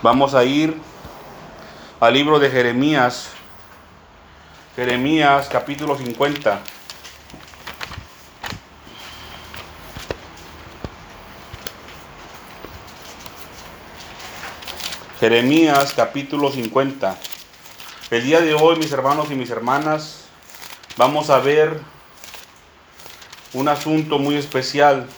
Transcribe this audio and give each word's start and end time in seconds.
Vamos 0.00 0.34
a 0.34 0.44
ir 0.44 0.80
al 1.98 2.14
libro 2.14 2.38
de 2.38 2.48
Jeremías, 2.50 3.30
Jeremías 4.76 5.48
capítulo 5.50 5.98
50. 5.98 6.60
Jeremías 15.18 15.92
capítulo 15.96 16.52
50. 16.52 17.18
El 18.12 18.22
día 18.22 18.40
de 18.40 18.54
hoy, 18.54 18.76
mis 18.76 18.92
hermanos 18.92 19.32
y 19.32 19.34
mis 19.34 19.50
hermanas, 19.50 20.26
vamos 20.96 21.28
a 21.28 21.40
ver 21.40 21.80
un 23.52 23.66
asunto 23.66 24.20
muy 24.20 24.36
especial 24.36 25.08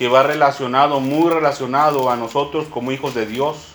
que 0.00 0.08
va 0.08 0.24
relacionado, 0.24 0.98
muy 0.98 1.30
relacionado 1.30 2.10
a 2.10 2.16
nosotros 2.16 2.66
como 2.66 2.90
hijos 2.90 3.14
de 3.14 3.26
Dios. 3.26 3.69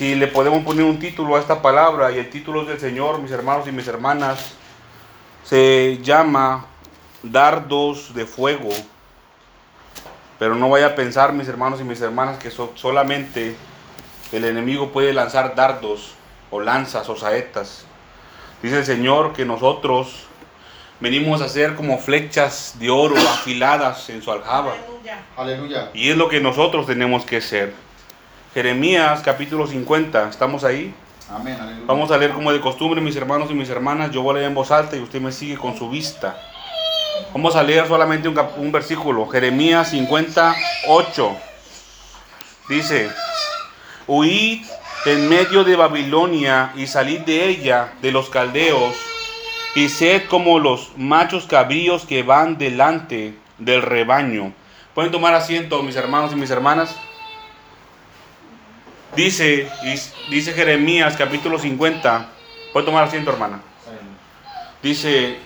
Si 0.00 0.14
le 0.14 0.28
podemos 0.28 0.64
poner 0.64 0.86
un 0.86 0.98
título 0.98 1.36
a 1.36 1.40
esta 1.40 1.60
palabra, 1.60 2.10
y 2.10 2.16
el 2.16 2.30
título 2.30 2.62
es 2.62 2.68
del 2.68 2.80
Señor, 2.80 3.20
mis 3.20 3.30
hermanos 3.32 3.68
y 3.68 3.70
mis 3.70 3.86
hermanas, 3.86 4.54
se 5.44 5.98
llama 6.02 6.64
dardos 7.22 8.14
de 8.14 8.24
fuego. 8.24 8.70
Pero 10.38 10.54
no 10.54 10.70
vaya 10.70 10.86
a 10.86 10.94
pensar, 10.94 11.34
mis 11.34 11.48
hermanos 11.48 11.82
y 11.82 11.84
mis 11.84 12.00
hermanas, 12.00 12.38
que 12.38 12.50
solamente 12.50 13.56
el 14.32 14.46
enemigo 14.46 14.90
puede 14.90 15.12
lanzar 15.12 15.54
dardos 15.54 16.14
o 16.50 16.60
lanzas 16.60 17.06
o 17.10 17.16
saetas. 17.16 17.84
Dice 18.62 18.78
el 18.78 18.86
Señor 18.86 19.34
que 19.34 19.44
nosotros 19.44 20.24
venimos 20.98 21.42
a 21.42 21.48
ser 21.50 21.74
como 21.74 21.98
flechas 21.98 22.76
de 22.78 22.88
oro 22.88 23.16
afiladas 23.18 24.08
en 24.08 24.22
su 24.22 24.32
aljaba. 24.32 24.72
Aleluya. 25.36 25.90
Y 25.92 26.08
es 26.08 26.16
lo 26.16 26.30
que 26.30 26.40
nosotros 26.40 26.86
tenemos 26.86 27.26
que 27.26 27.42
ser. 27.42 27.89
Jeremías 28.52 29.22
capítulo 29.24 29.64
50, 29.64 30.28
¿estamos 30.28 30.64
ahí? 30.64 30.92
Amén, 31.30 31.56
aleluya. 31.60 31.86
Vamos 31.86 32.10
a 32.10 32.18
leer 32.18 32.32
como 32.32 32.52
de 32.52 32.60
costumbre, 32.60 33.00
mis 33.00 33.14
hermanos 33.14 33.48
y 33.48 33.54
mis 33.54 33.70
hermanas. 33.70 34.10
Yo 34.10 34.22
voy 34.22 34.32
a 34.32 34.34
leer 34.38 34.48
en 34.48 34.54
voz 34.54 34.72
alta 34.72 34.96
y 34.96 35.00
usted 35.00 35.20
me 35.20 35.30
sigue 35.30 35.56
con 35.56 35.78
su 35.78 35.88
vista. 35.88 36.36
Vamos 37.32 37.54
a 37.54 37.62
leer 37.62 37.86
solamente 37.86 38.28
un, 38.28 38.36
un 38.56 38.72
versículo. 38.72 39.28
Jeremías 39.28 39.90
58. 39.90 41.36
Dice, 42.68 43.10
Huid 44.08 44.66
en 45.06 45.28
medio 45.28 45.62
de 45.62 45.76
Babilonia 45.76 46.72
y 46.74 46.88
salid 46.88 47.20
de 47.20 47.48
ella, 47.48 47.92
de 48.02 48.10
los 48.10 48.30
caldeos, 48.30 48.96
y 49.76 49.88
sed 49.88 50.24
como 50.28 50.58
los 50.58 50.90
machos 50.96 51.46
cabríos 51.46 52.04
que 52.04 52.24
van 52.24 52.58
delante 52.58 53.36
del 53.58 53.82
rebaño. 53.82 54.52
¿Pueden 54.92 55.12
tomar 55.12 55.34
asiento, 55.34 55.84
mis 55.84 55.94
hermanos 55.94 56.32
y 56.32 56.34
mis 56.34 56.50
hermanas? 56.50 56.96
Dice, 59.16 59.68
dice 60.30 60.52
Jeremías 60.52 61.16
capítulo 61.16 61.58
50. 61.58 62.28
¿Pueden 62.72 62.86
tomar 62.86 63.04
asiento, 63.04 63.30
hermana? 63.32 63.60
Dice, 64.82 65.36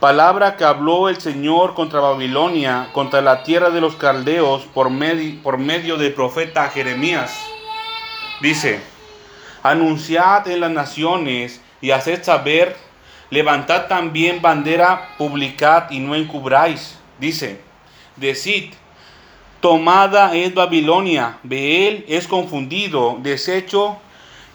palabra 0.00 0.56
que 0.56 0.64
habló 0.64 1.10
el 1.10 1.20
Señor 1.20 1.74
contra 1.74 2.00
Babilonia, 2.00 2.88
contra 2.92 3.20
la 3.20 3.42
tierra 3.42 3.68
de 3.68 3.82
los 3.82 3.96
caldeos, 3.96 4.62
por, 4.72 4.90
por 5.42 5.58
medio 5.58 5.96
del 5.98 6.14
profeta 6.14 6.70
Jeremías. 6.70 7.38
Dice, 8.40 8.80
anunciad 9.62 10.48
en 10.48 10.60
las 10.60 10.70
naciones 10.70 11.60
y 11.82 11.90
haced 11.90 12.24
saber, 12.24 12.76
levantad 13.28 13.88
también 13.88 14.40
bandera, 14.40 15.10
publicad 15.18 15.90
y 15.90 16.00
no 16.00 16.14
encubráis. 16.14 16.98
Dice, 17.20 17.60
decid, 18.16 18.72
tomada 19.62 20.34
es 20.34 20.52
Babilonia, 20.52 21.38
Beel 21.44 22.04
es 22.08 22.26
confundido, 22.26 23.16
deshecho 23.22 23.96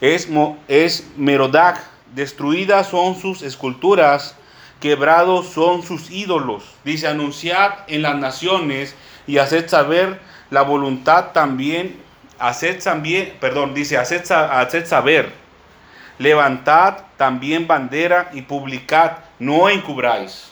es, 0.01 0.27
es 0.67 1.07
Merodac, 1.15 1.81
destruidas 2.13 2.89
son 2.89 3.15
sus 3.15 3.41
esculturas, 3.41 4.35
quebrados 4.81 5.47
son 5.47 5.81
sus 5.81 6.11
ídolos. 6.11 6.75
Dice, 6.83 7.07
anunciad 7.07 7.71
en 7.87 8.01
las 8.01 8.17
naciones 8.17 8.95
y 9.25 9.37
haced 9.37 9.69
saber 9.69 10.19
la 10.49 10.63
voluntad 10.63 11.31
también, 11.31 11.97
haced 12.37 12.83
también, 12.83 13.33
perdón, 13.39 13.73
dice, 13.73 13.97
haced, 13.97 14.29
haced 14.29 14.85
saber, 14.87 15.31
levantad 16.19 16.97
también 17.15 17.65
bandera 17.65 18.29
y 18.33 18.41
publicad, 18.41 19.13
no 19.39 19.69
encubráis. 19.69 20.51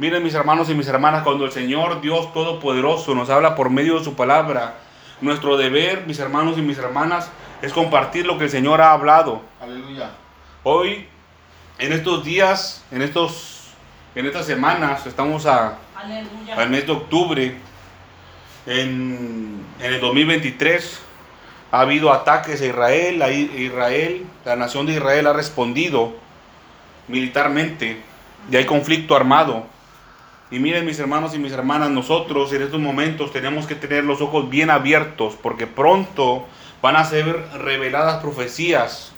Miren 0.00 0.22
mis 0.22 0.32
hermanos 0.32 0.70
y 0.70 0.74
mis 0.74 0.88
hermanas, 0.88 1.22
cuando 1.24 1.44
el 1.44 1.52
Señor 1.52 2.00
Dios 2.00 2.32
Todopoderoso 2.32 3.14
nos 3.14 3.28
habla 3.28 3.54
por 3.54 3.68
medio 3.68 3.98
de 3.98 4.04
su 4.04 4.14
palabra, 4.14 4.76
nuestro 5.20 5.58
deber, 5.58 6.06
mis 6.06 6.18
hermanos 6.18 6.56
y 6.56 6.62
mis 6.62 6.78
hermanas, 6.78 7.30
es 7.60 7.70
compartir 7.70 8.24
lo 8.24 8.38
que 8.38 8.44
el 8.44 8.50
Señor 8.50 8.80
ha 8.80 8.92
hablado. 8.92 9.42
Aleluya. 9.60 10.12
Hoy 10.62 11.06
en 11.78 11.92
estos 11.92 12.24
días, 12.24 12.82
en, 12.90 13.02
estos, 13.02 13.72
en 14.14 14.24
estas 14.24 14.46
semanas, 14.46 15.06
estamos 15.06 15.44
a, 15.44 15.76
al 16.56 16.70
mes 16.70 16.86
de 16.86 16.92
octubre, 16.92 17.56
en, 18.64 19.62
en, 19.80 19.92
el 19.92 20.00
2023, 20.00 20.98
ha 21.72 21.80
habido 21.82 22.10
ataques 22.10 22.62
a 22.62 22.64
Israel, 22.64 23.20
a 23.20 23.30
Israel, 23.30 24.24
la 24.46 24.56
nación 24.56 24.86
de 24.86 24.94
Israel 24.94 25.26
ha 25.26 25.34
respondido 25.34 26.14
militarmente 27.06 28.00
y 28.50 28.56
hay 28.56 28.64
conflicto 28.64 29.14
armado. 29.14 29.66
Y 30.50 30.58
miren 30.58 30.84
mis 30.84 30.98
hermanos 30.98 31.34
y 31.34 31.38
mis 31.38 31.52
hermanas, 31.52 31.90
nosotros 31.90 32.52
en 32.52 32.62
estos 32.62 32.80
momentos 32.80 33.32
tenemos 33.32 33.66
que 33.66 33.76
tener 33.76 34.04
los 34.04 34.20
ojos 34.20 34.50
bien 34.50 34.70
abiertos 34.70 35.36
porque 35.40 35.66
pronto 35.66 36.46
van 36.82 36.96
a 36.96 37.04
ser 37.04 37.46
reveladas 37.58 38.20
profecías 38.20 39.12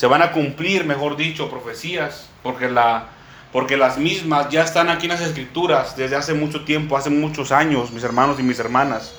se 0.00 0.06
van 0.06 0.22
a 0.22 0.32
cumplir, 0.32 0.86
mejor 0.86 1.14
dicho, 1.18 1.50
profecías, 1.50 2.26
porque, 2.42 2.70
la, 2.70 3.08
porque 3.52 3.76
las 3.76 3.98
mismas 3.98 4.48
ya 4.48 4.62
están 4.62 4.88
aquí 4.88 5.04
en 5.04 5.12
las 5.12 5.20
escrituras 5.20 5.94
desde 5.94 6.16
hace 6.16 6.32
mucho 6.32 6.64
tiempo, 6.64 6.96
hace 6.96 7.10
muchos 7.10 7.52
años, 7.52 7.90
mis 7.90 8.02
hermanos 8.02 8.40
y 8.40 8.42
mis 8.42 8.58
hermanas. 8.58 9.14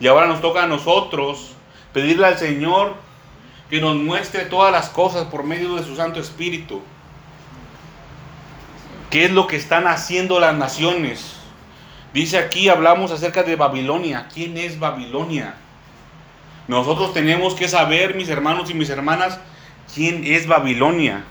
Y 0.00 0.08
ahora 0.08 0.26
nos 0.26 0.40
toca 0.40 0.64
a 0.64 0.66
nosotros 0.66 1.52
pedirle 1.92 2.26
al 2.26 2.38
Señor 2.38 2.94
que 3.70 3.80
nos 3.80 3.94
muestre 3.94 4.46
todas 4.46 4.72
las 4.72 4.88
cosas 4.88 5.26
por 5.26 5.44
medio 5.44 5.76
de 5.76 5.84
su 5.84 5.94
Santo 5.94 6.18
Espíritu. 6.18 6.82
¿Qué 9.10 9.26
es 9.26 9.30
lo 9.30 9.46
que 9.46 9.56
están 9.56 9.86
haciendo 9.86 10.40
las 10.40 10.54
naciones? 10.54 11.36
Dice 12.12 12.38
aquí, 12.38 12.68
hablamos 12.68 13.12
acerca 13.12 13.42
de 13.42 13.56
Babilonia. 13.56 14.28
¿Quién 14.32 14.56
es 14.56 14.78
Babilonia? 14.78 15.54
Nosotros 16.68 17.12
tenemos 17.14 17.54
que 17.54 17.68
saber, 17.68 18.14
mis 18.14 18.28
hermanos 18.28 18.70
y 18.70 18.74
mis 18.74 18.90
hermanas, 18.90 19.38
quién 19.94 20.24
es 20.24 20.46
Babilonia. 20.48 21.24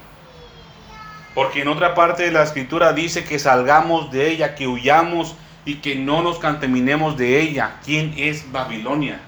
Porque 1.34 1.64
en 1.64 1.68
otra 1.68 1.96
parte 1.96 2.24
de 2.24 2.32
la 2.32 2.44
escritura 2.44 2.94
dice 2.94 3.26
que 3.26 3.40
salgamos 3.40 4.10
de 4.12 4.30
ella, 4.30 4.56
que 4.56 4.68
huyamos 4.68 5.36
y 5.66 5.76
que 5.76 5.96
no 5.96 6.22
nos 6.22 6.40
contaminemos 6.40 7.18
de 7.18 7.42
ella. 7.42 7.76
¿Quién 7.84 8.14
es 8.16 8.50
Babilonia? 8.52 9.20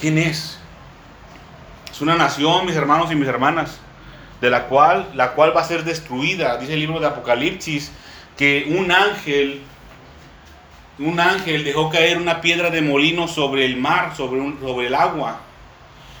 ¿Quién 0.00 0.18
es? 0.18 0.58
Es 1.90 2.00
una 2.00 2.16
nación, 2.16 2.66
mis 2.66 2.74
hermanos 2.74 3.12
y 3.12 3.14
mis 3.14 3.28
hermanas, 3.28 3.78
de 4.40 4.50
la 4.50 4.64
cual, 4.64 5.10
la 5.14 5.32
cual 5.32 5.56
va 5.56 5.62
a 5.62 5.64
ser 5.64 5.84
destruida. 5.84 6.56
Dice 6.58 6.74
el 6.74 6.80
libro 6.80 7.00
de 7.00 7.06
Apocalipsis 7.06 7.92
que 8.36 8.66
un 8.68 8.90
ángel, 8.92 9.62
un 10.98 11.18
ángel 11.20 11.64
dejó 11.64 11.90
caer 11.90 12.18
una 12.18 12.40
piedra 12.40 12.70
de 12.70 12.82
molino 12.82 13.28
sobre 13.28 13.64
el 13.64 13.76
mar, 13.76 14.14
sobre, 14.16 14.40
un, 14.40 14.60
sobre 14.60 14.88
el 14.88 14.94
agua. 14.94 15.40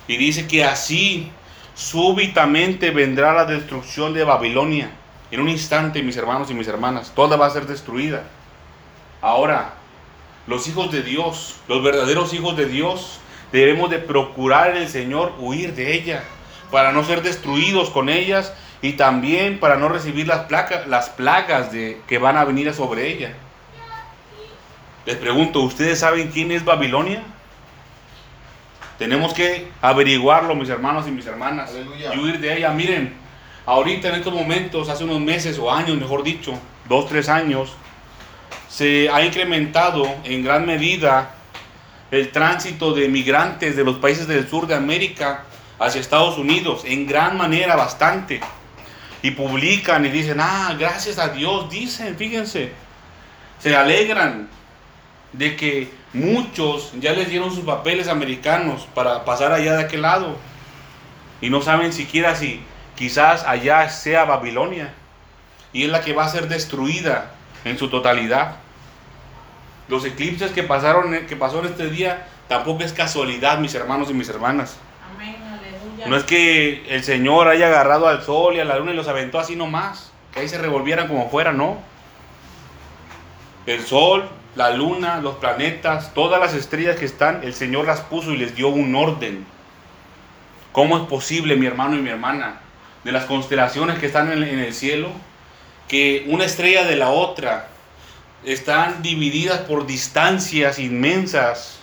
Y 0.08 0.16
dice 0.16 0.46
que 0.46 0.64
así 0.64 1.30
súbitamente 1.74 2.90
vendrá 2.90 3.32
la 3.34 3.44
destrucción 3.44 4.14
de 4.14 4.24
Babilonia. 4.24 4.90
En 5.30 5.40
un 5.40 5.48
instante, 5.48 6.02
mis 6.02 6.16
hermanos 6.16 6.50
y 6.50 6.54
mis 6.54 6.68
hermanas, 6.68 7.12
toda 7.14 7.36
va 7.36 7.46
a 7.46 7.50
ser 7.50 7.66
destruida. 7.66 8.24
Ahora, 9.20 9.74
los 10.46 10.68
hijos 10.68 10.92
de 10.92 11.02
Dios, 11.02 11.56
los 11.66 11.82
verdaderos 11.82 12.32
hijos 12.32 12.56
de 12.56 12.66
Dios, 12.66 13.18
debemos 13.52 13.90
de 13.90 13.98
procurar 13.98 14.76
el 14.76 14.88
Señor 14.88 15.34
huir 15.38 15.74
de 15.74 15.94
ella, 15.94 16.22
para 16.70 16.92
no 16.92 17.04
ser 17.04 17.22
destruidos 17.22 17.90
con 17.90 18.08
ellas 18.08 18.52
y 18.82 18.92
también 18.92 19.58
para 19.58 19.76
no 19.76 19.88
recibir 19.88 20.26
las, 20.26 20.40
placas, 20.46 20.86
las 20.86 21.10
plagas 21.10 21.72
de, 21.72 22.00
que 22.06 22.18
van 22.18 22.36
a 22.36 22.44
venir 22.44 22.72
sobre 22.74 23.08
ella. 23.08 23.34
Les 25.04 25.16
pregunto, 25.16 25.60
¿ustedes 25.60 26.00
saben 26.00 26.30
quién 26.32 26.50
es 26.50 26.64
Babilonia? 26.64 27.22
Tenemos 28.98 29.34
que 29.34 29.68
averiguarlo, 29.80 30.54
mis 30.54 30.68
hermanos 30.68 31.06
y 31.06 31.10
mis 31.10 31.26
hermanas, 31.26 31.70
y 31.74 32.18
huir 32.18 32.40
de 32.40 32.56
ella. 32.56 32.70
Miren, 32.70 33.14
ahorita 33.66 34.08
en 34.08 34.16
estos 34.16 34.32
momentos, 34.32 34.88
hace 34.88 35.04
unos 35.04 35.20
meses 35.20 35.58
o 35.58 35.70
años, 35.70 35.96
mejor 35.96 36.22
dicho, 36.22 36.58
dos, 36.88 37.08
tres 37.08 37.28
años, 37.28 37.74
se 38.68 39.08
ha 39.10 39.22
incrementado 39.24 40.06
en 40.24 40.42
gran 40.42 40.66
medida 40.66 41.30
el 42.10 42.30
tránsito 42.30 42.92
de 42.92 43.08
migrantes 43.08 43.76
de 43.76 43.84
los 43.84 43.96
países 43.96 44.26
del 44.26 44.48
sur 44.48 44.66
de 44.66 44.74
América 44.74 45.44
hacia 45.78 46.00
Estados 46.00 46.38
Unidos, 46.38 46.82
en 46.84 47.06
gran 47.06 47.36
manera, 47.36 47.76
bastante. 47.76 48.40
Y 49.22 49.32
publican 49.32 50.04
y 50.06 50.10
dicen, 50.10 50.38
ah, 50.40 50.74
gracias 50.78 51.18
a 51.18 51.28
Dios, 51.28 51.70
dicen, 51.70 52.16
fíjense, 52.16 52.72
se 53.58 53.74
alegran 53.74 54.48
de 55.32 55.56
que 55.56 55.90
muchos 56.12 56.92
ya 56.98 57.12
les 57.12 57.28
dieron 57.28 57.54
sus 57.54 57.64
papeles 57.64 58.08
americanos 58.08 58.86
para 58.94 59.24
pasar 59.24 59.52
allá 59.52 59.76
de 59.76 59.84
aquel 59.84 60.02
lado. 60.02 60.36
Y 61.40 61.50
no 61.50 61.60
saben 61.62 61.92
siquiera 61.92 62.34
si 62.34 62.62
quizás 62.94 63.44
allá 63.44 63.88
sea 63.88 64.24
Babilonia. 64.24 64.94
Y 65.72 65.84
es 65.84 65.90
la 65.90 66.00
que 66.00 66.14
va 66.14 66.24
a 66.24 66.28
ser 66.30 66.48
destruida 66.48 67.32
en 67.64 67.78
su 67.78 67.88
totalidad. 67.88 68.56
Los 69.88 70.04
eclipses 70.04 70.52
que 70.52 70.62
pasaron 70.62 71.26
que 71.26 71.36
pasó 71.36 71.60
en 71.60 71.66
este 71.66 71.90
día 71.90 72.26
tampoco 72.48 72.82
es 72.82 72.92
casualidad, 72.92 73.58
mis 73.58 73.74
hermanos 73.74 74.08
y 74.10 74.14
mis 74.14 74.28
hermanas. 74.28 74.78
No 76.08 76.16
es 76.16 76.24
que 76.24 76.84
el 76.88 77.02
Señor 77.02 77.48
haya 77.48 77.66
agarrado 77.66 78.08
al 78.08 78.22
sol 78.22 78.56
y 78.56 78.60
a 78.60 78.64
la 78.64 78.78
luna 78.78 78.92
y 78.92 78.96
los 78.96 79.08
aventó 79.08 79.38
así 79.38 79.56
nomás, 79.56 80.12
que 80.32 80.40
ahí 80.40 80.48
se 80.48 80.58
revolvieran 80.58 81.08
como 81.08 81.28
fuera, 81.30 81.52
no. 81.52 81.78
El 83.66 83.84
sol, 83.84 84.28
la 84.54 84.70
luna, 84.70 85.20
los 85.20 85.36
planetas, 85.36 86.14
todas 86.14 86.40
las 86.40 86.54
estrellas 86.54 86.96
que 86.96 87.04
están, 87.04 87.42
el 87.42 87.54
Señor 87.54 87.86
las 87.86 88.00
puso 88.00 88.32
y 88.32 88.36
les 88.36 88.54
dio 88.54 88.68
un 88.68 88.94
orden. 88.94 89.46
¿Cómo 90.72 90.98
es 90.98 91.04
posible, 91.04 91.56
mi 91.56 91.66
hermano 91.66 91.96
y 91.96 92.00
mi 92.02 92.10
hermana, 92.10 92.60
de 93.02 93.12
las 93.12 93.24
constelaciones 93.24 93.98
que 93.98 94.06
están 94.06 94.30
en 94.30 94.42
el 94.42 94.74
cielo, 94.74 95.08
que 95.88 96.24
una 96.28 96.44
estrella 96.44 96.84
de 96.84 96.96
la 96.96 97.10
otra 97.10 97.68
están 98.44 99.02
divididas 99.02 99.60
por 99.60 99.86
distancias 99.86 100.78
inmensas? 100.78 101.80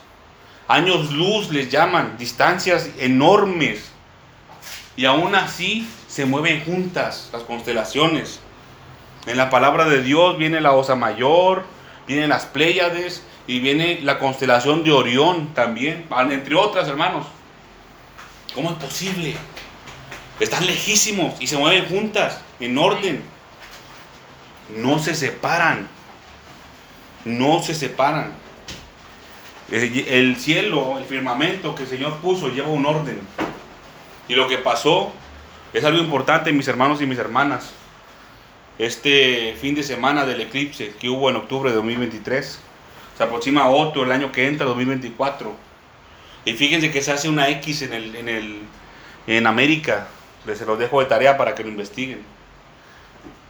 Años 0.67 1.11
luz 1.11 1.51
les 1.51 1.69
llaman, 1.69 2.17
distancias 2.17 2.89
enormes. 2.97 3.92
Y 4.95 5.05
aún 5.05 5.35
así 5.35 5.87
se 6.07 6.25
mueven 6.25 6.63
juntas 6.63 7.29
las 7.33 7.43
constelaciones. 7.43 8.39
En 9.25 9.37
la 9.37 9.49
palabra 9.49 9.85
de 9.85 10.03
Dios 10.03 10.37
viene 10.37 10.61
la 10.61 10.73
Osa 10.73 10.95
Mayor, 10.95 11.63
vienen 12.07 12.29
las 12.29 12.45
Pléyades 12.45 13.23
y 13.47 13.59
viene 13.59 13.99
la 14.03 14.19
constelación 14.19 14.83
de 14.83 14.91
Orión 14.91 15.53
también, 15.53 16.05
entre 16.29 16.55
otras 16.55 16.87
hermanos. 16.87 17.25
¿Cómo 18.53 18.71
es 18.71 18.77
posible? 18.77 19.35
Están 20.39 20.65
lejísimos 20.65 21.35
y 21.39 21.47
se 21.47 21.57
mueven 21.57 21.85
juntas, 21.85 22.41
en 22.59 22.77
orden. 22.77 23.23
No 24.77 24.99
se 24.99 25.15
separan. 25.15 25.87
No 27.25 27.63
se 27.63 27.73
separan. 27.73 28.33
El 29.71 30.07
el 30.07 30.35
cielo, 30.35 30.97
el 30.99 31.05
firmamento 31.05 31.73
que 31.73 31.83
el 31.83 31.89
Señor 31.89 32.17
puso 32.17 32.49
lleva 32.49 32.67
un 32.67 32.85
orden. 32.85 33.19
Y 34.27 34.35
lo 34.35 34.47
que 34.47 34.57
pasó 34.57 35.11
es 35.73 35.83
algo 35.83 35.99
importante, 35.99 36.51
mis 36.51 36.67
hermanos 36.67 37.01
y 37.01 37.05
mis 37.05 37.17
hermanas. 37.17 37.71
Este 38.79 39.55
fin 39.59 39.75
de 39.75 39.83
semana 39.83 40.25
del 40.25 40.41
eclipse 40.41 40.93
que 40.99 41.09
hubo 41.09 41.29
en 41.29 41.35
octubre 41.35 41.69
de 41.69 41.75
2023, 41.75 42.59
se 43.17 43.23
aproxima 43.23 43.69
otro 43.69 44.03
el 44.03 44.11
año 44.11 44.31
que 44.31 44.47
entra, 44.47 44.65
2024. 44.65 45.53
Y 46.45 46.53
fíjense 46.53 46.91
que 46.91 47.01
se 47.01 47.11
hace 47.11 47.29
una 47.29 47.49
X 47.49 47.83
en, 47.83 47.93
el, 47.93 48.15
en, 48.15 48.29
el, 48.29 48.61
en 49.27 49.47
América. 49.47 50.07
Les 50.45 50.57
se 50.57 50.65
los 50.65 50.77
dejo 50.79 50.99
de 50.99 51.05
tarea 51.05 51.37
para 51.37 51.55
que 51.55 51.63
lo 51.63 51.69
investiguen. 51.69 52.21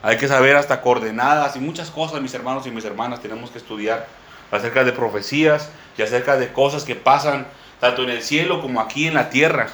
Hay 0.02 0.18
que 0.18 0.28
saber 0.28 0.58
hasta 0.58 0.82
coordenadas 0.82 1.56
y 1.56 1.60
muchas 1.60 1.90
cosas, 1.90 2.22
mis 2.22 2.34
hermanos 2.34 2.68
y 2.68 2.72
mis 2.72 2.84
hermanas, 2.84 3.22
tenemos 3.22 3.52
que 3.52 3.58
estudiar 3.58 4.06
acerca 4.52 4.84
de 4.84 4.92
profecías 4.92 5.72
y 5.98 6.02
acerca 6.02 6.36
de 6.38 6.52
cosas 6.52 6.84
que 6.84 6.96
pasan 6.96 7.48
tanto 7.80 8.04
en 8.04 8.10
el 8.10 8.22
cielo 8.22 8.62
como 8.62 8.82
aquí 8.82 9.08
en 9.08 9.14
la 9.14 9.30
tierra. 9.30 9.70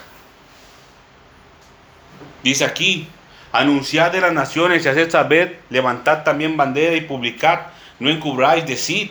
Dice 2.44 2.66
aquí, 2.66 3.08
anunciad 3.52 4.12
de 4.12 4.22
las 4.22 4.34
naciones 4.34 4.86
y 4.86 4.90
haced 4.90 5.12
saber, 5.12 5.62
levantad 5.70 6.24
también 6.24 6.58
bandera 6.58 6.96
y 6.96 7.02
publicad, 7.02 7.60
no 8.00 8.10
encubráis, 8.10 8.66
decid, 8.66 9.10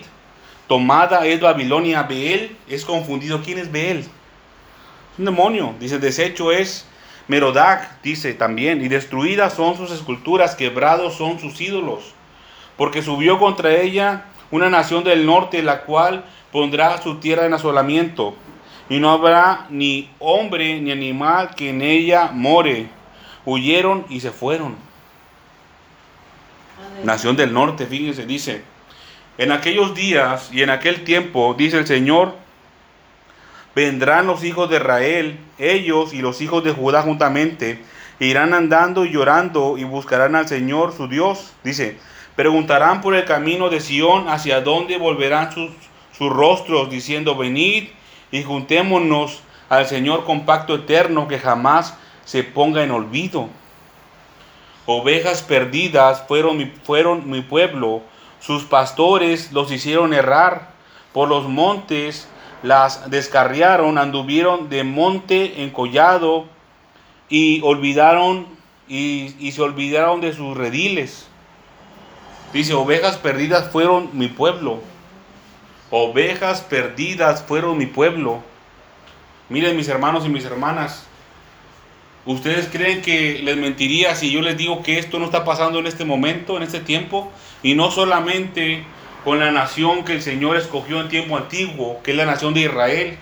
tomada 0.66 1.26
es 1.26 1.40
Babilonia, 1.40 2.04
Beel 2.04 2.56
es 2.68 2.84
confundido. 2.84 3.42
¿Quién 3.42 3.58
es 3.58 3.70
Beel? 3.70 3.98
Es 3.98 4.08
un 5.18 5.24
demonio. 5.26 5.74
Dice, 5.78 5.98
desecho 5.98 6.52
es 6.52 6.86
Merodac, 7.28 8.00
dice 8.02 8.32
también, 8.32 8.82
y 8.82 8.88
destruidas 8.88 9.52
son 9.52 9.76
sus 9.76 9.90
esculturas, 9.90 10.54
quebrados 10.54 11.16
son 11.16 11.38
sus 11.38 11.60
ídolos, 11.60 12.14
porque 12.78 13.02
subió 13.02 13.38
contra 13.38 13.74
ella 13.74 14.24
una 14.50 14.70
nación 14.70 15.04
del 15.04 15.26
norte, 15.26 15.62
la 15.62 15.82
cual 15.82 16.24
pondrá 16.50 17.02
su 17.02 17.16
tierra 17.16 17.44
en 17.44 17.52
asolamiento, 17.52 18.34
y 18.88 18.98
no 18.98 19.10
habrá 19.10 19.66
ni 19.68 20.10
hombre 20.18 20.80
ni 20.80 20.90
animal 20.90 21.54
que 21.54 21.68
en 21.68 21.82
ella 21.82 22.30
more. 22.32 22.88
Huyeron 23.48 24.04
y 24.10 24.20
se 24.20 24.30
fueron. 24.30 24.76
Nación 27.02 27.34
del 27.34 27.54
norte, 27.54 27.86
fíjense, 27.86 28.26
dice. 28.26 28.62
En 29.38 29.52
aquellos 29.52 29.94
días 29.94 30.50
y 30.52 30.60
en 30.60 30.68
aquel 30.68 31.02
tiempo, 31.02 31.54
dice 31.56 31.78
el 31.78 31.86
Señor, 31.86 32.34
vendrán 33.74 34.26
los 34.26 34.44
hijos 34.44 34.68
de 34.68 34.76
Israel, 34.76 35.38
ellos 35.56 36.12
y 36.12 36.20
los 36.20 36.42
hijos 36.42 36.62
de 36.62 36.72
Judá 36.72 37.00
juntamente, 37.00 37.82
e 38.20 38.26
irán 38.26 38.52
andando 38.52 39.06
y 39.06 39.12
llorando 39.12 39.78
y 39.78 39.84
buscarán 39.84 40.36
al 40.36 40.46
Señor 40.46 40.92
su 40.94 41.08
Dios. 41.08 41.54
Dice, 41.64 41.96
preguntarán 42.36 43.00
por 43.00 43.14
el 43.14 43.24
camino 43.24 43.70
de 43.70 43.80
Sión, 43.80 44.28
hacia 44.28 44.60
dónde 44.60 44.98
volverán 44.98 45.52
sus, 45.52 45.70
sus 46.12 46.30
rostros, 46.30 46.90
diciendo, 46.90 47.34
venid 47.34 47.84
y 48.30 48.42
juntémonos 48.42 49.40
al 49.70 49.86
Señor 49.86 50.26
con 50.26 50.44
pacto 50.44 50.74
eterno 50.74 51.28
que 51.28 51.38
jamás 51.38 51.96
se 52.28 52.44
ponga 52.44 52.84
en 52.84 52.90
olvido. 52.90 53.48
Ovejas 54.84 55.42
perdidas 55.42 56.24
fueron 56.28 56.58
mi, 56.58 56.66
fueron 56.66 57.30
mi 57.30 57.40
pueblo, 57.40 58.02
sus 58.38 58.64
pastores 58.64 59.50
los 59.50 59.72
hicieron 59.72 60.12
errar, 60.12 60.68
por 61.14 61.30
los 61.30 61.48
montes 61.48 62.28
las 62.62 63.10
descarriaron, 63.10 63.96
anduvieron 63.96 64.68
de 64.68 64.84
monte 64.84 65.62
en 65.62 65.70
collado 65.70 66.44
y 67.30 67.62
olvidaron 67.62 68.46
y, 68.88 69.34
y 69.38 69.52
se 69.52 69.62
olvidaron 69.62 70.20
de 70.20 70.34
sus 70.34 70.54
rediles. 70.54 71.28
Dice, 72.52 72.74
ovejas 72.74 73.16
perdidas 73.16 73.70
fueron 73.70 74.10
mi 74.12 74.28
pueblo. 74.28 74.80
Ovejas 75.90 76.60
perdidas 76.60 77.42
fueron 77.42 77.78
mi 77.78 77.86
pueblo. 77.86 78.42
Miren 79.48 79.76
mis 79.76 79.88
hermanos 79.88 80.26
y 80.26 80.28
mis 80.28 80.44
hermanas, 80.44 81.07
¿Ustedes 82.28 82.68
creen 82.68 83.00
que 83.00 83.40
les 83.42 83.56
mentiría 83.56 84.14
si 84.14 84.30
yo 84.30 84.42
les 84.42 84.58
digo 84.58 84.82
que 84.82 84.98
esto 84.98 85.18
no 85.18 85.24
está 85.24 85.46
pasando 85.46 85.78
en 85.78 85.86
este 85.86 86.04
momento, 86.04 86.58
en 86.58 86.62
este 86.62 86.80
tiempo? 86.80 87.32
Y 87.62 87.74
no 87.74 87.90
solamente 87.90 88.84
con 89.24 89.38
la 89.38 89.50
nación 89.50 90.04
que 90.04 90.12
el 90.12 90.20
Señor 90.20 90.58
escogió 90.58 91.00
en 91.00 91.08
tiempo 91.08 91.38
antiguo, 91.38 92.02
que 92.02 92.10
es 92.10 92.16
la 92.18 92.26
nación 92.26 92.52
de 92.52 92.60
Israel, 92.60 93.16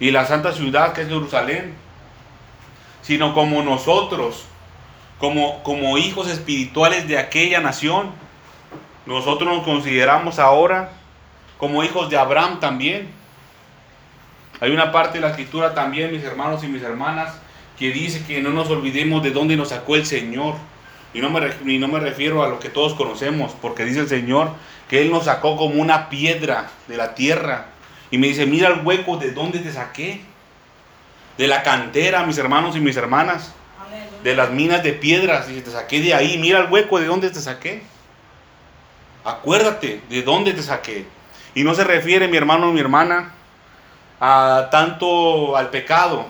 y 0.00 0.10
la 0.10 0.26
santa 0.26 0.52
ciudad 0.52 0.92
que 0.92 1.00
es 1.00 1.08
Jerusalén, 1.08 1.72
sino 3.00 3.32
como 3.32 3.62
nosotros, 3.62 4.44
como, 5.18 5.62
como 5.62 5.96
hijos 5.96 6.28
espirituales 6.28 7.08
de 7.08 7.16
aquella 7.16 7.60
nación. 7.60 8.10
Nosotros 9.06 9.50
nos 9.50 9.64
consideramos 9.64 10.38
ahora 10.38 10.92
como 11.56 11.82
hijos 11.82 12.10
de 12.10 12.18
Abraham 12.18 12.60
también. 12.60 13.08
Hay 14.60 14.72
una 14.72 14.92
parte 14.92 15.14
de 15.14 15.22
la 15.22 15.30
escritura 15.30 15.72
también, 15.72 16.12
mis 16.12 16.22
hermanos 16.22 16.62
y 16.62 16.66
mis 16.66 16.82
hermanas, 16.82 17.40
que 17.80 17.90
dice 17.90 18.22
que 18.26 18.42
no 18.42 18.50
nos 18.50 18.68
olvidemos 18.68 19.22
de 19.22 19.30
dónde 19.30 19.56
nos 19.56 19.70
sacó 19.70 19.96
el 19.96 20.04
Señor. 20.04 20.54
Y 21.14 21.20
no, 21.20 21.30
me, 21.30 21.50
y 21.64 21.78
no 21.78 21.88
me 21.88 21.98
refiero 21.98 22.44
a 22.44 22.48
lo 22.48 22.60
que 22.60 22.68
todos 22.68 22.92
conocemos, 22.94 23.52
porque 23.60 23.86
dice 23.86 24.00
el 24.00 24.08
Señor 24.08 24.52
que 24.88 25.00
Él 25.00 25.10
nos 25.10 25.24
sacó 25.24 25.56
como 25.56 25.80
una 25.80 26.10
piedra 26.10 26.68
de 26.88 26.98
la 26.98 27.14
tierra. 27.14 27.68
Y 28.10 28.18
me 28.18 28.26
dice, 28.26 28.44
mira 28.44 28.68
el 28.68 28.84
hueco 28.84 29.16
de 29.16 29.30
dónde 29.30 29.60
te 29.60 29.72
saqué. 29.72 30.20
De 31.38 31.46
la 31.46 31.62
cantera, 31.62 32.26
mis 32.26 32.36
hermanos 32.36 32.76
y 32.76 32.80
mis 32.80 32.96
hermanas. 32.96 33.54
Aleluya. 33.80 34.22
De 34.22 34.36
las 34.36 34.50
minas 34.50 34.82
de 34.82 34.92
piedras. 34.92 35.48
Y 35.48 35.62
te 35.62 35.70
saqué 35.70 36.00
de 36.00 36.12
ahí. 36.12 36.36
Mira 36.36 36.58
el 36.58 36.70
hueco 36.70 37.00
de 37.00 37.06
dónde 37.06 37.30
te 37.30 37.40
saqué. 37.40 37.82
Acuérdate 39.24 40.02
de 40.10 40.22
dónde 40.22 40.52
te 40.52 40.62
saqué. 40.62 41.06
Y 41.54 41.64
no 41.64 41.74
se 41.74 41.84
refiere, 41.84 42.28
mi 42.28 42.36
hermano 42.36 42.68
o 42.68 42.72
mi 42.72 42.80
hermana, 42.80 43.32
a 44.20 44.68
tanto 44.70 45.56
al 45.56 45.70
pecado, 45.70 46.26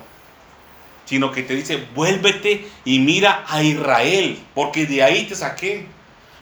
sino 1.11 1.33
que 1.33 1.43
te 1.43 1.57
dice, 1.57 1.89
vuélvete 1.97 2.69
y 2.85 3.01
mira 3.01 3.45
a 3.49 3.65
Israel, 3.65 4.39
porque 4.55 4.87
de 4.87 5.03
ahí 5.03 5.25
te 5.25 5.35
saqué, 5.35 5.85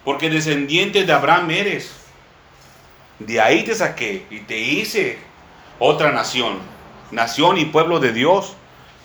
porque 0.04 0.28
descendiente 0.28 1.06
de 1.06 1.12
Abraham 1.14 1.50
eres. 1.52 1.90
De 3.18 3.40
ahí 3.40 3.62
te 3.62 3.74
saqué 3.74 4.26
y 4.30 4.40
te 4.40 4.58
hice 4.58 5.16
otra 5.78 6.12
nación, 6.12 6.58
nación 7.10 7.56
y 7.56 7.64
pueblo 7.64 7.98
de 7.98 8.12
Dios. 8.12 8.56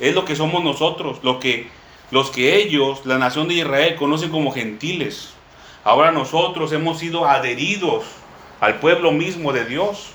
Es 0.02 0.14
lo 0.14 0.26
que 0.26 0.36
somos 0.36 0.66
nosotros, 0.66 1.20
lo 1.24 1.40
que 1.40 1.70
los 2.12 2.30
que 2.30 2.58
ellos, 2.58 3.06
la 3.06 3.18
nación 3.18 3.48
de 3.48 3.54
Israel, 3.54 3.96
conocen 3.96 4.32
como 4.32 4.52
gentiles. 4.52 5.30
Ahora 5.86 6.12
nosotros 6.12 6.74
hemos 6.74 7.00
sido 7.00 7.26
adheridos 7.26 8.04
al 8.60 8.82
pueblo 8.82 9.14
mismo 9.14 9.54
de 9.54 9.64
Dios. 9.64 10.10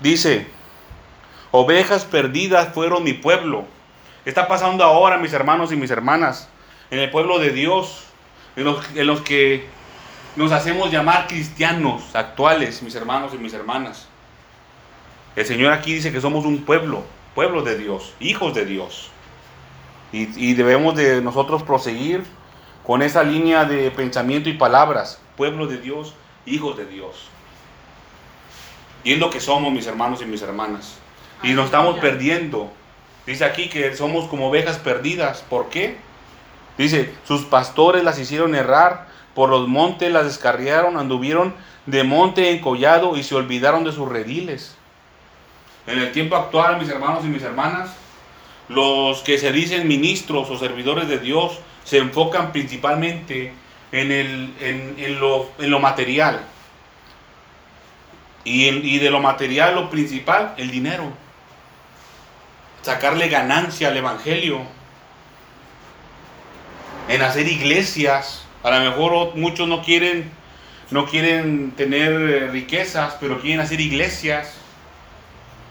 Dice, 0.00 0.48
ovejas 1.50 2.04
perdidas 2.04 2.72
fueron 2.72 3.04
mi 3.04 3.12
pueblo. 3.12 3.64
Está 4.24 4.48
pasando 4.48 4.84
ahora, 4.84 5.18
mis 5.18 5.32
hermanos 5.32 5.72
y 5.72 5.76
mis 5.76 5.90
hermanas, 5.90 6.48
en 6.90 6.98
el 6.98 7.10
pueblo 7.10 7.38
de 7.38 7.50
Dios, 7.50 8.04
en 8.56 8.64
los, 8.64 9.20
que 9.22 9.66
nos 10.36 10.52
hacemos 10.52 10.90
llamar 10.90 11.26
cristianos 11.26 12.14
actuales, 12.14 12.82
mis 12.82 12.94
hermanos 12.94 13.32
y 13.34 13.38
mis 13.38 13.54
hermanas. 13.54 14.06
El 15.36 15.46
Señor 15.46 15.72
aquí 15.72 15.94
dice 15.94 16.12
que 16.12 16.20
somos 16.20 16.44
un 16.44 16.64
pueblo, 16.64 17.04
pueblo 17.34 17.62
de 17.62 17.78
Dios, 17.78 18.14
hijos 18.20 18.54
de 18.54 18.66
Dios. 18.66 19.10
Y, 20.12 20.50
y 20.50 20.54
debemos 20.54 20.96
de 20.96 21.22
nosotros 21.22 21.62
proseguir 21.62 22.24
con 22.84 23.02
esa 23.02 23.22
línea 23.22 23.64
de 23.64 23.90
pensamiento 23.90 24.48
y 24.48 24.54
palabras, 24.54 25.20
pueblo 25.36 25.66
de 25.66 25.78
Dios, 25.78 26.14
hijos 26.44 26.76
de 26.76 26.86
Dios. 26.86 27.28
Y 29.04 29.14
es 29.14 29.18
lo 29.18 29.30
que 29.30 29.40
somos, 29.40 29.72
mis 29.72 29.86
hermanos 29.86 30.20
y 30.20 30.26
mis 30.26 30.42
hermanas. 30.42 30.98
Y 31.42 31.52
nos 31.52 31.66
estamos 31.66 31.98
perdiendo. 31.98 32.70
Dice 33.26 33.44
aquí 33.44 33.68
que 33.68 33.94
somos 33.96 34.28
como 34.28 34.48
ovejas 34.48 34.78
perdidas. 34.78 35.44
¿Por 35.48 35.68
qué? 35.68 35.96
Dice, 36.76 37.12
sus 37.24 37.42
pastores 37.42 38.04
las 38.04 38.18
hicieron 38.18 38.54
errar, 38.54 39.08
por 39.34 39.50
los 39.50 39.68
montes 39.68 40.12
las 40.12 40.24
descarriaron, 40.24 40.96
anduvieron 40.96 41.54
de 41.86 42.04
monte 42.04 42.50
en 42.50 42.60
collado 42.60 43.16
y 43.16 43.22
se 43.22 43.34
olvidaron 43.34 43.84
de 43.84 43.92
sus 43.92 44.08
rediles. 44.08 44.76
En 45.86 45.98
el 45.98 46.12
tiempo 46.12 46.36
actual, 46.36 46.78
mis 46.78 46.88
hermanos 46.88 47.24
y 47.24 47.28
mis 47.28 47.42
hermanas, 47.42 47.90
los 48.68 49.22
que 49.22 49.38
se 49.38 49.52
dicen 49.52 49.88
ministros 49.88 50.48
o 50.50 50.58
servidores 50.58 51.08
de 51.08 51.18
Dios 51.18 51.58
se 51.84 51.98
enfocan 51.98 52.52
principalmente 52.52 53.52
en, 53.92 54.12
el, 54.12 54.54
en, 54.60 55.20
lo, 55.20 55.50
en 55.58 55.70
lo, 55.70 55.80
material. 55.80 56.40
Y, 58.44 58.68
y 58.68 58.98
de 58.98 59.10
lo 59.10 59.20
material, 59.20 59.74
lo 59.74 59.90
principal, 59.90 60.54
el 60.56 60.70
dinero. 60.70 61.12
Sacarle 62.82 63.28
ganancia 63.28 63.88
al 63.88 63.96
Evangelio. 63.96 64.62
En 67.08 67.22
hacer 67.22 67.46
iglesias. 67.46 68.44
A 68.62 68.70
lo 68.70 68.80
mejor 68.90 69.36
muchos 69.36 69.68
no 69.68 69.82
quieren, 69.82 70.30
no 70.90 71.06
quieren 71.06 71.72
tener 71.72 72.12
eh, 72.12 72.48
riquezas, 72.48 73.16
pero 73.20 73.40
quieren 73.40 73.60
hacer 73.60 73.80
iglesias. 73.80 74.54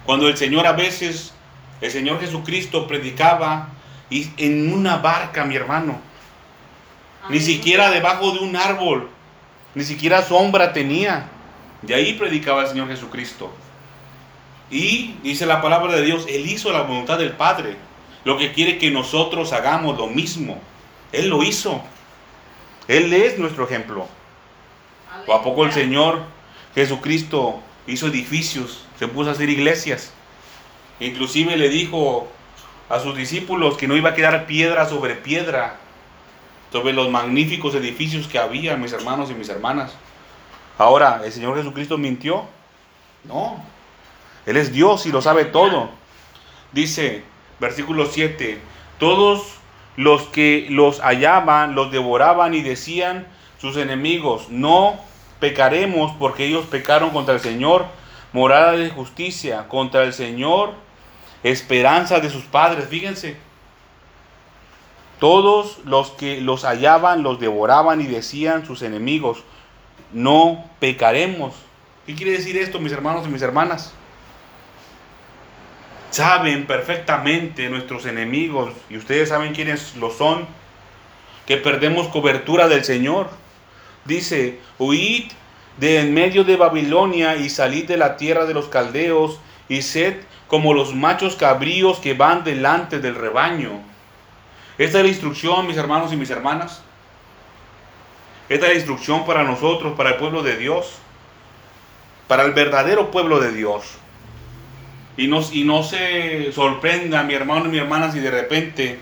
Cuando 0.05 0.27
el 0.27 0.37
Señor 0.37 0.65
a 0.65 0.73
veces, 0.73 1.33
el 1.81 1.91
Señor 1.91 2.19
Jesucristo 2.19 2.87
predicaba 2.87 3.69
y 4.09 4.29
en 4.37 4.73
una 4.73 4.97
barca, 4.97 5.45
mi 5.45 5.55
hermano. 5.55 5.99
Ni 7.29 7.39
siquiera 7.39 7.91
debajo 7.91 8.31
de 8.31 8.39
un 8.39 8.55
árbol, 8.55 9.09
ni 9.75 9.83
siquiera 9.83 10.23
sombra 10.23 10.73
tenía. 10.73 11.29
De 11.81 11.93
ahí 11.93 12.13
predicaba 12.13 12.63
el 12.63 12.67
Señor 12.69 12.87
Jesucristo. 12.87 13.53
Y 14.71 15.15
dice 15.23 15.45
la 15.45 15.61
palabra 15.61 15.93
de 15.93 16.03
Dios, 16.03 16.25
Él 16.29 16.47
hizo 16.47 16.71
la 16.71 16.83
voluntad 16.83 17.17
del 17.17 17.33
Padre. 17.33 17.75
Lo 18.23 18.38
que 18.38 18.51
quiere 18.51 18.77
que 18.77 18.91
nosotros 18.91 19.53
hagamos 19.53 19.97
lo 19.97 20.07
mismo. 20.07 20.59
Él 21.11 21.29
lo 21.29 21.43
hizo. 21.43 21.81
Él 22.88 23.13
es 23.13 23.39
nuestro 23.39 23.65
ejemplo. 23.65 24.07
¿O 25.25 25.33
a 25.33 25.43
poco 25.43 25.65
el 25.65 25.71
Señor 25.71 26.21
Jesucristo 26.75 27.59
hizo 27.88 28.07
edificios, 28.07 28.85
se 28.97 29.07
puso 29.07 29.29
a 29.29 29.33
hacer 29.33 29.49
iglesias? 29.49 30.11
Inclusive 30.99 31.57
le 31.57 31.69
dijo 31.69 32.27
a 32.89 32.99
sus 32.99 33.15
discípulos 33.15 33.77
que 33.77 33.88
no 33.88 33.95
iba 33.95 34.09
a 34.09 34.15
quedar 34.15 34.45
piedra 34.45 34.88
sobre 34.88 35.15
piedra 35.15 35.77
sobre 36.71 36.93
los 36.93 37.09
magníficos 37.09 37.73
edificios 37.75 38.27
que 38.27 38.39
había, 38.39 38.77
mis 38.77 38.93
hermanos 38.93 39.29
y 39.31 39.33
mis 39.33 39.49
hermanas. 39.49 39.93
Ahora, 40.77 41.21
¿el 41.25 41.31
Señor 41.31 41.57
Jesucristo 41.57 41.97
mintió? 41.97 42.45
No. 43.23 43.63
Él 44.50 44.58
es 44.58 44.74
Dios 44.74 45.06
y 45.06 45.12
lo 45.12 45.22
sabe 45.22 45.46
todo. 45.46 45.91
Dice, 46.72 47.24
versículo 47.60 48.08
7, 48.08 48.60
todos 48.98 49.44
los 49.96 50.24
que 50.24 50.65
los 50.72 51.01
hallaban, 51.01 51.75
los 51.75 51.91
devoraban 51.91 52.56
y 52.56 52.63
decían 52.63 53.27
sus 53.62 53.77
enemigos, 53.77 54.50
no 54.50 55.00
pecaremos 55.39 56.13
porque 56.18 56.46
ellos 56.46 56.65
pecaron 56.65 57.12
contra 57.12 57.36
el 57.36 57.41
Señor, 57.41 57.86
morada 58.34 58.72
de 58.72 58.89
justicia, 58.89 59.68
contra 59.68 60.03
el 60.03 60.13
Señor, 60.13 60.74
esperanza 61.44 62.20
de 62.20 62.32
sus 62.32 62.46
padres. 62.46 62.88
Fíjense, 62.89 63.38
todos 65.20 65.77
los 65.86 66.10
que 66.10 66.41
los 66.41 66.63
hallaban 66.65 67.22
los 67.22 67.39
devoraban 67.39 68.01
y 68.01 68.08
decían 68.08 68.65
sus 68.65 68.82
enemigos, 68.82 69.44
no 70.12 70.65
pecaremos. 70.79 71.53
¿Qué 72.08 72.15
quiere 72.15 72.32
decir 72.32 72.58
esto, 72.58 72.79
mis 72.79 72.94
hermanos 72.94 73.27
y 73.27 73.29
mis 73.29 73.44
hermanas? 73.44 73.94
Saben 76.11 76.65
perfectamente 76.65 77.69
nuestros 77.69 78.05
enemigos, 78.05 78.73
y 78.89 78.97
ustedes 78.97 79.29
saben 79.29 79.53
quiénes 79.53 79.95
lo 79.95 80.09
son, 80.09 80.47
que 81.45 81.57
perdemos 81.57 82.07
cobertura 82.07 82.67
del 82.67 82.83
Señor. 82.83 83.29
Dice, 84.05 84.59
huid 84.79 85.31
de 85.77 85.99
en 85.99 86.13
medio 86.13 86.43
de 86.43 86.57
Babilonia 86.57 87.35
y 87.35 87.49
salid 87.49 87.87
de 87.87 87.97
la 87.97 88.17
tierra 88.17 88.45
de 88.45 88.53
los 88.53 88.67
caldeos 88.67 89.39
y 89.67 89.81
sed 89.83 90.15
como 90.47 90.73
los 90.73 90.95
machos 90.95 91.35
cabríos 91.35 91.99
que 91.99 92.15
van 92.15 92.43
delante 92.43 92.99
del 92.99 93.15
rebaño. 93.15 93.81
Esta 94.79 94.97
es 94.97 95.03
la 95.03 95.09
instrucción, 95.09 95.67
mis 95.67 95.77
hermanos 95.77 96.11
y 96.11 96.15
mis 96.15 96.31
hermanas. 96.31 96.81
Esta 98.49 98.65
es 98.65 98.71
la 98.71 98.77
instrucción 98.77 99.27
para 99.27 99.43
nosotros, 99.43 99.93
para 99.95 100.09
el 100.09 100.15
pueblo 100.15 100.41
de 100.41 100.57
Dios, 100.57 100.95
para 102.27 102.43
el 102.43 102.53
verdadero 102.53 103.11
pueblo 103.11 103.39
de 103.39 103.51
Dios. 103.51 103.99
Y 105.19 105.27
no, 105.27 105.41
y 105.51 105.65
no 105.65 105.83
se 105.83 106.53
sorprenda, 106.53 107.23
mi 107.23 107.33
hermano 107.33 107.65
y 107.65 107.67
mi 107.67 107.77
hermana, 107.77 108.09
si 108.09 108.21
de 108.21 108.31
repente 108.31 108.99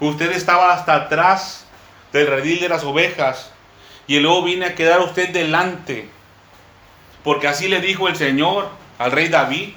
usted 0.00 0.32
estaba 0.32 0.72
hasta 0.72 0.94
atrás 0.94 1.66
del 2.10 2.26
redil 2.26 2.58
de 2.58 2.70
las 2.70 2.84
ovejas 2.84 3.52
y 4.06 4.18
luego 4.18 4.44
viene 4.44 4.64
a 4.64 4.74
quedar 4.74 5.00
usted 5.00 5.28
delante. 5.28 6.08
Porque 7.22 7.48
así 7.48 7.68
le 7.68 7.82
dijo 7.82 8.08
el 8.08 8.16
Señor 8.16 8.70
al 8.98 9.12
rey 9.12 9.28
David, 9.28 9.74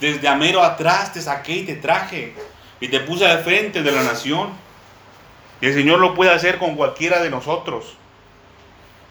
desde 0.00 0.28
Amero 0.28 0.62
atrás 0.62 1.12
te 1.12 1.20
saqué 1.20 1.56
y 1.56 1.66
te 1.66 1.74
traje 1.74 2.32
y 2.80 2.88
te 2.88 3.00
puse 3.00 3.26
al 3.26 3.40
frente 3.40 3.82
de 3.82 3.92
la 3.92 4.04
nación. 4.04 4.48
Y 5.60 5.66
el 5.66 5.74
Señor 5.74 5.98
lo 6.00 6.14
puede 6.14 6.32
hacer 6.32 6.56
con 6.56 6.74
cualquiera 6.74 7.22
de 7.22 7.28
nosotros. 7.28 7.98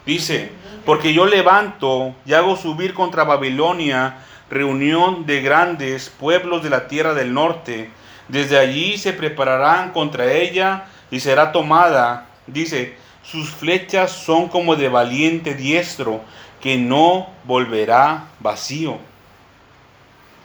Dice, 0.04 0.50
porque 0.84 1.14
yo 1.14 1.26
levanto 1.26 2.16
y 2.26 2.32
hago 2.32 2.56
subir 2.56 2.92
contra 2.92 3.22
Babilonia 3.22 4.16
reunión 4.52 5.24
de 5.24 5.40
grandes 5.40 6.10
pueblos 6.10 6.62
de 6.62 6.70
la 6.70 6.86
tierra 6.86 7.14
del 7.14 7.32
norte. 7.32 7.90
Desde 8.28 8.58
allí 8.58 8.98
se 8.98 9.14
prepararán 9.14 9.92
contra 9.92 10.30
ella 10.30 10.84
y 11.10 11.20
será 11.20 11.52
tomada. 11.52 12.26
Dice, 12.46 12.96
sus 13.22 13.50
flechas 13.50 14.12
son 14.12 14.48
como 14.48 14.76
de 14.76 14.90
valiente 14.90 15.54
diestro 15.54 16.20
que 16.60 16.76
no 16.76 17.30
volverá 17.44 18.26
vacío. 18.40 18.98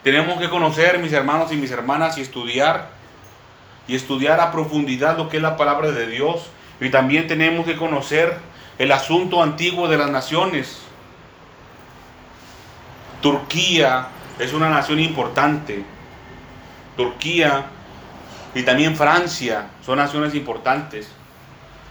Tenemos 0.02 0.40
que 0.40 0.48
conocer, 0.48 0.98
mis 0.98 1.12
hermanos 1.12 1.52
y 1.52 1.56
mis 1.56 1.70
hermanas, 1.70 2.16
y 2.16 2.22
estudiar 2.22 2.88
y 3.86 3.94
estudiar 3.94 4.40
a 4.40 4.52
profundidad 4.52 5.18
lo 5.18 5.28
que 5.28 5.36
es 5.36 5.42
la 5.42 5.56
palabra 5.56 5.90
de 5.90 6.06
Dios. 6.06 6.46
Y 6.80 6.90
también 6.90 7.26
tenemos 7.26 7.66
que 7.66 7.76
conocer 7.76 8.36
el 8.78 8.90
asunto 8.92 9.42
antiguo 9.42 9.86
de 9.86 9.98
las 9.98 10.10
naciones. 10.10 10.87
Turquía 13.20 14.08
es 14.38 14.52
una 14.52 14.68
nación 14.68 15.00
importante. 15.00 15.84
Turquía 16.96 17.66
y 18.54 18.62
también 18.62 18.96
Francia 18.96 19.70
son 19.84 19.98
naciones 19.98 20.34
importantes, 20.34 21.08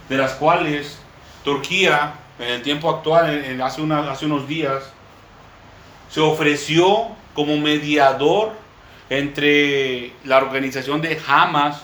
de 0.09 0.17
las 0.17 0.33
cuales 0.33 0.99
Turquía 1.43 2.13
en 2.39 2.49
el 2.49 2.61
tiempo 2.61 2.89
actual, 2.89 3.61
hace, 3.61 3.81
hace 3.81 4.25
unos 4.25 4.47
días, 4.47 4.91
se 6.09 6.21
ofreció 6.21 7.07
como 7.33 7.57
mediador 7.57 8.53
entre 9.09 10.13
la 10.23 10.37
organización 10.37 11.01
de 11.01 11.19
Hamas 11.27 11.83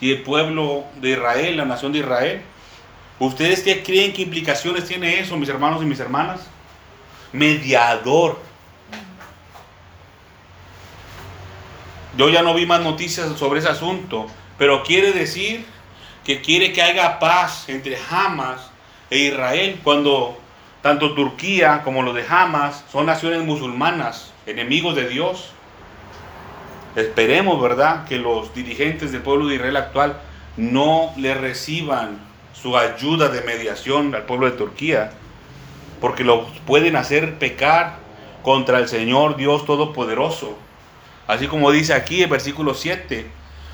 y 0.00 0.12
el 0.12 0.22
pueblo 0.22 0.84
de 1.00 1.10
Israel, 1.10 1.56
la 1.56 1.64
nación 1.64 1.92
de 1.92 2.00
Israel. 2.00 2.42
¿Ustedes 3.18 3.62
qué 3.62 3.82
creen 3.82 4.12
que 4.12 4.22
implicaciones 4.22 4.86
tiene 4.86 5.20
eso, 5.20 5.36
mis 5.36 5.48
hermanos 5.48 5.82
y 5.82 5.86
mis 5.86 6.00
hermanas? 6.00 6.40
Mediador. 7.32 8.38
Yo 12.16 12.30
ya 12.30 12.42
no 12.42 12.54
vi 12.54 12.64
más 12.64 12.80
noticias 12.80 13.38
sobre 13.38 13.60
ese 13.60 13.68
asunto, 13.68 14.26
pero 14.56 14.82
quiere 14.82 15.12
decir 15.12 15.66
que 16.24 16.40
quiere 16.40 16.72
que 16.72 16.82
haya 16.82 17.18
paz 17.18 17.68
entre 17.68 17.98
Hamas 18.10 18.70
e 19.10 19.18
Israel 19.18 19.80
cuando 19.84 20.38
tanto 20.80 21.14
Turquía 21.14 21.82
como 21.84 22.02
los 22.02 22.14
de 22.14 22.24
Hamas 22.26 22.84
son 22.90 23.06
naciones 23.06 23.42
musulmanas, 23.44 24.32
enemigos 24.46 24.96
de 24.96 25.08
Dios. 25.08 25.50
Esperemos, 26.94 27.60
¿verdad?, 27.60 28.06
que 28.06 28.16
los 28.16 28.54
dirigentes 28.54 29.12
del 29.12 29.20
pueblo 29.20 29.48
de 29.48 29.56
Israel 29.56 29.76
actual 29.76 30.16
no 30.56 31.12
le 31.18 31.34
reciban 31.34 32.18
su 32.54 32.78
ayuda 32.78 33.28
de 33.28 33.42
mediación 33.42 34.14
al 34.14 34.22
pueblo 34.22 34.46
de 34.46 34.56
Turquía, 34.56 35.12
porque 36.00 36.24
los 36.24 36.46
pueden 36.66 36.96
hacer 36.96 37.38
pecar 37.38 37.96
contra 38.42 38.78
el 38.78 38.88
Señor 38.88 39.36
Dios 39.36 39.66
Todopoderoso. 39.66 40.56
Así 41.26 41.48
como 41.48 41.70
dice 41.70 41.94
aquí 41.94 42.22
el 42.22 42.30
versículo 42.30 42.74
7, 42.74 43.26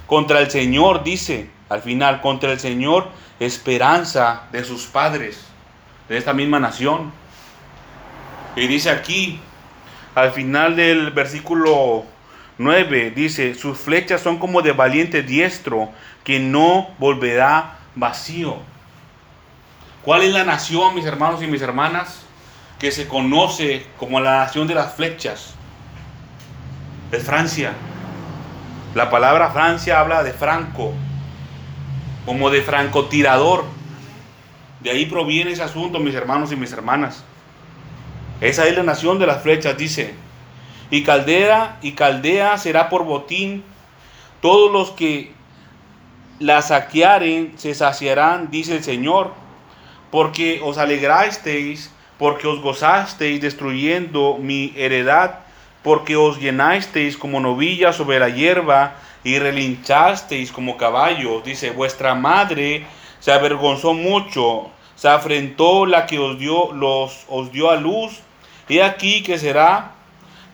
contra 0.06 0.40
el 0.40 0.50
Señor 0.50 1.04
dice, 1.04 1.50
al 1.68 1.82
final, 1.82 2.20
contra 2.20 2.52
el 2.52 2.60
Señor 2.60 3.08
esperanza 3.40 4.44
de 4.52 4.64
sus 4.64 4.86
padres, 4.86 5.44
de 6.08 6.16
esta 6.16 6.32
misma 6.32 6.58
nación. 6.58 7.12
Y 8.56 8.66
dice 8.66 8.90
aquí, 8.90 9.40
al 10.14 10.32
final 10.32 10.76
del 10.76 11.10
versículo 11.10 12.04
9, 12.58 13.12
dice, 13.14 13.54
sus 13.54 13.78
flechas 13.78 14.20
son 14.20 14.38
como 14.38 14.62
de 14.62 14.72
valiente 14.72 15.22
diestro, 15.22 15.90
que 16.24 16.38
no 16.38 16.90
volverá 16.98 17.78
vacío. 17.94 18.56
¿Cuál 20.02 20.22
es 20.22 20.32
la 20.32 20.44
nación, 20.44 20.94
mis 20.94 21.04
hermanos 21.04 21.42
y 21.42 21.46
mis 21.46 21.62
hermanas, 21.62 22.22
que 22.78 22.90
se 22.90 23.06
conoce 23.06 23.86
como 23.98 24.20
la 24.20 24.38
nación 24.38 24.66
de 24.66 24.74
las 24.74 24.94
flechas? 24.94 25.54
Es 27.12 27.24
Francia. 27.24 27.74
La 28.94 29.10
palabra 29.10 29.50
Francia 29.50 30.00
habla 30.00 30.22
de 30.22 30.32
franco, 30.32 30.94
como 32.24 32.48
de 32.48 32.62
francotirador. 32.62 33.64
De 34.80 34.90
ahí 34.90 35.04
proviene 35.04 35.52
ese 35.52 35.62
asunto, 35.62 35.98
mis 35.98 36.14
hermanos 36.14 36.52
y 36.52 36.56
mis 36.56 36.72
hermanas. 36.72 37.22
Esa 38.40 38.66
es 38.66 38.74
la 38.74 38.82
nación 38.82 39.18
de 39.18 39.26
las 39.26 39.42
flechas, 39.42 39.76
dice. 39.76 40.14
Y 40.90 41.02
Caldera 41.02 41.76
y 41.82 41.92
Caldea 41.92 42.56
será 42.56 42.88
por 42.88 43.04
botín. 43.04 43.62
Todos 44.40 44.72
los 44.72 44.92
que 44.92 45.34
la 46.38 46.62
saquearen 46.62 47.52
se 47.58 47.74
saciarán, 47.74 48.50
dice 48.50 48.74
el 48.74 48.84
Señor. 48.84 49.34
Porque 50.10 50.62
os 50.64 50.78
alegrasteis, 50.78 51.92
porque 52.18 52.46
os 52.46 52.62
gozasteis 52.62 53.42
destruyendo 53.42 54.38
mi 54.40 54.72
heredad 54.76 55.40
porque 55.82 56.16
os 56.16 56.38
llenasteis 56.38 57.16
como 57.16 57.40
novillas 57.40 57.96
sobre 57.96 58.18
la 58.18 58.28
hierba 58.28 58.94
y 59.24 59.38
relinchasteis 59.38 60.52
como 60.52 60.76
caballos. 60.76 61.44
Dice, 61.44 61.70
vuestra 61.70 62.14
madre 62.14 62.86
se 63.20 63.32
avergonzó 63.32 63.94
mucho, 63.94 64.70
se 64.94 65.08
afrentó 65.08 65.86
la 65.86 66.06
que 66.06 66.18
os 66.18 66.38
dio, 66.38 66.72
los, 66.72 67.26
os 67.28 67.52
dio 67.52 67.70
a 67.70 67.76
luz. 67.76 68.20
y 68.68 68.78
aquí 68.80 69.22
que 69.22 69.38
será 69.38 69.92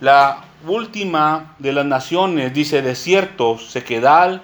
la 0.00 0.44
última 0.66 1.54
de 1.58 1.73
las 1.73 1.85
naciones, 1.85 2.52
dice, 2.52 2.82
desiertos, 2.82 3.70
sequedal 3.70 4.42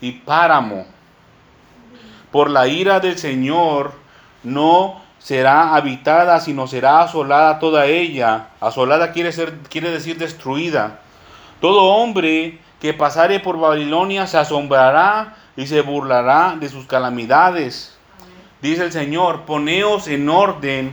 y 0.00 0.12
páramo. 0.12 0.86
Por 2.32 2.50
la 2.50 2.66
ira 2.66 2.98
del 2.98 3.18
Señor 3.18 3.92
no 4.42 5.03
será 5.24 5.74
habitada, 5.74 6.38
sino 6.38 6.66
será 6.66 7.00
asolada 7.00 7.58
toda 7.58 7.86
ella. 7.86 8.48
Asolada 8.60 9.10
quiere, 9.12 9.32
ser, 9.32 9.54
quiere 9.70 9.90
decir 9.90 10.18
destruida. 10.18 10.98
Todo 11.62 11.84
hombre 11.84 12.58
que 12.78 12.92
pasare 12.92 13.40
por 13.40 13.58
Babilonia 13.58 14.26
se 14.26 14.36
asombrará 14.36 15.34
y 15.56 15.66
se 15.66 15.80
burlará 15.80 16.56
de 16.60 16.68
sus 16.68 16.84
calamidades. 16.84 17.96
Dice 18.60 18.84
el 18.84 18.92
Señor, 18.92 19.46
poneos 19.46 20.08
en 20.08 20.28
orden 20.28 20.92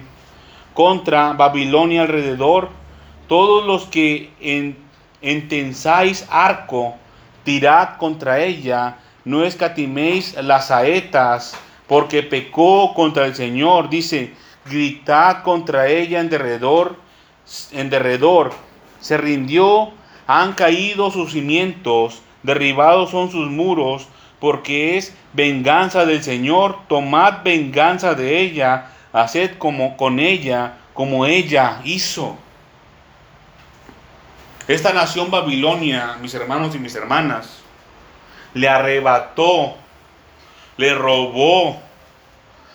contra 0.73 1.33
Babilonia 1.33 2.03
alrededor. 2.03 2.69
Todos 3.27 3.65
los 3.65 3.83
que 3.88 4.31
en, 4.39 4.77
entensáis 5.21 6.25
arco, 6.31 6.95
tirad 7.43 7.97
contra 7.97 8.39
ella, 8.39 8.95
no 9.25 9.43
escatiméis 9.43 10.41
las 10.41 10.67
saetas 10.67 11.57
porque 11.91 12.24
pecó 12.24 12.93
contra 12.93 13.25
el 13.25 13.36
Señor. 13.36 13.89
Dice, 13.89 14.31
gritad 14.65 15.43
contra 15.43 15.89
ella 15.89 16.21
en 16.21 16.29
derredor, 16.29 16.95
en 17.74 17.89
derredor. 17.89 18.53
Se 19.01 19.17
rindió, 19.17 19.91
han 20.25 20.53
caído 20.53 21.12
sus 21.12 21.33
cimientos, 21.33 22.21
derribados 22.43 23.12
son 23.12 23.29
sus 23.29 23.50
muros, 23.50 24.07
porque 24.39 24.98
es 24.98 25.13
venganza 25.33 26.05
del 26.05 26.24
Señor. 26.24 26.77
Tomad 26.88 27.43
venganza 27.43 28.15
de 28.15 28.39
ella, 28.39 28.91
haced 29.12 29.57
como 29.57 29.98
con 29.98 30.21
ella, 30.21 30.77
como 30.93 31.25
ella 31.25 31.81
hizo. 31.83 32.38
Esta 34.65 34.93
nación 34.93 35.29
Babilonia, 35.29 36.15
mis 36.21 36.33
hermanos 36.36 36.74
y 36.74 36.79
mis 36.79 36.95
hermanas, 36.95 37.60
le 38.53 38.69
arrebató 38.69 39.75
le 40.81 40.96
robó 40.96 41.79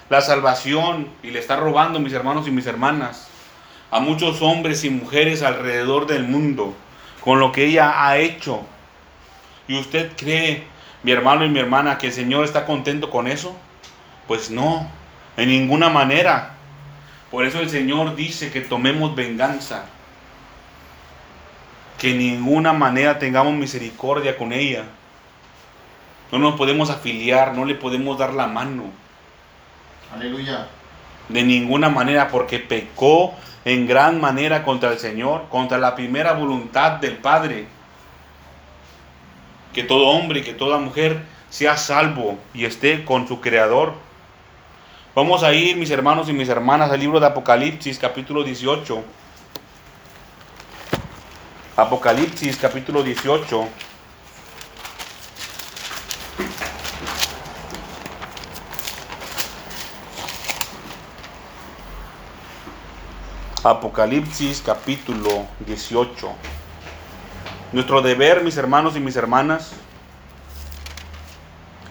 la 0.09 0.21
salvación 0.21 1.09
y 1.25 1.33
le 1.33 1.41
está 1.41 1.57
robando, 1.57 1.99
mis 1.99 2.13
hermanos 2.13 2.47
y 2.47 2.53
mis 2.53 2.67
hermanas, 2.67 3.27
a 3.91 3.99
muchos 3.99 4.41
hombres 4.43 4.85
y 4.85 4.91
mujeres 4.91 5.43
alrededor 5.43 6.07
del 6.07 6.23
mundo 6.23 6.73
con 7.21 7.41
lo 7.41 7.51
que 7.51 7.65
ella 7.67 8.07
ha 8.07 8.17
hecho. 8.19 8.61
¿Y 9.67 9.77
usted 9.77 10.13
cree, 10.17 10.63
mi 11.03 11.11
hermano 11.11 11.45
y 11.45 11.49
mi 11.49 11.59
hermana, 11.59 11.99
que 11.99 12.07
el 12.07 12.13
Señor 12.13 12.45
está 12.45 12.65
contento 12.65 13.11
con 13.11 13.27
eso? 13.27 13.57
Pues 14.29 14.53
no, 14.53 14.89
en 15.37 15.49
ninguna 15.49 15.89
manera. 15.89 16.55
Por 17.33 17.45
eso 17.45 17.59
el 17.59 17.69
Señor 17.69 18.15
dice 18.15 18.53
que 18.53 18.61
tomemos 18.61 19.17
venganza. 19.17 19.87
Que 21.99 22.13
en 22.13 22.19
ninguna 22.19 22.73
manera 22.73 23.19
tengamos 23.19 23.55
misericordia 23.55 24.37
con 24.37 24.53
ella. 24.53 24.85
No 26.33 26.39
nos 26.39 26.57
podemos 26.57 26.91
afiliar, 26.91 27.55
no 27.55 27.65
le 27.65 27.75
podemos 27.75 28.19
dar 28.19 28.35
la 28.35 28.47
mano. 28.47 28.85
Aleluya. 30.15 30.67
De 31.29 31.43
ninguna 31.43 31.89
manera, 31.89 32.29
porque 32.29 32.59
pecó 32.59 33.35
en 33.65 33.87
gran 33.87 34.21
manera 34.21 34.63
contra 34.63 34.93
el 34.93 34.99
Señor, 34.99 35.47
contra 35.49 35.79
la 35.79 35.95
primera 35.95 36.33
voluntad 36.33 36.93
del 36.93 37.17
Padre. 37.17 37.67
Que 39.73 39.83
todo 39.83 40.09
hombre 40.09 40.41
y 40.41 40.43
que 40.43 40.53
toda 40.53 40.79
mujer 40.79 41.23
sea 41.51 41.77
salvo 41.77 42.39
y 42.55 42.65
esté 42.65 43.05
con 43.05 43.27
su 43.29 43.41
Creador. 43.41 43.95
Vamos 45.15 45.43
a 45.43 45.53
ir, 45.53 45.77
mis 45.77 45.91
hermanos 45.91 46.29
y 46.29 46.33
mis 46.33 46.49
hermanas, 46.49 46.91
al 46.91 47.01
libro 47.01 47.19
de 47.21 47.27
Apocalipsis, 47.27 47.99
capítulo 47.99 48.45
18. 48.45 49.03
Apocalipsis, 51.77 52.57
capítulo 52.57 53.03
18. 53.03 53.69
Apocalipsis 63.69 64.63
capítulo 64.65 65.45
18. 65.67 66.33
Nuestro 67.73 68.01
deber, 68.01 68.45
mis 68.45 68.57
hermanos 68.57 68.95
y 68.95 69.01
mis 69.01 69.17
hermanas, 69.17 69.73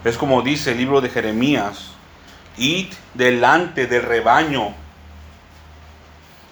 es 0.06 0.18
como 0.18 0.42
dice 0.42 0.72
el 0.72 0.78
libro 0.78 1.02
de 1.02 1.10
Jeremías, 1.10 1.92
id 2.56 2.94
delante 3.14 3.88
del 3.88 4.04
rebaño. 4.04 4.74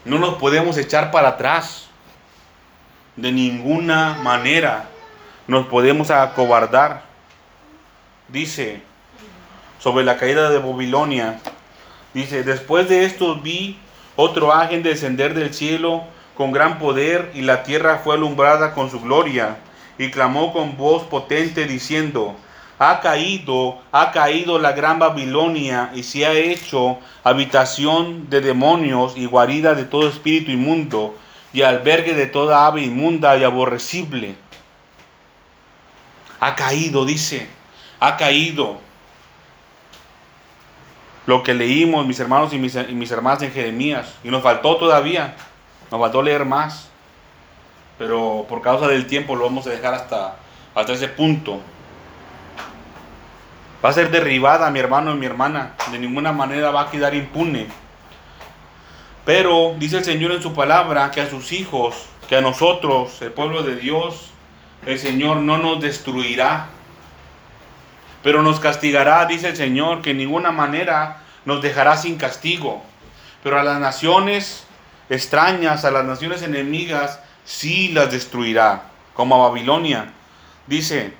No 0.04 0.20
nos 0.20 0.36
podemos 0.36 0.78
echar 0.78 1.10
para 1.10 1.30
atrás. 1.30 1.88
De 3.16 3.32
ninguna 3.32 4.16
manera 4.16 4.90
nos 5.48 5.68
podemos 5.68 6.12
acobardar. 6.12 7.04
Dice 8.28 8.82
sobre 9.80 10.04
la 10.04 10.18
caída 10.18 10.50
de 10.50 10.58
Babilonia, 10.60 11.40
dice, 12.14 12.44
después 12.44 12.90
de 12.90 13.06
esto 13.06 13.40
vi 13.40 13.80
otro 14.16 14.54
ángel 14.54 14.84
descender 14.84 15.34
del 15.34 15.54
cielo 15.54 16.04
con 16.36 16.52
gran 16.52 16.80
poder 16.80 17.32
y 17.34 17.42
la 17.42 17.64
tierra 17.64 18.02
fue 18.04 18.16
alumbrada 18.16 18.74
con 18.74 18.90
su 18.90 19.02
gloria 19.02 19.58
y 19.98 20.10
clamó 20.12 20.54
con 20.54 20.78
voz 20.78 21.04
potente 21.04 21.66
diciendo, 21.66 22.36
ha 22.80 23.00
caído, 23.02 23.80
ha 23.92 24.12
caído 24.12 24.60
la 24.60 24.74
gran 24.74 25.00
Babilonia 25.00 25.92
y 25.94 26.04
se 26.04 26.26
ha 26.26 26.34
hecho 26.34 26.98
habitación 27.24 28.30
de 28.30 28.42
demonios 28.42 29.14
y 29.16 29.26
guarida 29.26 29.76
de 29.76 29.86
todo 29.86 30.10
espíritu 30.10 30.52
inmundo 30.52 31.16
y 31.54 31.62
albergue 31.62 32.14
de 32.14 32.26
toda 32.26 32.66
ave 32.66 32.82
inmunda 32.82 33.38
y 33.38 33.44
aborrecible. 33.44 34.36
Ha 36.40 36.56
caído, 36.56 37.06
dice, 37.06 37.48
ha 38.00 38.18
caído 38.18 38.80
lo 41.26 41.44
que 41.44 41.54
leímos, 41.54 42.06
mis 42.06 42.20
hermanos 42.20 42.54
y 42.54 42.58
mis, 42.58 42.76
hermanas 43.12 43.42
en 43.44 43.52
Jeremías. 43.52 44.14
Y 44.24 44.30
nos 44.30 44.44
faltó 44.44 44.78
todavía, 44.78 45.36
nos 45.92 46.00
faltó 46.00 46.22
leer 46.22 46.46
más. 46.46 46.90
Pero 47.98 48.46
por 48.50 48.62
causa 48.62 48.88
del 48.88 49.08
tiempo 49.08 49.36
lo 49.36 49.46
vamos 49.46 49.68
a 49.68 49.70
dejar 49.70 49.94
hasta, 49.94 50.36
hasta 50.76 50.94
ese 50.94 51.08
punto. 51.08 51.62
Va 53.84 53.90
a 53.90 53.94
ser 53.94 54.12
derribada 54.12 54.70
mi 54.72 54.80
hermano 54.80 55.12
y 55.12 55.18
mi 55.18 55.26
hermana. 55.26 55.74
De 55.92 56.00
ninguna 56.00 56.32
manera 56.32 56.72
va 56.72 56.82
a 56.82 56.92
quedar 56.92 57.14
impune. 57.14 57.68
Pero 59.26 59.76
dice 59.78 59.98
el 59.98 60.04
Señor 60.04 60.32
en 60.32 60.42
su 60.42 60.54
palabra 60.54 61.12
que 61.12 61.22
a 61.22 61.30
sus 61.30 61.52
hijos, 61.54 62.08
que 62.28 62.36
a 62.36 62.42
nosotros, 62.42 63.22
el 63.22 63.32
pueblo 63.32 63.64
de 63.64 63.76
Dios, 63.76 64.32
el 64.86 65.00
Señor 65.00 65.38
no 65.38 65.58
nos 65.58 65.82
destruirá 65.82 66.68
pero 68.24 68.42
nos 68.42 68.60
castigará, 68.60 69.26
dice 69.26 69.50
el 69.50 69.58
Señor, 69.58 70.02
que 70.02 70.12
en 70.12 70.18
ninguna 70.18 70.52
manera 70.52 71.18
nos 71.46 71.62
dejará 71.62 71.98
sin 71.98 72.16
castigo. 72.16 72.82
Pero 73.44 73.60
a 73.60 73.64
las 73.64 73.80
naciones 73.80 74.66
extrañas, 75.10 75.84
a 75.84 75.92
las 75.92 76.06
naciones 76.06 76.42
enemigas, 76.42 77.20
sí 77.44 77.90
las 77.90 78.12
destruirá, 78.12 78.84
como 79.14 79.36
a 79.36 79.50
Babilonia. 79.50 80.14
Dice, 80.68 81.14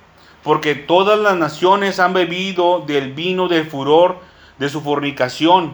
porque 0.44 0.76
todas 0.76 1.20
las 1.20 1.36
naciones 1.36 2.00
han 2.00 2.14
bebido 2.14 2.80
del 2.80 3.12
vino 3.12 3.50
del 3.50 3.66
furor 3.66 4.20
de 4.58 4.70
su 4.70 4.82
fornicación, 4.82 5.74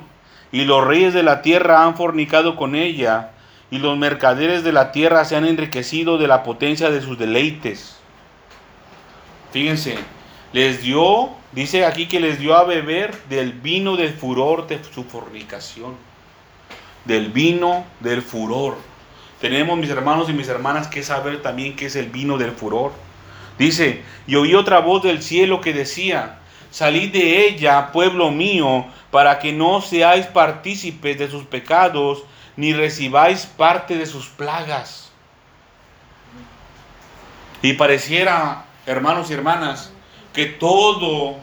y 0.51 0.65
los 0.65 0.83
reyes 0.83 1.13
de 1.13 1.21
la 1.21 1.43
tierra 1.43 1.83
han 1.83 1.95
fornicado 1.95 2.55
con 2.55 2.73
ella, 2.73 3.31
y 3.69 3.77
los 3.77 3.95
mercaderes 3.99 4.63
de 4.63 4.71
la 4.71 4.91
tierra 4.91 5.25
se 5.25 5.35
han 5.35 5.45
enriquecido 5.45 6.17
de 6.17 6.27
la 6.27 6.41
potencia 6.41 6.89
de 6.89 7.01
sus 7.01 7.19
deleites. 7.19 7.99
Fíjense, 9.51 9.99
les 10.51 10.81
dio, 10.81 11.29
dice 11.51 11.85
aquí 11.85 12.07
que 12.07 12.19
les 12.19 12.39
dio 12.39 12.55
a 12.55 12.63
beber 12.63 13.15
del 13.25 13.53
vino 13.53 13.95
del 13.95 14.13
furor 14.13 14.67
de 14.67 14.79
su 14.83 15.03
fornicación. 15.03 15.95
Del 17.05 17.29
vino 17.29 17.85
del 17.99 18.21
furor. 18.21 18.77
Tenemos, 19.39 19.77
mis 19.77 19.89
hermanos 19.89 20.29
y 20.29 20.33
mis 20.33 20.47
hermanas, 20.47 20.87
que 20.87 21.03
saber 21.03 21.41
también 21.41 21.75
qué 21.75 21.85
es 21.85 21.95
el 21.95 22.09
vino 22.09 22.37
del 22.37 22.51
furor. 22.51 22.91
Dice, 23.57 24.03
y 24.27 24.35
oí 24.35 24.55
otra 24.55 24.79
voz 24.79 25.03
del 25.03 25.21
cielo 25.21 25.61
que 25.61 25.73
decía, 25.73 26.39
salid 26.71 27.11
de 27.13 27.47
ella, 27.47 27.91
pueblo 27.91 28.31
mío, 28.31 28.85
para 29.11 29.39
que 29.39 29.53
no 29.53 29.81
seáis 29.81 30.25
partícipes 30.25 31.17
de 31.17 31.29
sus 31.29 31.43
pecados, 31.45 32.23
ni 32.57 32.73
recibáis 32.73 33.45
parte 33.45 33.97
de 33.97 34.05
sus 34.05 34.27
plagas. 34.27 35.11
Y 37.61 37.73
pareciera, 37.73 38.65
hermanos 38.85 39.29
y 39.29 39.33
hermanas, 39.33 39.91
que 40.33 40.45
todo, 40.45 41.37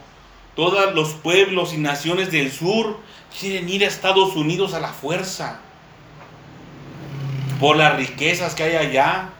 todos 0.54 0.94
los 0.94 1.14
pueblos 1.14 1.72
y 1.72 1.78
naciones 1.78 2.30
del 2.30 2.52
sur 2.52 2.98
quieren 3.38 3.68
ir 3.68 3.84
a 3.84 3.88
Estados 3.88 4.36
Unidos 4.36 4.74
a 4.74 4.80
la 4.80 4.92
fuerza. 4.92 5.60
Por 7.60 7.76
las 7.76 7.96
riquezas 7.96 8.54
que 8.54 8.64
hay 8.64 8.76
allá, 8.76 9.30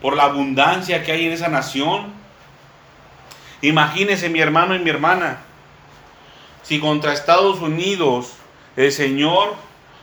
por 0.00 0.16
la 0.16 0.24
abundancia 0.24 1.02
que 1.02 1.12
hay 1.12 1.26
en 1.26 1.32
esa 1.32 1.48
nación. 1.48 2.12
Imagínese 3.62 4.28
mi 4.28 4.40
hermano 4.40 4.74
y 4.74 4.80
mi 4.80 4.90
hermana, 4.90 5.38
si 6.62 6.80
contra 6.80 7.12
Estados 7.12 7.60
Unidos 7.60 8.32
el 8.76 8.92
Señor 8.92 9.54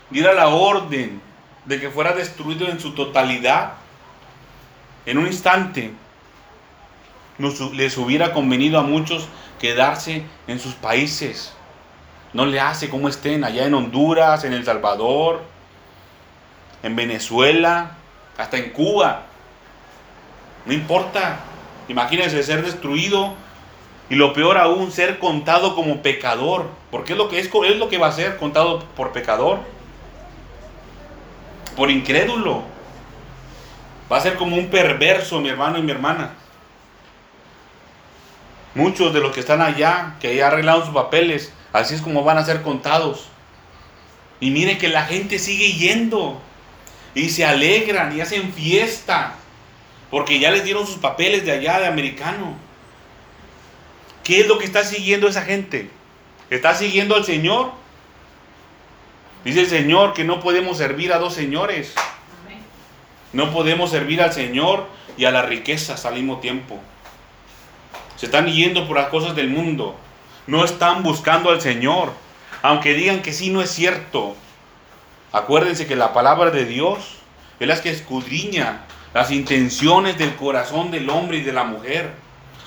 diera 0.09 0.33
la 0.33 0.47
orden 0.47 1.21
de 1.65 1.79
que 1.79 1.89
fuera 1.89 2.13
destruido 2.13 2.67
en 2.67 2.79
su 2.79 2.93
totalidad, 2.93 3.73
en 5.05 5.17
un 5.17 5.27
instante, 5.27 5.93
les 7.73 7.97
hubiera 7.97 8.33
convenido 8.33 8.79
a 8.79 8.83
muchos 8.83 9.27
quedarse 9.59 10.23
en 10.47 10.59
sus 10.59 10.73
países. 10.73 11.53
No 12.33 12.45
le 12.45 12.59
hace 12.59 12.89
como 12.89 13.09
estén 13.09 13.43
allá 13.43 13.65
en 13.65 13.73
Honduras, 13.73 14.43
en 14.43 14.53
El 14.53 14.63
Salvador, 14.63 15.41
en 16.83 16.95
Venezuela, 16.95 17.91
hasta 18.37 18.57
en 18.57 18.71
Cuba. 18.71 19.23
No 20.65 20.73
importa. 20.73 21.39
Imagínense 21.87 22.41
ser 22.43 22.63
destruido 22.63 23.33
y 24.09 24.15
lo 24.15 24.33
peor 24.33 24.57
aún, 24.57 24.91
ser 24.91 25.19
contado 25.19 25.75
como 25.75 26.01
pecador. 26.01 26.69
Porque 26.89 27.13
es 27.13 27.17
lo 27.17 27.29
que, 27.29 27.39
es, 27.39 27.49
es 27.53 27.77
lo 27.77 27.89
que 27.89 27.97
va 27.97 28.07
a 28.07 28.11
ser 28.11 28.37
contado 28.37 28.79
por 28.95 29.11
pecador. 29.11 29.59
Por 31.75 31.89
incrédulo. 31.89 32.63
Va 34.11 34.17
a 34.17 34.21
ser 34.21 34.35
como 34.35 34.57
un 34.57 34.67
perverso, 34.67 35.39
mi 35.39 35.49
hermano 35.49 35.77
y 35.77 35.81
mi 35.81 35.91
hermana. 35.91 36.33
Muchos 38.73 39.13
de 39.13 39.19
los 39.19 39.33
que 39.33 39.41
están 39.41 39.61
allá, 39.61 40.15
que 40.19 40.35
ya 40.35 40.47
arreglaron 40.47 40.85
sus 40.85 40.93
papeles, 40.93 41.51
así 41.73 41.95
es 41.95 42.01
como 42.01 42.23
van 42.23 42.37
a 42.37 42.45
ser 42.45 42.61
contados. 42.61 43.27
Y 44.39 44.49
miren 44.49 44.77
que 44.77 44.87
la 44.87 45.05
gente 45.05 45.39
sigue 45.39 45.73
yendo. 45.73 46.41
Y 47.13 47.29
se 47.29 47.45
alegran 47.45 48.15
y 48.15 48.21
hacen 48.21 48.53
fiesta. 48.53 49.35
Porque 50.09 50.39
ya 50.39 50.51
les 50.51 50.63
dieron 50.63 50.87
sus 50.87 50.97
papeles 50.97 51.45
de 51.45 51.51
allá, 51.51 51.79
de 51.79 51.87
americano. 51.87 52.55
¿Qué 54.23 54.41
es 54.41 54.47
lo 54.47 54.57
que 54.57 54.65
está 54.65 54.83
siguiendo 54.83 55.27
esa 55.27 55.43
gente? 55.43 55.89
¿Está 56.49 56.73
siguiendo 56.73 57.15
al 57.15 57.25
Señor? 57.25 57.71
Dice 59.43 59.61
el 59.61 59.67
Señor 59.67 60.13
que 60.13 60.23
no 60.23 60.39
podemos 60.39 60.77
servir 60.77 61.13
a 61.13 61.17
dos 61.17 61.33
señores. 61.33 61.93
No 63.33 63.51
podemos 63.51 63.89
servir 63.89 64.21
al 64.21 64.33
Señor 64.33 64.87
y 65.17 65.25
a 65.25 65.31
las 65.31 65.47
riquezas 65.47 66.05
al 66.05 66.15
mismo 66.15 66.39
tiempo. 66.39 66.79
Se 68.21 68.27
están 68.27 68.45
yendo 68.45 68.87
por 68.87 68.97
las 68.97 69.07
cosas 69.07 69.35
del 69.35 69.49
mundo. 69.49 69.95
No 70.45 70.63
están 70.63 71.01
buscando 71.01 71.49
al 71.49 71.59
Señor. 71.59 72.13
Aunque 72.61 72.93
digan 72.93 73.23
que 73.23 73.33
sí, 73.33 73.49
no 73.49 73.63
es 73.63 73.71
cierto. 73.71 74.35
Acuérdense 75.31 75.87
que 75.87 75.95
la 75.95 76.13
palabra 76.13 76.51
de 76.51 76.65
Dios 76.65 77.15
es 77.59 77.67
la 77.67 77.81
que 77.81 77.89
escudriña 77.89 78.81
las 79.15 79.31
intenciones 79.31 80.19
del 80.19 80.35
corazón 80.35 80.91
del 80.91 81.09
hombre 81.09 81.39
y 81.39 81.41
de 81.41 81.51
la 81.51 81.63
mujer. 81.63 82.11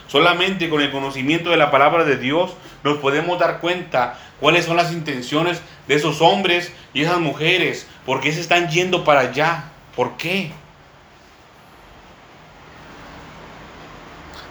Solamente 0.08 0.68
con 0.68 0.80
el 0.80 0.90
conocimiento 0.90 1.50
de 1.50 1.56
la 1.56 1.70
palabra 1.70 2.02
de 2.02 2.16
Dios 2.16 2.54
nos 2.82 2.98
podemos 2.98 3.38
dar 3.38 3.60
cuenta 3.60 4.18
cuáles 4.40 4.64
son 4.64 4.76
las 4.76 4.90
intenciones 4.90 5.62
de 5.86 5.94
esos 5.94 6.20
hombres 6.20 6.72
y 6.94 7.02
esas 7.02 7.20
mujeres. 7.20 7.86
¿Por 8.04 8.20
qué 8.20 8.32
se 8.32 8.40
están 8.40 8.70
yendo 8.70 9.04
para 9.04 9.20
allá? 9.20 9.66
¿Por 9.94 10.16
qué? 10.16 10.50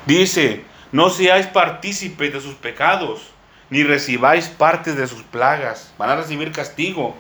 Dice, 0.06 0.64
no 0.94 1.10
seáis 1.10 1.48
partícipes 1.48 2.32
de 2.32 2.40
sus 2.40 2.54
pecados, 2.54 3.32
ni 3.72 3.84
recibáis 3.84 4.48
parte 4.48 4.94
de 4.94 5.08
sus 5.08 5.24
plagas. 5.24 5.92
Van 5.98 6.12
a 6.12 6.16
recibir 6.16 6.52
castigo, 6.52 7.16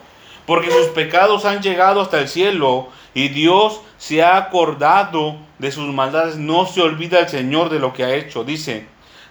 porque 0.45 0.69
sus 0.69 0.89
pecados 0.89 1.43
han 1.43 1.63
llegado 1.63 1.99
hasta 1.99 2.19
el 2.19 2.29
cielo 2.29 2.89
y 3.15 3.29
Dios 3.29 3.81
se 3.97 4.21
ha 4.21 4.37
acordado 4.37 5.37
de 5.57 5.71
sus 5.71 5.91
maldades. 5.91 6.35
No 6.35 6.67
se 6.67 6.83
olvida 6.83 7.19
el 7.19 7.29
Señor 7.29 7.69
de 7.69 7.79
lo 7.79 7.93
que 7.93 8.03
ha 8.03 8.13
hecho. 8.13 8.43
Dice, 8.43 8.85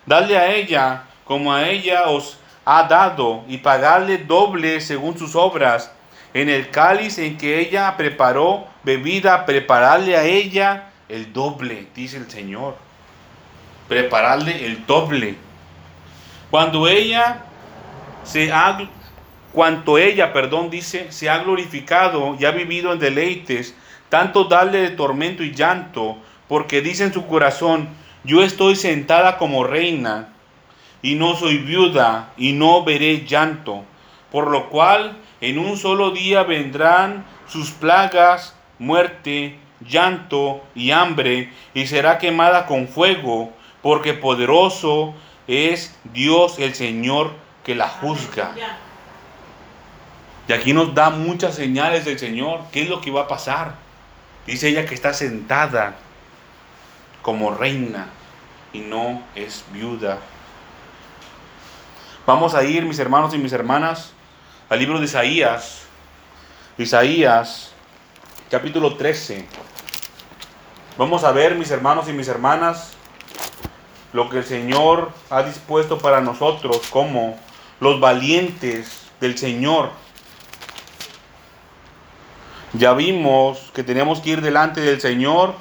dale 0.07 0.37
a 0.37 0.52
ella 0.52 1.05
como 1.24 1.52
a 1.52 1.68
ella 1.68 2.09
os 2.09 2.37
ha 2.64 2.83
dado 2.83 3.44
y 3.46 3.59
pagarle 3.59 4.18
doble 4.18 4.81
según 4.81 5.16
sus 5.16 5.37
obras. 5.37 5.92
En 6.35 6.48
el 6.48 6.68
cáliz 6.70 7.16
en 7.18 7.37
que 7.37 7.61
ella 7.61 7.96
preparó 7.96 8.66
bebida, 8.83 9.46
prepararle 9.46 10.16
a 10.16 10.24
ella 10.24 10.90
el 11.09 11.33
doble, 11.33 11.87
dice 11.94 12.16
el 12.16 12.28
Señor 12.28 12.74
prepararle 13.88 14.66
el 14.66 14.86
doble. 14.86 15.36
Cuando 16.50 16.88
ella 16.88 17.44
se 18.24 18.52
ha, 18.52 18.78
cuanto 19.52 19.98
ella, 19.98 20.32
perdón, 20.32 20.70
dice, 20.70 21.10
se 21.10 21.30
ha 21.30 21.38
glorificado 21.38 22.36
y 22.38 22.44
ha 22.44 22.50
vivido 22.50 22.92
en 22.92 22.98
deleites, 22.98 23.74
tanto 24.08 24.44
darle 24.44 24.78
de 24.82 24.90
tormento 24.90 25.42
y 25.42 25.52
llanto, 25.52 26.18
porque 26.48 26.82
dice 26.82 27.04
en 27.04 27.12
su 27.12 27.26
corazón, 27.26 27.88
yo 28.24 28.42
estoy 28.42 28.76
sentada 28.76 29.38
como 29.38 29.64
reina 29.64 30.28
y 31.00 31.14
no 31.14 31.34
soy 31.34 31.58
viuda 31.58 32.32
y 32.36 32.52
no 32.52 32.84
veré 32.84 33.24
llanto, 33.26 33.84
por 34.30 34.48
lo 34.48 34.68
cual 34.68 35.18
en 35.40 35.58
un 35.58 35.76
solo 35.76 36.10
día 36.10 36.44
vendrán 36.44 37.24
sus 37.48 37.70
plagas, 37.70 38.56
muerte, 38.78 39.58
llanto 39.80 40.62
y 40.74 40.92
hambre, 40.92 41.52
y 41.74 41.86
será 41.86 42.18
quemada 42.18 42.66
con 42.66 42.86
fuego, 42.86 43.52
porque 43.82 44.14
poderoso 44.14 45.14
es 45.46 45.94
Dios 46.12 46.58
el 46.58 46.74
Señor 46.74 47.32
que 47.64 47.74
la 47.74 47.88
juzga. 47.88 48.52
Y 50.48 50.52
aquí 50.52 50.72
nos 50.72 50.94
da 50.94 51.10
muchas 51.10 51.54
señales 51.54 52.04
del 52.04 52.18
Señor. 52.18 52.60
¿Qué 52.72 52.82
es 52.82 52.88
lo 52.88 53.00
que 53.00 53.10
va 53.10 53.22
a 53.22 53.28
pasar? 53.28 53.74
Dice 54.46 54.68
ella 54.68 54.86
que 54.86 54.94
está 54.94 55.12
sentada 55.12 55.94
como 57.22 57.52
reina 57.52 58.08
y 58.72 58.80
no 58.80 59.22
es 59.34 59.64
viuda. 59.72 60.18
Vamos 62.26 62.54
a 62.54 62.64
ir, 62.64 62.84
mis 62.84 62.98
hermanos 62.98 63.34
y 63.34 63.38
mis 63.38 63.52
hermanas, 63.52 64.12
al 64.68 64.78
libro 64.78 64.98
de 64.98 65.04
Isaías. 65.04 65.82
Isaías, 66.78 67.72
capítulo 68.50 68.96
13. 68.96 69.44
Vamos 70.96 71.24
a 71.24 71.32
ver, 71.32 71.54
mis 71.54 71.70
hermanos 71.70 72.08
y 72.08 72.12
mis 72.12 72.28
hermanas, 72.28 72.92
lo 74.12 74.29
que 74.29 74.38
el 74.38 74.44
Señor 74.44 75.11
ha 75.31 75.42
dispuesto 75.42 75.98
para 75.98 76.20
nosotros 76.20 76.83
como 76.90 77.38
los 77.81 78.01
valientes 78.01 79.11
del 79.20 79.38
Señor. 79.38 79.90
Ya 82.75 82.94
vimos 82.94 83.70
que 83.75 83.83
tenemos 83.83 84.20
que 84.20 84.31
ir 84.31 84.40
delante 84.40 84.81
del 84.81 85.01
Señor, 85.01 85.55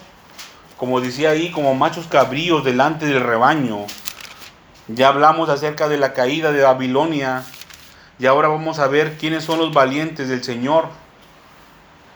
como 0.77 1.01
decía 1.01 1.31
ahí, 1.31 1.51
como 1.51 1.75
machos 1.75 2.07
cabríos 2.07 2.63
delante 2.63 3.05
del 3.05 3.21
rebaño. 3.21 3.85
Ya 4.87 5.09
hablamos 5.09 5.49
acerca 5.49 5.87
de 5.87 5.97
la 5.97 6.13
caída 6.13 6.51
de 6.51 6.63
Babilonia 6.63 7.43
y 8.19 8.25
ahora 8.25 8.47
vamos 8.47 8.79
a 8.79 8.87
ver 8.87 9.17
quiénes 9.17 9.43
son 9.43 9.59
los 9.59 9.73
valientes 9.73 10.29
del 10.29 10.43
Señor. 10.43 10.85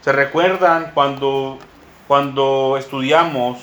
¿Se 0.02 0.12
recuerdan 0.12 0.91
cuando, 0.93 1.60
cuando 2.08 2.78
estudiamos 2.78 3.58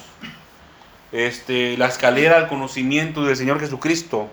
este, 1.12 1.76
la 1.76 1.86
escalera 1.86 2.38
al 2.38 2.48
conocimiento 2.48 3.22
del 3.24 3.36
Señor 3.36 3.60
Jesucristo. 3.60 4.28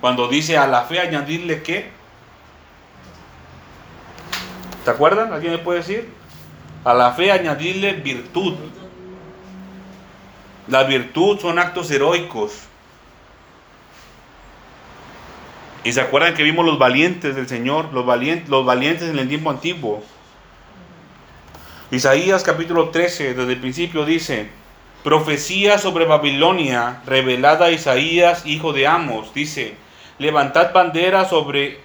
Cuando 0.00 0.28
dice 0.28 0.56
a 0.56 0.66
la 0.66 0.82
fe 0.82 0.98
añadirle 1.00 1.62
qué. 1.62 1.90
¿Te 4.84 4.90
acuerdan? 4.90 5.32
¿Alguien 5.32 5.52
me 5.52 5.58
puede 5.58 5.80
decir? 5.80 6.08
A 6.84 6.94
la 6.94 7.12
fe 7.12 7.30
añadirle 7.30 7.92
virtud. 7.92 8.54
La 10.68 10.84
virtud 10.84 11.38
son 11.38 11.58
actos 11.58 11.90
heroicos. 11.90 12.62
Y 15.84 15.92
se 15.92 16.00
acuerdan 16.00 16.34
que 16.34 16.42
vimos 16.42 16.64
los 16.64 16.78
valientes 16.78 17.36
del 17.36 17.48
Señor, 17.48 17.92
los 17.92 18.04
valientes, 18.06 18.48
los 18.48 18.64
valientes 18.64 19.08
en 19.08 19.18
el 19.18 19.28
tiempo 19.28 19.50
antiguo. 19.50 20.02
Isaías 21.90 22.42
capítulo 22.42 22.90
13, 22.90 23.34
desde 23.34 23.52
el 23.52 23.60
principio 23.60 24.04
dice, 24.04 24.50
profecía 25.02 25.78
sobre 25.78 26.04
Babilonia, 26.04 27.00
revelada 27.06 27.66
a 27.66 27.70
Isaías, 27.70 28.44
hijo 28.44 28.72
de 28.72 28.86
Amos, 28.86 29.32
dice, 29.32 29.74
levantad 30.18 30.72
bandera 30.72 31.24
sobre 31.24 31.80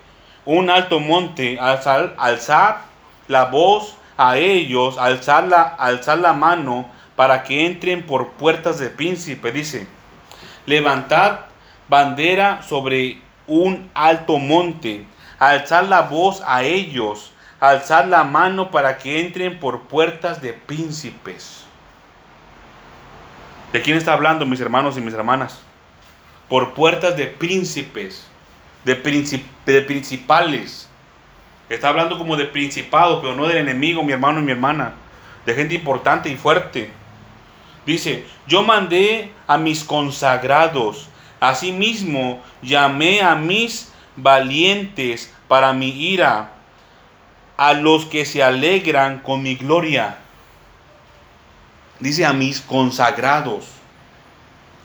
un 0.46 0.70
alto 0.70 1.00
monte, 1.00 1.58
alzar 1.60 2.82
la 3.28 3.46
voz 3.46 3.96
a 4.18 4.38
ellos, 4.38 4.98
alzar 4.98 5.46
la, 5.46 5.76
la 6.18 6.34
mano 6.34 6.90
para 7.16 7.44
que 7.44 7.66
entren 7.66 8.06
por 8.06 8.32
puertas 8.32 8.80
de 8.80 8.90
príncipe, 8.90 9.52
dice, 9.52 9.88
levantad 10.66 11.40
bandera 11.88 12.62
sobre 12.64 13.22
un 13.48 13.90
alto 13.94 14.38
monte, 14.40 15.06
alzar 15.40 15.86
la 15.86 16.02
voz 16.02 16.44
a 16.46 16.64
ellos, 16.64 17.32
alzar 17.60 18.08
la 18.08 18.24
mano 18.24 18.72
para 18.72 18.98
que 18.98 19.22
entren 19.22 19.60
por 19.60 19.84
puertas 19.84 20.42
de 20.42 20.54
príncipes. 20.54 21.65
¿De 23.76 23.82
quién 23.82 23.98
está 23.98 24.14
hablando, 24.14 24.46
mis 24.46 24.62
hermanos 24.62 24.96
y 24.96 25.02
mis 25.02 25.14
hermanas? 25.14 25.60
Por 26.48 26.74
puertas 26.74 27.18
de 27.18 27.28
príncipes, 27.28 28.26
de, 28.86 28.96
principales. 28.96 30.88
Está 31.68 31.90
hablando 31.90 32.18
como 32.18 32.38
de 32.38 32.46
principado, 32.46 33.20
pero 33.20 33.36
no 33.36 33.46
del 33.46 33.58
enemigo, 33.58 34.02
mi 34.02 34.14
hermano 34.14 34.40
y 34.40 34.44
mi 34.44 34.54
hermana. 34.54 34.94
De 35.46 35.54
gente 35.54 35.76
importante 35.76 36.30
y 36.30 36.38
fuerte. 36.38 36.90
Dice, 37.86 38.24
yo 38.48 38.64
mandé 38.64 39.34
a 39.46 39.58
mis 39.58 39.84
consagrados 39.84 41.10
Asimismo, 41.42 42.42
llamé 42.62 43.22
a 43.22 43.36
mis 43.36 43.92
valientes 44.16 45.34
para 45.50 45.74
mi 45.74 45.90
ira, 45.90 46.54
a 47.58 47.74
los 47.74 48.06
que 48.06 48.24
se 48.24 48.42
alegran 48.42 49.20
con 49.20 49.44
mi 49.44 49.56
gloria. 49.56 50.20
Dice 52.00 52.26
a 52.26 52.34
mis 52.34 52.62
consagrados. 52.62 53.66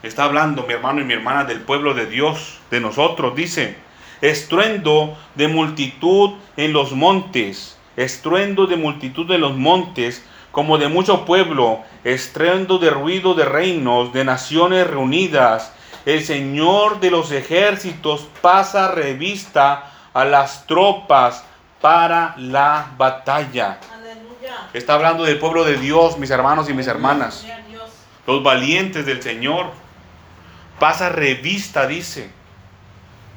Está 0.02 0.24
hablando 0.24 0.64
mi 0.66 0.72
hermano 0.72 1.00
y 1.00 1.04
mi 1.04 1.14
hermana 1.14 1.44
del 1.44 1.60
pueblo 1.60 1.94
de 1.94 2.06
Dios, 2.06 2.58
de 2.70 2.80
nosotros. 2.80 3.34
Dice, 3.34 3.76
estruendo 4.20 5.18
de 5.34 5.48
multitud 5.48 6.32
en 6.56 6.72
los 6.72 6.92
montes, 6.92 7.78
estruendo 7.96 8.66
de 8.66 8.76
multitud 8.76 9.30
en 9.30 9.40
los 9.40 9.56
montes, 9.56 10.24
como 10.52 10.78
de 10.78 10.88
mucho 10.88 11.24
pueblo, 11.24 11.80
estruendo 12.04 12.78
de 12.78 12.90
ruido 12.90 13.34
de 13.34 13.44
reinos, 13.44 14.12
de 14.12 14.24
naciones 14.24 14.86
reunidas 14.86 15.72
el 16.06 16.24
Señor 16.24 16.98
de 17.00 17.10
los 17.10 17.30
ejércitos 17.30 18.26
pasa 18.40 18.90
revista 18.92 19.92
a 20.14 20.24
las 20.24 20.66
tropas 20.66 21.44
para 21.80 22.34
la 22.38 22.92
batalla. 22.96 23.78
Está 24.72 24.94
hablando 24.94 25.24
del 25.24 25.38
pueblo 25.38 25.64
de 25.64 25.76
Dios, 25.76 26.18
mis 26.18 26.30
hermanos 26.30 26.68
y 26.68 26.74
mis 26.74 26.86
hermanas. 26.86 27.46
Los 28.26 28.42
valientes 28.42 29.06
del 29.06 29.22
Señor. 29.22 29.66
Pasa 30.78 31.08
revista, 31.08 31.86
dice. 31.86 32.30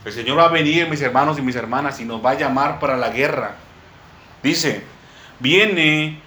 El 0.06 0.12
Señor 0.12 0.38
va 0.38 0.46
a 0.46 0.50
venir, 0.50 0.90
mis 0.90 1.02
hermanos 1.02 1.40
y 1.40 1.42
mis 1.42 1.56
hermanas, 1.56 2.00
y 2.00 2.06
nos 2.06 2.24
va 2.24 2.32
a 2.32 2.36
llamar 2.36 2.80
para 2.80 2.98
la 2.98 3.10
guerra. 3.10 3.56
Dice, 4.42 4.84
viene 5.40 6.20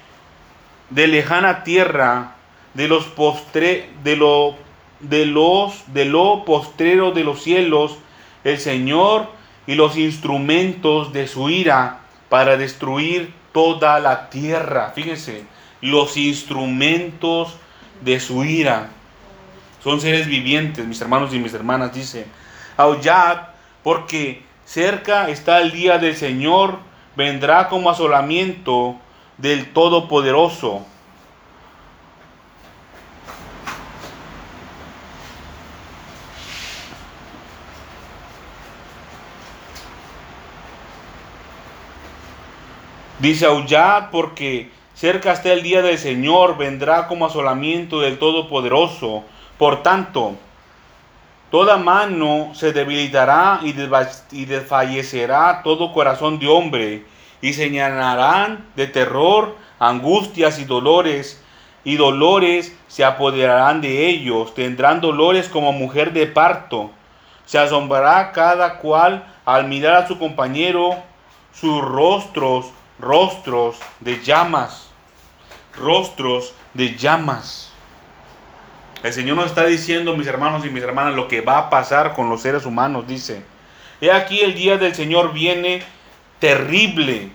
de 0.91 1.07
lejana 1.07 1.63
tierra, 1.63 2.35
de 2.75 2.89
los 2.89 3.05
postre, 3.05 3.91
de 4.03 4.17
de 5.01 5.27
los 5.27 5.85
lo 5.89 6.45
postrero 6.45 7.13
de 7.13 7.23
los 7.25 7.43
cielos 7.43 7.99
el 8.45 8.59
Señor 8.59 9.27
y 9.67 9.75
los 9.75 9.97
instrumentos 9.97 11.13
de 11.13 11.27
su 11.27 11.51
ira 11.51 12.01
para 12.29 12.57
destruir 12.57 13.33
toda 13.57 14.01
la 14.01 14.29
tierra. 14.29 14.93
Fíjense, 14.95 15.47
los 15.81 16.19
instrumentos 16.19 17.57
de 18.03 18.21
su 18.21 18.45
ira 18.45 18.91
son 19.83 19.99
seres 19.99 20.27
vivientes, 20.27 20.87
mis 20.87 21.01
hermanos 21.01 21.33
y 21.33 21.39
mis 21.39 21.55
hermanas, 21.55 21.95
dice. 21.95 22.27
Aullad, 22.77 23.39
porque 23.83 24.43
cerca 24.67 25.31
está 25.31 25.63
el 25.63 25.73
día 25.73 25.97
del 25.97 26.15
Señor, 26.15 26.81
vendrá 27.17 27.71
como 27.71 27.89
asolamiento 27.89 28.97
del 29.39 29.73
Todopoderoso 29.73 30.85
Dice 43.27 43.45
aullad 43.45 44.11
porque 44.13 44.71
cerca 44.95 45.33
está 45.33 45.53
el 45.53 45.65
día 45.65 45.83
del 45.83 45.99
Señor, 45.99 46.57
vendrá 46.57 47.09
como 47.09 47.27
asolamiento 47.27 48.01
del 48.01 48.21
Todopoderoso. 48.21 49.25
Por 49.59 49.83
tanto, 49.83 50.37
toda 51.51 51.77
mano 51.77 52.53
se 52.55 52.73
debilitará 52.73 53.59
y 53.65 54.45
desfallecerá 54.45 55.63
todo 55.65 55.93
corazón 55.93 56.39
de 56.39 56.47
hombre, 56.47 57.05
y 57.43 57.53
señalarán 57.53 58.65
de 58.77 58.87
terror, 58.87 59.57
angustias 59.81 60.61
y 60.61 60.65
dolores, 60.65 61.43
y 61.83 61.97
dolores 61.97 62.77
se 62.87 63.03
apoderarán 63.03 63.81
de 63.81 64.07
ellos, 64.07 64.55
tendrán 64.55 65.01
dolores 65.01 65.49
como 65.49 65.73
mujer 65.73 66.13
de 66.13 66.29
parto. 66.29 66.93
Se 67.45 67.59
asombrará 67.59 68.31
cada 68.31 68.79
cual 68.79 69.27
al 69.45 69.67
mirar 69.67 69.97
a 69.97 70.07
su 70.07 70.17
compañero, 70.17 70.95
sus 71.53 71.83
rostros 71.83 72.67
rostros 72.99 73.77
de 74.01 74.23
llamas, 74.23 74.89
rostros 75.77 76.55
de 76.75 76.97
llamas. 76.97 77.71
El 79.03 79.13
Señor 79.13 79.37
nos 79.37 79.47
está 79.47 79.67
diciendo, 79.67 80.17
mis 80.17 80.27
hermanos 80.27 80.65
y 80.65 80.71
mis 80.71 80.83
hermanas, 80.83 81.15
lo 81.15 81.29
que 81.29 81.41
va 81.41 81.59
a 81.59 81.71
pasar 81.71 82.15
con 82.15 82.29
los 82.29 82.43
seres 82.43 82.65
humanos. 82.67 83.07
Dice, 83.07 83.43
he 84.01 84.11
aquí 84.11 84.41
el 84.41 84.55
día 84.55 84.79
del 84.79 84.95
Señor 84.95 85.33
viene 85.33 85.83
terrible 86.41 87.31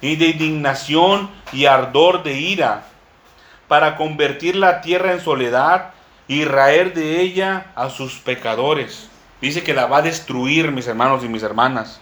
y 0.00 0.16
de 0.16 0.26
indignación 0.26 1.30
y 1.52 1.66
ardor 1.66 2.22
de 2.22 2.34
ira, 2.34 2.84
para 3.68 3.96
convertir 3.96 4.54
la 4.54 4.80
tierra 4.80 5.12
en 5.12 5.20
soledad 5.20 5.90
y 6.28 6.44
raer 6.44 6.94
de 6.94 7.20
ella 7.20 7.66
a 7.74 7.90
sus 7.90 8.18
pecadores. 8.18 9.08
Dice 9.40 9.62
que 9.64 9.74
la 9.74 9.86
va 9.86 9.98
a 9.98 10.02
destruir, 10.02 10.70
mis 10.70 10.86
hermanos 10.86 11.24
y 11.24 11.28
mis 11.28 11.42
hermanas. 11.42 12.00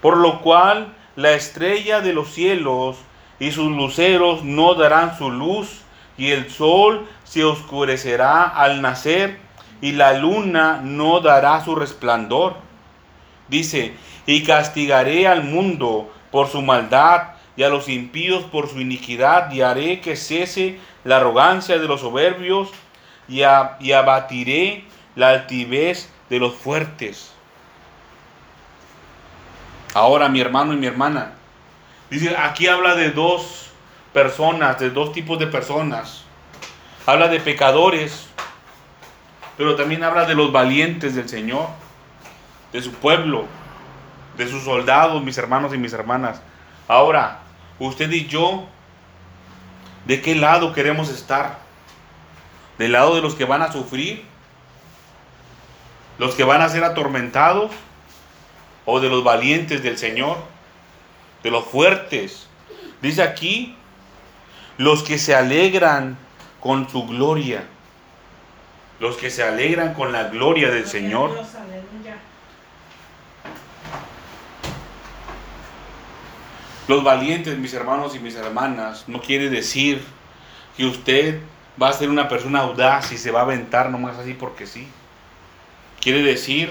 Por 0.00 0.16
lo 0.16 0.40
cual 0.40 0.94
la 1.16 1.32
estrella 1.32 2.00
de 2.00 2.12
los 2.12 2.32
cielos 2.32 2.96
y 3.38 3.50
sus 3.50 3.70
luceros 3.70 4.44
no 4.44 4.74
darán 4.74 5.16
su 5.16 5.30
luz, 5.30 5.80
y 6.18 6.30
el 6.30 6.50
sol 6.50 7.08
se 7.24 7.44
oscurecerá 7.44 8.42
al 8.44 8.82
nacer, 8.82 9.38
y 9.80 9.92
la 9.92 10.12
luna 10.12 10.80
no 10.82 11.20
dará 11.20 11.64
su 11.64 11.74
resplandor. 11.74 12.56
Dice, 13.48 13.94
y 14.26 14.42
castigaré 14.44 15.26
al 15.26 15.42
mundo 15.42 16.12
por 16.30 16.48
su 16.48 16.60
maldad, 16.60 17.34
y 17.56 17.62
a 17.62 17.70
los 17.70 17.88
impíos 17.88 18.44
por 18.44 18.68
su 18.68 18.80
iniquidad, 18.80 19.50
y 19.50 19.62
haré 19.62 20.00
que 20.00 20.16
cese 20.16 20.78
la 21.04 21.16
arrogancia 21.16 21.78
de 21.78 21.88
los 21.88 22.00
soberbios, 22.00 22.68
y, 23.28 23.42
abatiré 23.42 24.84
la 25.14 25.30
altivez 25.30 26.10
de 26.28 26.38
los 26.38 26.54
fuertes. 26.54 27.32
Ahora, 29.94 30.28
mi 30.28 30.40
hermano 30.40 30.72
y 30.72 30.76
mi 30.76 30.86
hermana, 30.86 31.32
dice, 32.10 32.36
aquí 32.36 32.68
habla 32.68 32.94
de 32.94 33.10
dos 33.10 33.70
personas, 34.12 34.78
de 34.78 34.90
dos 34.90 35.12
tipos 35.12 35.38
de 35.38 35.46
personas. 35.46 36.22
Habla 37.06 37.28
de 37.28 37.40
pecadores, 37.40 38.28
pero 39.56 39.74
también 39.74 40.04
habla 40.04 40.26
de 40.26 40.34
los 40.34 40.52
valientes 40.52 41.14
del 41.14 41.28
Señor, 41.28 41.68
de 42.72 42.82
su 42.82 42.92
pueblo, 42.92 43.46
de 44.36 44.48
sus 44.48 44.64
soldados, 44.64 45.22
mis 45.22 45.36
hermanos 45.38 45.74
y 45.74 45.78
mis 45.78 45.92
hermanas. 45.92 46.40
Ahora, 46.86 47.40
usted 47.78 48.10
y 48.10 48.26
yo, 48.26 48.66
¿de 50.06 50.22
qué 50.22 50.34
lado 50.34 50.72
queremos 50.72 51.08
estar? 51.08 51.58
¿Del 52.78 52.92
lado 52.92 53.16
de 53.16 53.22
los 53.22 53.34
que 53.34 53.44
van 53.44 53.62
a 53.62 53.72
sufrir? 53.72 54.24
¿Los 56.18 56.34
que 56.34 56.44
van 56.44 56.62
a 56.62 56.68
ser 56.68 56.84
atormentados? 56.84 57.72
O 58.84 59.00
de 59.00 59.08
los 59.08 59.24
valientes 59.24 59.82
del 59.82 59.98
Señor, 59.98 60.38
de 61.42 61.50
los 61.50 61.64
fuertes. 61.64 62.46
Dice 63.02 63.22
aquí, 63.22 63.76
los 64.78 65.02
que 65.02 65.18
se 65.18 65.34
alegran 65.34 66.16
con 66.60 66.88
su 66.88 67.06
gloria, 67.06 67.64
los 68.98 69.16
que 69.16 69.30
se 69.30 69.42
alegran 69.42 69.94
con 69.94 70.12
la 70.12 70.24
gloria 70.24 70.70
del 70.70 70.86
Señor. 70.86 71.38
Los 76.88 77.04
valientes, 77.04 77.56
mis 77.56 77.72
hermanos 77.72 78.16
y 78.16 78.18
mis 78.18 78.34
hermanas, 78.34 79.04
no 79.06 79.20
quiere 79.20 79.48
decir 79.48 80.02
que 80.76 80.84
usted 80.86 81.40
va 81.80 81.88
a 81.88 81.92
ser 81.92 82.10
una 82.10 82.28
persona 82.28 82.60
audaz 82.60 83.12
y 83.12 83.18
se 83.18 83.30
va 83.30 83.40
a 83.40 83.42
aventar 83.44 83.90
nomás 83.90 84.18
así 84.18 84.34
porque 84.34 84.66
sí. 84.66 84.88
Quiere 86.00 86.22
decir 86.22 86.70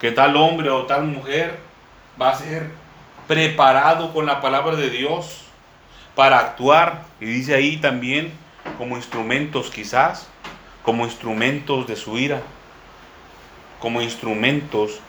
que 0.00 0.12
tal 0.12 0.36
hombre 0.36 0.70
o 0.70 0.86
tal 0.86 1.04
mujer 1.04 1.58
va 2.20 2.30
a 2.30 2.34
ser 2.34 2.70
preparado 3.26 4.12
con 4.12 4.26
la 4.26 4.40
palabra 4.40 4.76
de 4.76 4.90
Dios 4.90 5.42
para 6.14 6.38
actuar. 6.38 7.02
Y 7.20 7.26
dice 7.26 7.54
ahí 7.54 7.76
también 7.76 8.32
como 8.76 8.96
instrumentos 8.96 9.70
quizás, 9.70 10.28
como 10.82 11.04
instrumentos 11.04 11.86
de 11.86 11.96
su 11.96 12.18
ira, 12.18 12.42
como 13.80 14.00
instrumentos 14.00 15.00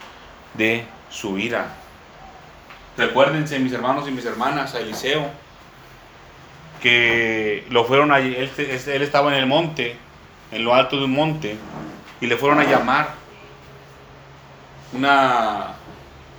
de 0.56 0.86
su 1.10 1.38
ira. 1.38 1.67
Recuérdense, 2.97 3.60
mis 3.60 3.73
hermanos 3.73 4.08
y 4.08 4.12
mis 4.12 4.25
hermanas, 4.25 4.75
a 4.75 4.80
Eliseo, 4.80 5.25
que 6.82 7.65
lo 7.69 7.86
fueron 7.86 8.12
allí, 8.12 8.36
él, 8.36 8.52
él 8.58 9.02
estaba 9.02 9.32
en 9.32 9.39
el 9.39 9.45
monte, 9.45 9.95
en 10.52 10.65
lo 10.65 10.73
alto 10.73 10.97
de 10.97 11.06
un 11.06 11.12
monte, 11.12 11.58
y 12.19 12.28
le 12.28 12.36
fueron 12.36 12.60
a 12.60 12.63
llamar 12.63 13.18
una, 14.93 15.75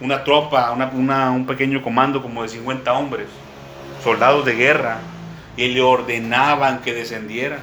una 0.00 0.24
tropa, 0.24 0.72
una, 0.72 1.30
un 1.30 1.46
pequeño 1.46 1.82
comando 1.82 2.22
como 2.22 2.42
de 2.42 2.48
50 2.48 2.92
hombres, 2.92 3.28
soldados 4.02 4.44
de 4.44 4.54
guerra, 4.54 4.98
y 5.56 5.68
le 5.68 5.80
ordenaban 5.80 6.80
que 6.80 6.94
descendiera. 6.94 7.62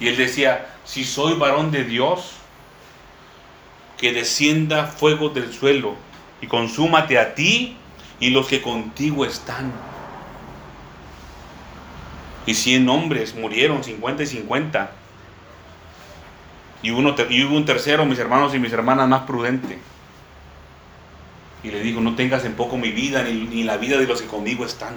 Y 0.00 0.08
él 0.08 0.16
decía, 0.16 0.66
si 0.84 1.04
soy 1.04 1.34
varón 1.34 1.70
de 1.70 1.84
Dios, 1.84 2.32
que 3.96 4.12
descienda 4.12 4.86
fuego 4.86 5.30
del 5.30 5.52
suelo 5.52 5.94
y 6.40 6.46
consúmate 6.46 7.18
a 7.18 7.34
ti 7.34 7.76
y 8.20 8.30
los 8.30 8.46
que 8.46 8.62
contigo 8.62 9.24
están. 9.24 9.72
Y 12.44 12.54
cien 12.54 12.88
hombres 12.88 13.34
murieron, 13.34 13.82
50 13.82 14.22
y 14.22 14.26
50. 14.26 14.90
Y, 16.86 16.90
uno, 16.92 17.16
y 17.28 17.42
hubo 17.42 17.56
un 17.56 17.64
tercero, 17.64 18.06
mis 18.06 18.20
hermanos 18.20 18.54
y 18.54 18.60
mis 18.60 18.72
hermanas, 18.72 19.08
más 19.08 19.22
prudente. 19.22 19.76
Y 21.64 21.72
le 21.72 21.80
dijo, 21.80 22.00
no 22.00 22.14
tengas 22.14 22.44
en 22.44 22.52
poco 22.52 22.78
mi 22.78 22.92
vida 22.92 23.24
ni, 23.24 23.32
ni 23.32 23.64
la 23.64 23.76
vida 23.76 23.98
de 23.98 24.06
los 24.06 24.22
que 24.22 24.28
conmigo 24.28 24.64
están. 24.64 24.94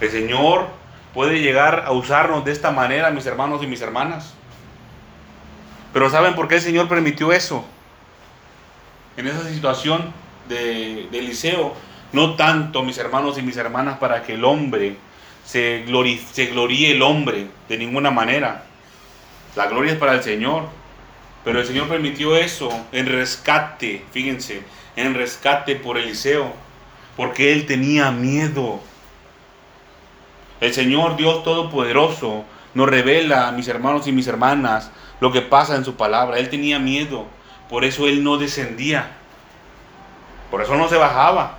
El 0.00 0.10
Señor 0.10 0.68
puede 1.12 1.42
llegar 1.42 1.84
a 1.86 1.92
usarnos 1.92 2.42
de 2.46 2.52
esta 2.52 2.70
manera, 2.70 3.10
mis 3.10 3.26
hermanos 3.26 3.62
y 3.62 3.66
mis 3.66 3.82
hermanas. 3.82 4.32
Pero 5.92 6.08
¿saben 6.08 6.34
por 6.34 6.48
qué 6.48 6.54
el 6.54 6.62
Señor 6.62 6.88
permitió 6.88 7.30
eso? 7.30 7.62
En 9.18 9.26
esa 9.26 9.46
situación 9.46 10.10
de, 10.48 11.06
Eliseo, 11.12 11.74
no 12.14 12.34
tanto, 12.34 12.82
mis 12.82 12.96
hermanos 12.96 13.36
y 13.36 13.42
mis 13.42 13.58
hermanas, 13.58 13.98
para 13.98 14.22
que 14.22 14.36
el 14.36 14.44
hombre 14.46 14.96
se, 15.44 15.84
se 16.32 16.46
gloríe 16.46 16.92
el 16.92 17.02
hombre 17.02 17.48
de 17.68 17.76
ninguna 17.76 18.10
manera. 18.10 18.69
La 19.56 19.66
gloria 19.66 19.92
es 19.92 19.98
para 19.98 20.14
el 20.14 20.22
Señor. 20.22 20.64
Pero 21.44 21.60
el 21.60 21.66
Señor 21.66 21.88
permitió 21.88 22.36
eso 22.36 22.68
en 22.92 23.06
rescate, 23.06 24.04
fíjense, 24.12 24.62
en 24.96 25.14
rescate 25.14 25.74
por 25.74 25.96
Eliseo, 25.96 26.52
porque 27.16 27.52
él 27.52 27.66
tenía 27.66 28.10
miedo. 28.10 28.80
El 30.60 30.74
Señor 30.74 31.16
Dios 31.16 31.42
Todopoderoso 31.42 32.44
nos 32.74 32.88
revela, 32.88 33.50
mis 33.52 33.68
hermanos 33.68 34.06
y 34.06 34.12
mis 34.12 34.26
hermanas, 34.26 34.90
lo 35.20 35.32
que 35.32 35.40
pasa 35.40 35.76
en 35.76 35.84
su 35.84 35.96
palabra. 35.96 36.38
Él 36.38 36.50
tenía 36.50 36.78
miedo, 36.78 37.24
por 37.70 37.84
eso 37.84 38.06
él 38.06 38.22
no 38.22 38.36
descendía, 38.36 39.12
por 40.50 40.60
eso 40.60 40.76
no 40.76 40.88
se 40.88 40.96
bajaba. 40.96 41.56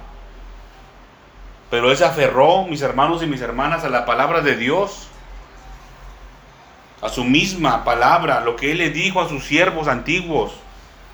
Pero 1.72 1.90
él 1.90 1.98
se 1.98 2.06
aferró, 2.06 2.66
mis 2.66 2.84
hermanos 2.84 3.24
y 3.24 3.26
mis 3.26 3.42
hermanas, 3.42 3.84
a 3.84 3.90
la 3.90 4.06
palabra 4.06 4.42
de 4.42 4.58
Dios, 4.58 5.08
a 7.02 7.10
su 7.10 7.24
misma 7.24 7.84
palabra, 7.84 8.42
lo 8.42 8.56
que 8.56 8.72
él 8.72 8.78
le 8.78 8.90
dijo 8.90 9.22
a 9.22 9.30
sus 9.30 9.44
siervos 9.44 9.88
antiguos, 9.88 10.54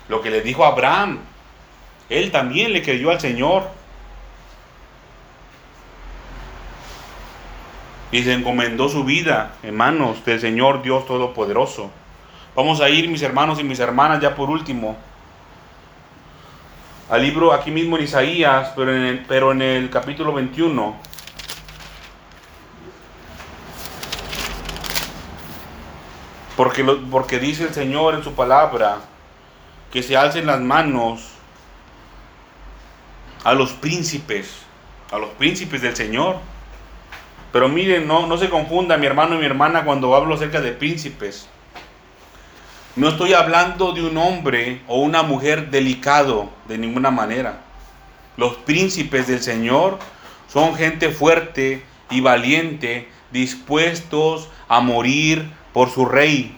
lo 0.08 0.20
que 0.20 0.30
le 0.30 0.42
dijo 0.42 0.64
a 0.64 0.68
Abraham. 0.68 1.20
Él 2.08 2.30
también 2.30 2.72
le 2.72 2.82
creyó 2.82 3.10
al 3.10 3.20
Señor. 3.20 3.78
y 8.10 8.22
se 8.22 8.32
encomendó 8.32 8.88
su 8.88 9.04
vida 9.04 9.52
en 9.62 9.76
manos 9.76 10.24
del 10.24 10.40
Señor 10.40 10.82
Dios 10.82 11.06
Todopoderoso. 11.06 11.90
Vamos 12.54 12.80
a 12.80 12.88
ir, 12.88 13.08
mis 13.08 13.22
hermanos 13.22 13.60
y 13.60 13.64
mis 13.64 13.78
hermanas, 13.78 14.20
ya 14.20 14.34
por 14.34 14.50
último, 14.50 14.96
al 17.10 17.22
libro 17.22 17.52
aquí 17.52 17.70
mismo 17.70 17.96
en 17.96 18.04
Isaías, 18.04 18.72
pero 18.74 18.94
en 18.94 19.02
el, 19.02 19.18
pero 19.26 19.52
en 19.52 19.62
el 19.62 19.90
capítulo 19.90 20.32
21. 20.32 20.96
Porque, 26.58 26.84
porque 26.84 27.38
dice 27.38 27.62
el 27.62 27.72
Señor 27.72 28.14
en 28.14 28.22
su 28.22 28.34
palabra 28.34 28.98
que 29.90 30.02
se 30.02 30.14
alcen 30.14 30.44
las 30.44 30.60
manos 30.60 31.22
a 33.44 33.54
los 33.54 33.72
príncipes, 33.72 34.50
a 35.10 35.16
los 35.16 35.30
príncipes 35.30 35.80
del 35.80 35.96
Señor 35.96 36.36
pero 37.52 37.68
miren, 37.68 38.06
no, 38.06 38.26
no 38.26 38.36
se 38.36 38.50
confunda 38.50 38.98
mi 38.98 39.06
hermano 39.06 39.34
y 39.34 39.38
mi 39.38 39.46
hermana 39.46 39.84
cuando 39.84 40.14
hablo 40.14 40.34
acerca 40.34 40.60
de 40.60 40.72
príncipes. 40.72 41.48
No 42.94 43.08
estoy 43.08 43.32
hablando 43.32 43.92
de 43.92 44.02
un 44.04 44.18
hombre 44.18 44.82
o 44.86 45.00
una 45.00 45.22
mujer 45.22 45.70
delicado 45.70 46.50
de 46.66 46.78
ninguna 46.78 47.10
manera. 47.10 47.60
Los 48.36 48.54
príncipes 48.56 49.26
del 49.28 49.40
Señor 49.40 49.98
son 50.52 50.74
gente 50.74 51.10
fuerte 51.10 51.84
y 52.10 52.20
valiente, 52.20 53.08
dispuestos 53.30 54.48
a 54.68 54.80
morir 54.80 55.50
por 55.72 55.90
su 55.90 56.06
rey. 56.06 56.56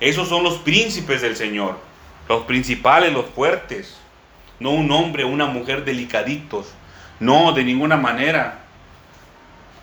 Esos 0.00 0.28
son 0.28 0.42
los 0.42 0.58
príncipes 0.58 1.22
del 1.22 1.36
Señor, 1.36 1.78
los 2.28 2.44
principales, 2.44 3.12
los 3.12 3.26
fuertes. 3.26 3.98
No 4.60 4.70
un 4.70 4.90
hombre 4.90 5.24
una 5.24 5.46
mujer 5.46 5.84
delicaditos. 5.84 6.66
No, 7.20 7.52
de 7.52 7.64
ninguna 7.64 7.96
manera. 7.96 8.60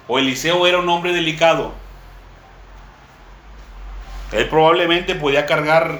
O 0.07 0.19
Eliseo 0.19 0.67
era 0.67 0.79
un 0.79 0.89
hombre 0.89 1.13
delicado. 1.13 1.73
Él 4.31 4.47
probablemente 4.47 5.15
podía 5.15 5.45
cargar 5.45 5.99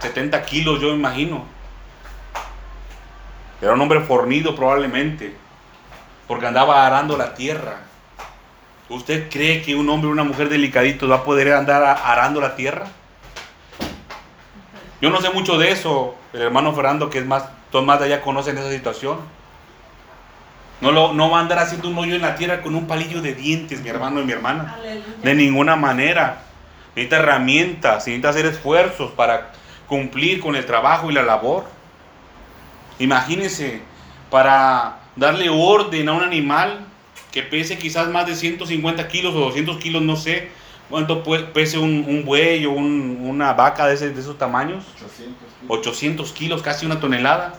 70 0.00 0.42
kilos, 0.44 0.80
yo 0.80 0.94
imagino. 0.94 1.44
Era 3.60 3.72
un 3.72 3.80
hombre 3.80 4.00
fornido 4.00 4.54
probablemente, 4.54 5.34
porque 6.28 6.46
andaba 6.46 6.86
arando 6.86 7.16
la 7.16 7.34
tierra. 7.34 7.83
¿Usted 8.88 9.30
cree 9.30 9.62
que 9.62 9.74
un 9.74 9.88
hombre 9.88 10.08
o 10.08 10.12
una 10.12 10.24
mujer 10.24 10.48
delicadito 10.48 11.08
va 11.08 11.16
a 11.16 11.24
poder 11.24 11.52
andar 11.52 11.82
arando 12.04 12.40
la 12.40 12.54
tierra? 12.54 12.86
Yo 15.00 15.10
no 15.10 15.20
sé 15.20 15.30
mucho 15.30 15.58
de 15.58 15.70
eso. 15.70 16.14
El 16.32 16.42
hermano 16.42 16.74
Fernando, 16.74 17.08
que 17.08 17.18
es 17.18 17.26
más, 17.26 17.44
todos 17.70 17.84
más 17.84 17.98
de 17.98 18.06
allá 18.06 18.20
conocen 18.20 18.58
esa 18.58 18.70
situación. 18.70 19.18
No, 20.80 20.92
lo, 20.92 21.14
no 21.14 21.30
va 21.30 21.38
a 21.38 21.40
andar 21.40 21.58
haciendo 21.60 21.88
un 21.88 21.98
hoyo 21.98 22.14
en 22.14 22.22
la 22.22 22.34
tierra 22.36 22.60
con 22.60 22.74
un 22.74 22.86
palillo 22.86 23.22
de 23.22 23.34
dientes, 23.34 23.80
mi 23.80 23.88
hermano 23.88 24.20
y 24.20 24.24
mi 24.24 24.32
hermana. 24.32 24.76
De 25.22 25.34
ninguna 25.34 25.76
manera. 25.76 26.42
Necesita 26.94 27.16
herramientas, 27.16 28.06
necesita 28.06 28.28
hacer 28.28 28.46
esfuerzos 28.46 29.10
para 29.12 29.52
cumplir 29.88 30.40
con 30.40 30.56
el 30.56 30.66
trabajo 30.66 31.10
y 31.10 31.14
la 31.14 31.22
labor. 31.22 31.64
Imagínense, 32.98 33.82
para 34.30 34.98
darle 35.16 35.48
orden 35.48 36.08
a 36.08 36.12
un 36.12 36.22
animal 36.22 36.86
que 37.34 37.42
pese 37.42 37.76
quizás 37.76 38.08
más 38.10 38.28
de 38.28 38.36
150 38.36 39.08
kilos 39.08 39.34
o 39.34 39.40
200 39.40 39.78
kilos, 39.78 40.00
no 40.02 40.14
sé 40.14 40.50
cuánto 40.88 41.24
pese 41.52 41.78
un, 41.78 42.22
buey 42.24 42.64
o 42.64 42.70
una 42.70 43.52
vaca 43.54 43.88
de, 43.88 43.96
de 43.96 44.20
esos 44.20 44.38
tamaños. 44.38 44.84
800 44.94 45.12
kilos. 45.18 45.78
800 45.80 46.32
kilos, 46.32 46.62
casi 46.62 46.86
una 46.86 47.00
tonelada. 47.00 47.54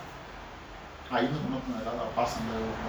Ahí 1.12 1.30
no, 1.30 1.58
tonelada 1.58 2.10
pasan. 2.16 2.44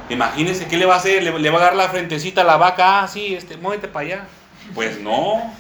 Imagínense, 0.09 0.69
¿qué 0.69 0.77
le 0.77 0.87
va 0.87 0.95
a 0.95 0.99
hacer? 0.99 1.25
¿Le, 1.25 1.51
va 1.51 1.59
a 1.59 1.63
dar 1.63 1.75
la 1.75 1.89
frentecita 1.89 2.43
a 2.43 2.45
la 2.45 2.57
vaca? 2.57 3.03
Ah, 3.03 3.09
sí, 3.09 3.35
este, 3.35 3.57
muévete 3.57 3.89
para 3.89 4.07
allá. 4.07 4.29
Pues 4.73 5.01
no. 5.01 5.53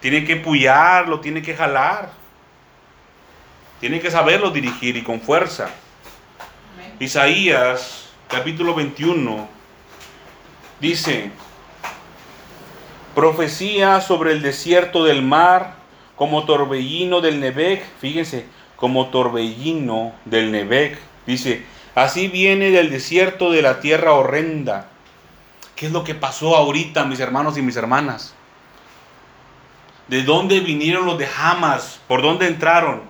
Tiene 0.00 0.24
que 0.24 0.36
puyarlo, 0.36 1.20
tiene 1.20 1.42
que 1.42 1.54
jalar. 1.54 2.08
Tiene 3.80 4.00
que 4.00 4.10
saberlo 4.10 4.50
dirigir 4.50 4.96
y 4.96 5.02
con 5.02 5.20
fuerza. 5.20 5.68
Isaías, 6.98 8.08
capítulo 8.28 8.74
21, 8.74 9.53
dice, 10.88 11.30
profecía 13.14 14.00
sobre 14.00 14.32
el 14.32 14.42
desierto 14.42 15.04
del 15.04 15.22
mar 15.22 15.76
como 16.16 16.44
torbellino 16.44 17.20
del 17.20 17.40
Nebec. 17.40 17.82
Fíjense, 18.00 18.46
como 18.76 19.08
torbellino 19.08 20.12
del 20.24 20.52
Nebec. 20.52 20.98
Dice, 21.26 21.64
Así 21.94 22.26
viene 22.26 22.70
del 22.70 22.90
desierto 22.90 23.52
de 23.52 23.62
la 23.62 23.80
tierra 23.80 24.14
horrenda. 24.14 24.88
¿Qué 25.76 25.86
es 25.86 25.92
lo 25.92 26.02
que 26.02 26.14
pasó 26.14 26.56
ahorita, 26.56 27.04
mis 27.04 27.20
hermanos 27.20 27.56
y 27.56 27.62
mis 27.62 27.76
hermanas? 27.76 28.34
¿De 30.08 30.22
dónde 30.22 30.60
vinieron 30.60 31.06
los 31.06 31.18
de 31.18 31.28
Hamas? 31.38 32.00
¿Por 32.08 32.20
dónde 32.20 32.48
entraron? 32.48 33.02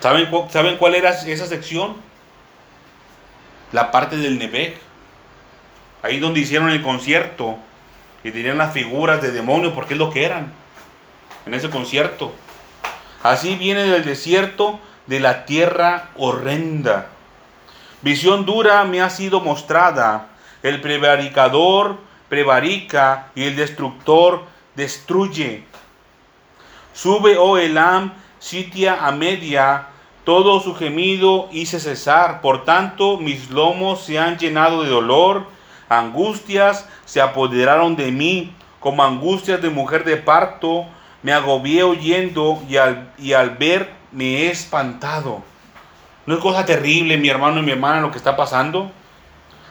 ¿Saben, 0.00 0.28
¿Saben 0.50 0.76
cuál 0.76 0.94
era 0.94 1.10
esa 1.10 1.46
sección? 1.46 1.96
La 3.72 3.90
parte 3.90 4.16
del 4.16 4.38
Nebec. 4.38 4.76
Ahí 6.02 6.18
donde 6.18 6.40
hicieron 6.40 6.70
el 6.70 6.82
concierto. 6.82 7.56
Y 8.24 8.30
tenían 8.30 8.58
las 8.58 8.72
figuras 8.72 9.22
de 9.22 9.32
demonios 9.32 9.72
porque 9.72 9.94
es 9.94 9.98
lo 9.98 10.10
que 10.10 10.24
eran 10.24 10.52
en 11.46 11.54
ese 11.54 11.70
concierto. 11.70 12.32
Así 13.22 13.56
viene 13.56 13.84
del 13.84 14.04
desierto 14.04 14.78
de 15.06 15.20
la 15.20 15.44
tierra 15.44 16.10
horrenda. 16.16 17.08
Visión 18.02 18.46
dura 18.46 18.84
me 18.84 19.02
ha 19.02 19.10
sido 19.10 19.40
mostrada. 19.40 20.28
El 20.62 20.80
prevaricador 20.80 21.98
prevarica 22.28 23.28
y 23.34 23.44
el 23.44 23.56
destructor 23.56 24.44
destruye. 24.74 25.64
Sube, 26.94 27.36
oh 27.36 27.58
Elam, 27.58 28.12
sitia 28.38 29.06
a 29.06 29.12
media, 29.12 29.86
todo 30.24 30.60
su 30.60 30.74
gemido 30.74 31.48
hice 31.52 31.80
cesar. 31.80 32.40
Por 32.40 32.64
tanto, 32.64 33.16
mis 33.16 33.50
lomos 33.50 34.04
se 34.04 34.18
han 34.18 34.38
llenado 34.38 34.82
de 34.82 34.90
dolor, 34.90 35.44
angustias 35.88 36.88
se 37.04 37.20
apoderaron 37.20 37.96
de 37.96 38.12
mí, 38.12 38.54
como 38.80 39.02
angustias 39.02 39.60
de 39.62 39.70
mujer 39.70 40.04
de 40.04 40.16
parto. 40.16 40.86
Me 41.22 41.32
agobié 41.32 41.82
oyendo 41.82 42.62
y 42.68 42.76
al, 42.76 43.12
y 43.18 43.32
al 43.32 43.50
ver 43.50 43.90
me 44.12 44.42
he 44.42 44.50
espantado. 44.50 45.42
¿No 46.26 46.34
es 46.34 46.40
cosa 46.40 46.64
terrible, 46.64 47.16
mi 47.16 47.28
hermano 47.28 47.60
y 47.60 47.62
mi 47.62 47.72
hermana, 47.72 48.00
lo 48.00 48.10
que 48.10 48.18
está 48.18 48.36
pasando? 48.36 48.90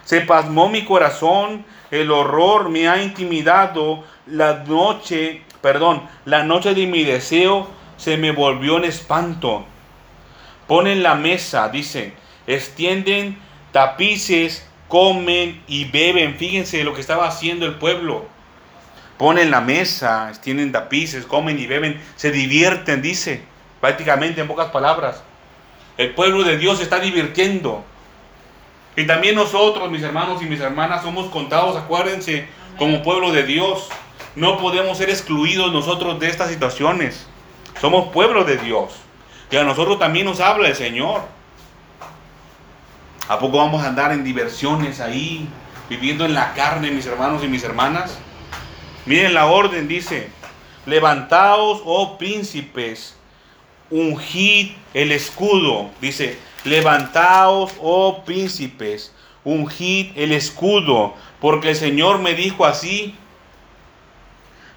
Se 0.03 0.21
pasmó 0.21 0.69
mi 0.69 0.83
corazón, 0.83 1.63
el 1.91 2.11
horror 2.11 2.69
me 2.69 2.87
ha 2.87 3.01
intimidado, 3.01 4.03
la 4.25 4.63
noche, 4.67 5.43
perdón, 5.61 6.01
la 6.25 6.43
noche 6.43 6.73
de 6.73 6.87
mi 6.87 7.03
deseo 7.03 7.67
se 7.97 8.17
me 8.17 8.31
volvió 8.31 8.77
en 8.77 8.85
espanto. 8.85 9.65
Ponen 10.70 11.01
la 11.01 11.15
mesa, 11.15 11.67
dice, 11.70 12.13
extienden 12.45 13.39
tapices, 13.72 14.63
comen 14.88 15.63
y 15.67 15.86
beben. 15.86 16.36
Fíjense 16.36 16.84
lo 16.84 16.93
que 16.93 17.01
estaba 17.01 17.28
haciendo 17.28 17.65
el 17.65 17.74
pueblo. 17.74 18.28
Ponen 19.17 19.49
la 19.49 19.61
mesa, 19.61 20.30
extienden 20.30 20.72
tapices, 20.72 21.26
comen 21.26 21.57
y 21.57 21.65
beben, 21.65 21.99
se 22.15 22.30
divierten, 22.30 23.01
dice, 23.01 23.41
prácticamente 23.82 24.41
en 24.41 24.47
pocas 24.47 24.70
palabras. 24.70 25.24
El 25.97 26.13
pueblo 26.13 26.43
de 26.43 26.59
Dios 26.59 26.78
se 26.78 26.84
está 26.84 26.99
divirtiendo. 26.99 27.84
Y 28.95 29.07
también 29.07 29.34
nosotros, 29.34 29.89
mis 29.89 30.03
hermanos 30.03 30.39
y 30.43 30.45
mis 30.45 30.59
hermanas, 30.59 31.01
somos 31.01 31.32
contados, 31.32 31.78
acuérdense, 31.78 32.47
como 32.78 33.01
pueblo 33.01 33.32
de 33.32 33.41
Dios. 33.41 33.89
No 34.36 34.59
podemos 34.59 34.99
ser 34.99 35.09
excluidos 35.09 35.74
nosotros 35.74 36.20
de 36.20 36.28
estas 36.28 36.51
situaciones. 36.51 37.26
Somos 37.82 38.09
pueblo 38.09 38.43
de 38.43 38.57
Dios. 38.57 39.09
Y 39.51 39.57
a 39.57 39.63
nosotros 39.63 39.97
también 39.97 40.25
nos 40.25 40.39
habla 40.39 40.67
el 40.67 40.75
Señor. 40.75 41.21
¿A 43.27 43.39
poco 43.39 43.57
vamos 43.57 43.83
a 43.83 43.87
andar 43.87 44.11
en 44.11 44.23
diversiones 44.23 44.99
ahí, 44.99 45.47
viviendo 45.89 46.25
en 46.25 46.33
la 46.33 46.53
carne, 46.53 46.91
mis 46.91 47.05
hermanos 47.05 47.43
y 47.43 47.47
mis 47.47 47.63
hermanas? 47.63 48.17
Miren 49.05 49.33
la 49.33 49.45
orden, 49.47 49.87
dice, 49.87 50.29
levantaos, 50.85 51.81
oh 51.85 52.17
príncipes, 52.17 53.15
ungid 53.89 54.71
el 54.93 55.11
escudo. 55.11 55.89
Dice, 56.01 56.37
levantaos, 56.63 57.73
oh 57.81 58.23
príncipes, 58.23 59.13
ungid 59.43 60.11
el 60.15 60.31
escudo, 60.31 61.13
porque 61.39 61.69
el 61.69 61.75
Señor 61.75 62.19
me 62.19 62.35
dijo 62.35 62.65
así, 62.65 63.15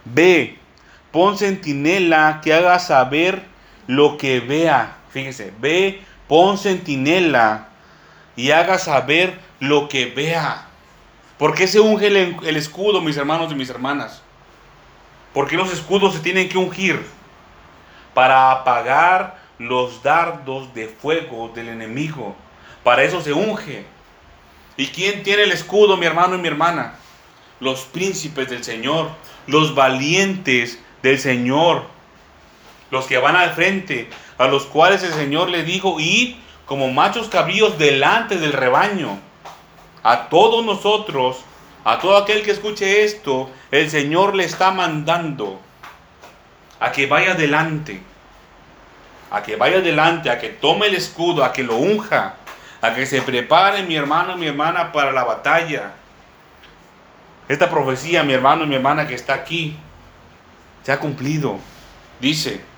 ve, 0.05 0.59
pon 1.11 1.37
centinela 1.37 2.41
que 2.43 2.55
haga 2.55 2.79
saber 2.79 3.52
lo 3.87 4.17
que 4.17 4.41
vea. 4.41 4.97
Fíjese, 5.11 5.53
ve, 5.61 6.03
pon 6.29 6.59
centinela 6.59 7.69
y 8.37 8.51
haga 8.51 8.79
saber 8.79 9.39
lo 9.61 9.89
que 9.89 10.07
vea. 10.07 10.67
¿Por 11.39 11.55
qué 11.55 11.67
se 11.67 11.81
unge 11.81 12.07
el, 12.07 12.37
el 12.45 12.57
escudo, 12.57 13.01
mis 13.01 13.17
hermanos 13.17 13.53
y 13.53 13.55
mis 13.55 13.71
hermanas? 13.71 14.23
¿Por 15.33 15.49
qué 15.49 15.57
los 15.57 15.73
escudos 15.73 16.15
se 16.15 16.21
tienen 16.21 16.49
que 16.49 16.59
ungir? 16.59 17.01
para 18.15 18.51
apagar 18.51 19.39
los 19.59 20.03
dardos 20.03 20.73
de 20.75 20.89
fuego 20.89 21.51
del 21.55 21.69
enemigo. 21.69 22.37
Para 22.83 23.05
eso 23.05 23.21
se 23.21 23.33
unge. 23.33 23.85
¿Y 24.77 24.87
quién 24.89 25.23
tiene 25.23 25.45
el 25.45 25.53
escudo, 25.53 25.97
mi 25.97 26.07
hermano 26.07 26.37
y 26.37 26.39
mi 26.39 26.49
hermana? 26.49 26.95
Los 27.61 27.83
príncipes 27.83 28.49
del 28.49 28.65
Señor, 28.65 29.11
los 29.47 29.75
valientes 29.75 30.79
del 31.03 31.19
Señor, 31.19 31.85
los 32.93 33.07
que 33.07 33.17
van 33.17 33.37
al 33.37 33.53
frente, 33.53 34.09
a 34.37 34.47
los 34.49 34.67
cuales 34.67 35.03
el 35.03 35.15
Señor 35.15 35.49
le 35.49 35.65
dijo, 35.65 35.97
id 35.99 36.37
como 36.67 36.93
machos 36.93 37.29
cabríos 37.29 37.79
delante 37.79 38.37
del 38.37 38.53
rebaño. 38.53 39.19
A 40.03 40.29
todos 40.29 40.63
nosotros, 40.63 41.39
a 41.85 41.99
todo 41.99 42.19
aquel 42.19 42.43
que 42.43 42.51
escuche 42.51 43.03
esto, 43.03 43.49
el 43.71 43.89
Señor 43.89 44.37
le 44.37 44.45
está 44.45 44.73
mandando 44.73 45.59
a 46.81 46.93
que 46.93 47.07
vaya 47.07 47.33
adelante, 47.33 48.03
a 49.31 49.43
que 49.43 49.57
vaya 49.57 49.79
adelante, 49.79 50.29
a 50.29 50.39
que 50.39 50.51
tome 50.51 50.89
el 50.89 50.95
escudo, 50.95 51.45
a 51.45 51.53
que 51.55 51.63
lo 51.63 51.77
unja, 51.77 52.35
a 52.83 52.95
que 52.95 53.07
se 53.07 53.23
prepare 53.23 53.85
mi 53.85 53.97
hermano 53.97 54.35
y 54.35 54.41
mi 54.41 54.47
hermana 54.49 54.93
para 54.93 55.13
la 55.13 55.25
batalla. 55.25 55.93
Esta 57.49 57.71
profecía, 57.71 58.23
mi 58.23 58.35
hermano 58.35 58.65
y 58.65 58.67
mi 58.67 58.75
hermana 58.75 59.09
que 59.09 59.15
está 59.15 59.33
aquí, 59.33 59.79
se 60.83 60.93
ha 60.93 61.01
cumplido. 61.01 61.59
Dice, 62.21 62.72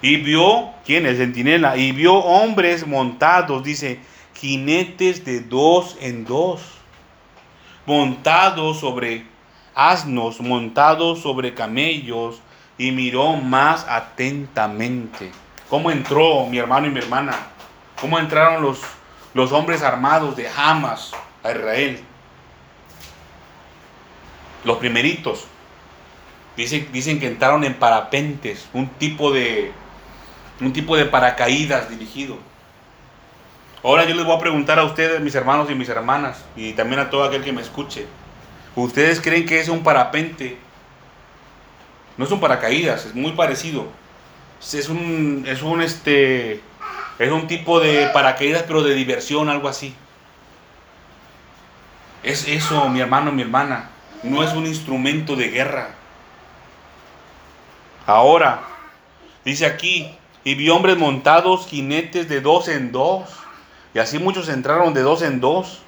y 0.00 0.16
vio, 0.16 0.70
¿quién? 0.84 1.06
El 1.06 1.16
centinela, 1.16 1.76
y 1.76 1.92
vio 1.92 2.14
hombres 2.14 2.86
montados, 2.86 3.64
dice, 3.64 4.00
jinetes 4.34 5.24
de 5.24 5.40
dos 5.40 5.96
en 6.00 6.24
dos, 6.24 6.60
montados 7.84 8.78
sobre 8.78 9.26
asnos, 9.74 10.40
montados 10.40 11.20
sobre 11.20 11.54
camellos, 11.54 12.40
y 12.76 12.92
miró 12.92 13.34
más 13.34 13.84
atentamente. 13.88 15.32
¿Cómo 15.68 15.90
entró 15.90 16.46
mi 16.46 16.58
hermano 16.58 16.86
y 16.86 16.90
mi 16.90 17.00
hermana? 17.00 17.34
¿Cómo 18.00 18.18
entraron 18.20 18.62
los, 18.62 18.80
los 19.34 19.50
hombres 19.50 19.82
armados 19.82 20.36
de 20.36 20.48
Hamas 20.48 21.12
a 21.42 21.50
Israel? 21.50 22.00
Los 24.64 24.78
primeritos. 24.78 25.44
Dicen, 26.56 26.88
dicen 26.92 27.18
que 27.18 27.26
entraron 27.26 27.64
en 27.64 27.74
parapentes, 27.74 28.68
un 28.72 28.88
tipo 28.88 29.32
de, 29.32 29.72
un 30.60 30.72
tipo 30.72 30.96
de 30.96 31.04
paracaídas 31.04 31.88
dirigido. 31.90 32.36
Ahora 33.82 34.04
yo 34.04 34.14
les 34.14 34.24
voy 34.24 34.36
a 34.36 34.40
preguntar 34.40 34.78
a 34.78 34.84
ustedes, 34.84 35.20
mis 35.20 35.34
hermanos 35.34 35.70
y 35.70 35.74
mis 35.74 35.88
hermanas, 35.88 36.44
y 36.56 36.72
también 36.72 37.00
a 37.00 37.10
todo 37.10 37.24
aquel 37.24 37.44
que 37.44 37.52
me 37.52 37.62
escuche. 37.62 38.06
¿Ustedes 38.74 39.20
creen 39.20 39.46
que 39.46 39.60
es 39.60 39.68
un 39.68 39.82
parapente 39.82 40.58
no 42.18 42.24
es 42.24 42.32
un 42.32 42.40
paracaídas, 42.40 43.06
es 43.06 43.14
muy 43.14 43.32
parecido. 43.32 43.86
Es 44.60 44.88
un, 44.88 45.44
es 45.46 45.62
un, 45.62 45.80
este, 45.80 46.60
es 47.18 47.30
un 47.30 47.46
tipo 47.46 47.78
de 47.78 48.08
paracaídas, 48.08 48.64
pero 48.64 48.82
de 48.82 48.92
diversión, 48.92 49.48
algo 49.48 49.68
así. 49.68 49.94
Es 52.24 52.48
eso, 52.48 52.88
mi 52.88 53.00
hermano, 53.00 53.30
mi 53.30 53.42
hermana. 53.42 53.90
No 54.24 54.42
es 54.42 54.52
un 54.52 54.66
instrumento 54.66 55.36
de 55.36 55.48
guerra. 55.48 55.90
Ahora, 58.04 58.62
dice 59.44 59.64
aquí, 59.64 60.12
y 60.44 60.54
vi 60.54 60.70
hombres 60.70 60.96
montados, 60.96 61.66
jinetes 61.66 62.28
de 62.28 62.40
dos 62.40 62.68
en 62.68 62.92
dos. 62.92 63.28
Y 63.94 63.98
así 63.98 64.18
muchos 64.18 64.48
entraron 64.48 64.94
de 64.94 65.02
dos 65.02 65.22
en 65.22 65.40
dos. 65.40 65.80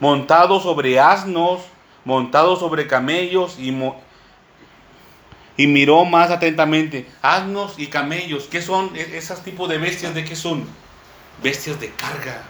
Montados 0.00 0.62
sobre 0.62 1.00
asnos, 1.00 1.60
montados 2.04 2.60
sobre 2.60 2.86
camellos 2.86 3.58
y, 3.58 3.76
y 5.56 5.66
miró 5.66 6.04
más 6.04 6.30
atentamente. 6.30 7.08
Asnos 7.22 7.78
y 7.78 7.86
camellos, 7.88 8.44
¿qué 8.50 8.62
son 8.62 8.94
e-, 8.94 9.16
esos 9.16 9.42
tipos 9.42 9.68
de 9.68 9.78
bestias? 9.78 10.14
¿De 10.14 10.24
qué 10.24 10.36
son? 10.36 10.66
Bestias 11.42 11.80
de 11.80 11.90
carga. 11.90 12.42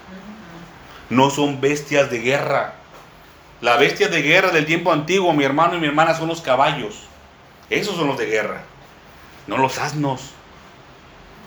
No 1.10 1.30
son 1.30 1.60
bestias 1.60 2.10
de 2.10 2.18
guerra. 2.20 2.74
La 3.60 3.76
bestia 3.76 4.08
de 4.08 4.22
guerra 4.22 4.50
del 4.50 4.66
tiempo 4.66 4.92
antiguo, 4.92 5.32
mi 5.32 5.44
hermano 5.44 5.76
y 5.76 5.80
mi 5.80 5.86
hermana, 5.86 6.14
son 6.14 6.28
los 6.28 6.42
caballos. 6.42 7.04
Esos 7.70 7.96
son 7.96 8.08
los 8.08 8.18
de 8.18 8.26
guerra. 8.26 8.62
No 9.46 9.56
los 9.56 9.78
asnos, 9.78 10.32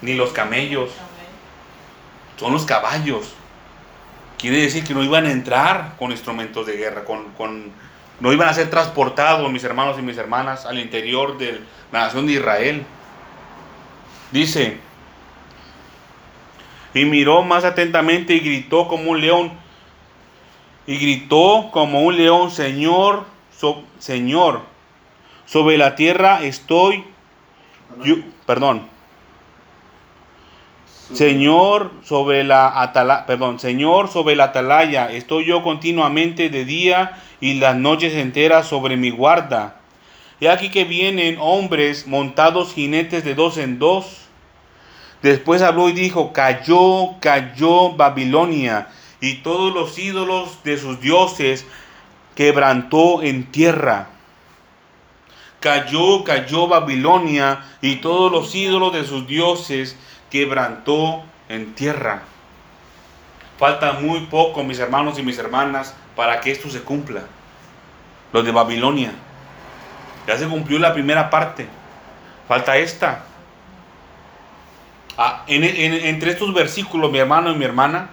ni 0.02 0.14
los 0.14 0.32
camellos. 0.32 0.90
Son 2.36 2.52
los 2.52 2.64
caballos. 2.64 3.34
Quiere 4.38 4.58
decir 4.58 4.84
que 4.84 4.94
no 4.94 5.02
iban 5.02 5.26
a 5.26 5.30
entrar 5.30 5.96
con 5.98 6.10
instrumentos 6.10 6.66
de 6.66 6.76
guerra, 6.76 7.04
con, 7.04 7.32
con 7.32 7.72
no 8.20 8.32
iban 8.32 8.48
a 8.48 8.54
ser 8.54 8.70
transportados 8.70 9.50
mis 9.50 9.64
hermanos 9.64 9.98
y 9.98 10.02
mis 10.02 10.18
hermanas 10.18 10.66
al 10.66 10.78
interior 10.78 11.38
de 11.38 11.60
la 11.90 12.00
nación 12.00 12.26
de 12.26 12.34
Israel. 12.34 12.84
Dice, 14.30 14.78
y 16.94 17.04
miró 17.04 17.42
más 17.42 17.64
atentamente 17.64 18.34
y 18.34 18.40
gritó 18.40 18.88
como 18.88 19.10
un 19.10 19.20
león, 19.20 19.52
y 20.86 20.96
gritó 20.96 21.70
como 21.72 22.02
un 22.02 22.16
león, 22.16 22.50
Señor, 22.50 23.24
Señor, 23.98 24.62
sobre 25.46 25.78
la 25.78 25.94
tierra 25.94 26.42
estoy, 26.42 27.04
perdón, 28.46 28.88
Señor 31.12 31.90
sobre 32.04 32.44
la 32.44 32.82
atalaya, 32.82 33.26
perdón, 33.26 33.58
Señor 33.58 34.08
sobre 34.08 34.36
la 34.36 34.44
atalaya, 34.44 35.10
estoy 35.10 35.44
yo 35.44 35.62
continuamente 35.64 36.50
de 36.50 36.64
día 36.64 37.20
y 37.40 37.54
las 37.54 37.74
noches 37.74 38.14
enteras 38.14 38.68
sobre 38.68 38.96
mi 38.96 39.10
guarda. 39.10 39.80
Y 40.38 40.46
aquí 40.46 40.70
que 40.70 40.84
vienen 40.84 41.36
hombres 41.40 42.06
montados 42.06 42.72
jinetes 42.72 43.24
de 43.24 43.34
dos 43.34 43.58
en 43.58 43.80
dos. 43.80 44.28
Después 45.20 45.62
habló 45.62 45.88
y 45.88 45.92
dijo, 45.92 46.32
cayó, 46.32 47.18
cayó 47.20 47.92
Babilonia 47.92 48.88
y 49.20 49.42
todos 49.42 49.74
los 49.74 49.98
ídolos 49.98 50.62
de 50.62 50.78
sus 50.78 51.00
dioses 51.00 51.66
quebrantó 52.36 53.22
en 53.22 53.50
tierra. 53.50 54.10
Cayó, 55.58 56.24
cayó 56.24 56.68
Babilonia 56.68 57.64
y 57.82 57.96
todos 57.96 58.30
los 58.32 58.54
ídolos 58.54 58.94
de 58.94 59.04
sus 59.04 59.26
dioses 59.26 59.98
quebrantó 60.30 61.22
en 61.48 61.74
tierra. 61.74 62.22
Falta 63.58 63.92
muy 63.94 64.20
poco, 64.20 64.64
mis 64.64 64.78
hermanos 64.78 65.18
y 65.18 65.22
mis 65.22 65.36
hermanas, 65.38 65.94
para 66.16 66.40
que 66.40 66.50
esto 66.50 66.70
se 66.70 66.80
cumpla. 66.80 67.22
Lo 68.32 68.42
de 68.42 68.52
Babilonia. 68.52 69.12
Ya 70.26 70.38
se 70.38 70.46
cumplió 70.46 70.78
la 70.78 70.94
primera 70.94 71.28
parte. 71.28 71.66
Falta 72.48 72.76
esta. 72.78 73.24
Ah, 75.18 75.44
entre 75.46 76.30
estos 76.30 76.54
versículos, 76.54 77.10
mi 77.10 77.18
hermano 77.18 77.50
y 77.50 77.56
mi 77.56 77.64
hermana, 77.64 78.10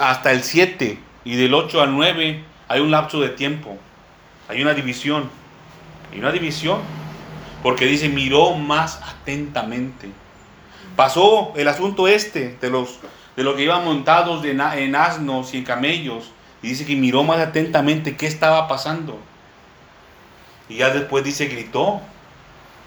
hasta 0.00 0.32
el 0.32 0.42
7 0.42 0.98
y 1.24 1.36
del 1.36 1.54
8 1.54 1.82
al 1.82 1.94
9, 1.94 2.42
hay 2.68 2.80
un 2.80 2.90
lapso 2.90 3.20
de 3.20 3.28
tiempo. 3.28 3.78
Hay 4.48 4.62
una 4.62 4.74
división. 4.74 5.30
Hay 6.12 6.18
una 6.18 6.32
división. 6.32 6.80
Porque 7.62 7.86
dice, 7.86 8.08
miró 8.08 8.54
más 8.54 9.00
atentamente. 9.02 10.10
Pasó 10.96 11.52
el 11.56 11.68
asunto 11.68 12.08
este 12.08 12.56
de 12.60 12.70
los 12.70 12.98
de 13.36 13.44
lo 13.44 13.54
que 13.54 13.62
iban 13.62 13.84
montados 13.84 14.44
en 14.44 14.96
asnos 14.96 15.52
y 15.52 15.58
en 15.58 15.64
camellos. 15.64 16.32
Y 16.62 16.68
dice 16.68 16.86
que 16.86 16.96
miró 16.96 17.22
más 17.22 17.38
atentamente 17.38 18.16
qué 18.16 18.26
estaba 18.26 18.66
pasando. 18.66 19.18
Y 20.68 20.76
ya 20.76 20.90
después 20.90 21.22
dice, 21.22 21.46
gritó. 21.46 22.00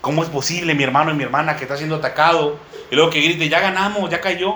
¿Cómo 0.02 0.24
es 0.24 0.30
posible, 0.30 0.76
mi 0.76 0.84
hermano 0.84 1.12
y 1.12 1.16
mi 1.16 1.24
hermana, 1.24 1.58
que 1.58 1.64
está 1.64 1.78
siendo 1.78 1.98
atacado? 1.98 2.58
Y 2.90 2.96
luego 2.96 3.12
que 3.12 3.22
grite, 3.22 3.48
ya 3.50 3.60
ganamos, 3.60 4.10
ya 4.10 4.22
cayó. 4.22 4.56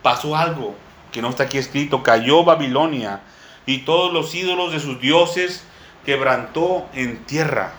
Pasó 0.00 0.36
algo 0.36 0.74
que 1.10 1.20
no 1.20 1.28
está 1.28 1.44
aquí 1.44 1.58
escrito. 1.58 2.02
Cayó 2.02 2.44
Babilonia 2.44 3.20
y 3.66 3.78
todos 3.78 4.12
los 4.12 4.34
ídolos 4.34 4.72
de 4.72 4.80
sus 4.80 5.00
dioses 5.00 5.64
quebrantó 6.06 6.86
en 6.94 7.24
tierra. 7.24 7.72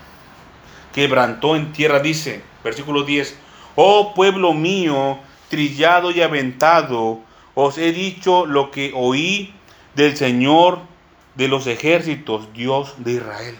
Quebrantó 0.93 1.55
en 1.55 1.73
tierra, 1.73 1.99
dice, 1.99 2.43
versículo 2.63 3.03
10. 3.03 3.35
Oh 3.75 4.13
pueblo 4.13 4.53
mío, 4.53 5.19
trillado 5.49 6.11
y 6.11 6.21
aventado, 6.21 7.19
os 7.55 7.77
he 7.77 7.91
dicho 7.91 8.45
lo 8.45 8.71
que 8.71 8.91
oí 8.95 9.53
del 9.95 10.17
Señor 10.17 10.79
de 11.35 11.47
los 11.47 11.67
ejércitos, 11.67 12.51
Dios 12.53 12.95
de 12.97 13.13
Israel. 13.13 13.57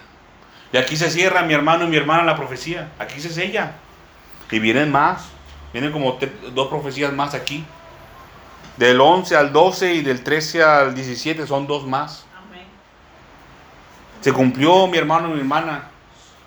Y 0.71 0.77
aquí 0.77 0.97
se 0.97 1.11
cierra 1.11 1.43
mi 1.43 1.53
hermano 1.53 1.85
y 1.85 1.87
mi 1.87 1.97
hermana 1.97 2.23
la 2.23 2.35
profecía. 2.35 2.91
Aquí 2.97 3.19
se 3.19 3.29
sella. 3.29 3.73
Y 4.49 4.59
vienen 4.59 4.91
más. 4.91 5.25
Vienen 5.71 5.91
como 5.91 6.17
dos 6.53 6.67
profecías 6.67 7.13
más 7.13 7.35
aquí. 7.35 7.63
Del 8.77 8.99
11 8.99 9.35
al 9.35 9.53
12 9.53 9.93
y 9.93 10.01
del 10.01 10.23
13 10.23 10.63
al 10.63 10.95
17 10.95 11.45
son 11.45 11.67
dos 11.67 11.85
más. 11.85 12.25
Se 14.21 14.33
cumplió 14.33 14.87
mi 14.87 14.97
hermano 14.97 15.29
y 15.29 15.33
mi 15.33 15.39
hermana. 15.41 15.89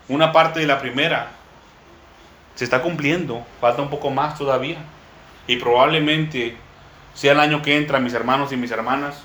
Una 0.08 0.32
parte 0.32 0.58
de 0.58 0.66
la 0.66 0.80
primera. 0.80 1.30
Se 2.56 2.64
está 2.64 2.82
cumpliendo. 2.82 3.46
Falta 3.60 3.82
un 3.82 3.90
poco 3.90 4.10
más 4.10 4.36
todavía. 4.36 4.78
Y 5.46 5.56
probablemente 5.56 6.56
sea 7.14 7.32
el 7.32 7.40
año 7.40 7.62
que 7.62 7.76
entra, 7.76 8.00
mis 8.00 8.12
hermanos 8.12 8.52
y 8.52 8.56
mis 8.56 8.72
hermanas 8.72 9.22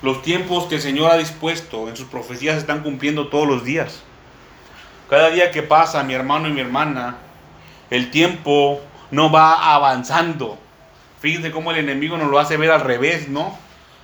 los 0.00 0.22
tiempos 0.22 0.66
que 0.66 0.76
el 0.76 0.80
Señor 0.80 1.10
ha 1.10 1.16
dispuesto 1.16 1.88
en 1.88 1.96
sus 1.96 2.06
profecías 2.06 2.54
se 2.54 2.60
están 2.60 2.82
cumpliendo 2.82 3.28
todos 3.28 3.48
los 3.48 3.64
días. 3.64 4.00
Cada 5.10 5.30
día 5.30 5.50
que 5.50 5.62
pasa, 5.62 6.04
mi 6.04 6.14
hermano 6.14 6.46
y 6.48 6.52
mi 6.52 6.60
hermana, 6.60 7.16
el 7.90 8.10
tiempo 8.10 8.80
no 9.10 9.32
va 9.32 9.74
avanzando. 9.74 10.58
Fíjense 11.20 11.50
cómo 11.50 11.72
el 11.72 11.78
enemigo 11.78 12.16
nos 12.16 12.30
lo 12.30 12.38
hace 12.38 12.56
ver 12.56 12.70
al 12.70 12.82
revés, 12.82 13.28
¿no? 13.28 13.58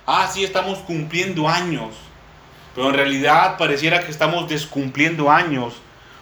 Ah, 0.05 0.27
sí, 0.31 0.43
estamos 0.43 0.79
cumpliendo 0.79 1.47
años. 1.47 1.95
Pero 2.73 2.89
en 2.89 2.95
realidad 2.95 3.57
pareciera 3.57 4.03
que 4.03 4.11
estamos 4.11 4.49
descumpliendo 4.49 5.31
años. 5.31 5.75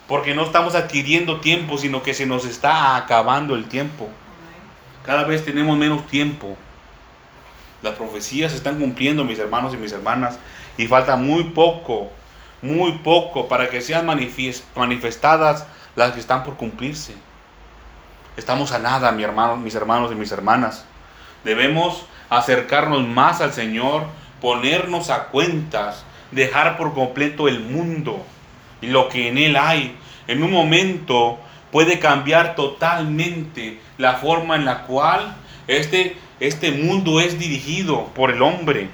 Porque 0.07 0.35
no 0.35 0.43
estamos 0.43 0.75
adquiriendo 0.75 1.39
tiempo, 1.39 1.77
sino 1.77 2.03
que 2.03 2.13
se 2.13 2.25
nos 2.25 2.45
está 2.45 2.97
acabando 2.97 3.55
el 3.55 3.65
tiempo. 3.65 4.09
Cada 5.05 5.23
vez 5.23 5.45
tenemos 5.45 5.77
menos 5.77 6.07
tiempo. 6.07 6.57
Las 7.81 7.95
profecías 7.95 8.51
se 8.51 8.57
están 8.57 8.79
cumpliendo, 8.79 9.23
mis 9.23 9.39
hermanos 9.39 9.73
y 9.73 9.77
mis 9.77 9.91
hermanas, 9.91 10.39
y 10.77 10.87
falta 10.87 11.15
muy 11.15 11.45
poco, 11.45 12.09
muy 12.61 12.93
poco 12.99 13.47
para 13.47 13.69
que 13.69 13.81
sean 13.81 14.05
manifestadas 14.05 15.67
las 15.95 16.11
que 16.11 16.19
están 16.19 16.43
por 16.43 16.55
cumplirse. 16.55 17.13
Estamos 18.35 18.71
a 18.71 18.79
nada, 18.79 19.11
mi 19.11 19.23
hermano, 19.23 19.57
mis 19.57 19.75
hermanos 19.75 20.11
y 20.11 20.15
mis 20.15 20.31
hermanas. 20.31 20.85
Debemos 21.43 22.05
acercarnos 22.29 23.05
más 23.05 23.41
al 23.41 23.53
Señor, 23.53 24.05
ponernos 24.41 25.09
a 25.09 25.25
cuentas, 25.25 26.03
dejar 26.31 26.77
por 26.77 26.93
completo 26.93 27.47
el 27.47 27.59
mundo 27.59 28.25
lo 28.88 29.09
que 29.09 29.29
en 29.29 29.38
él 29.38 29.55
hay. 29.55 29.95
En 30.27 30.43
un 30.43 30.51
momento 30.51 31.39
puede 31.71 31.99
cambiar 31.99 32.55
totalmente 32.55 33.79
la 33.97 34.13
forma 34.13 34.55
en 34.55 34.65
la 34.65 34.84
cual 34.84 35.36
este 35.67 36.17
este 36.43 36.71
mundo 36.71 37.21
es 37.21 37.39
dirigido 37.39 38.07
por 38.07 38.29
el 38.29 38.41
hombre. 38.41 38.89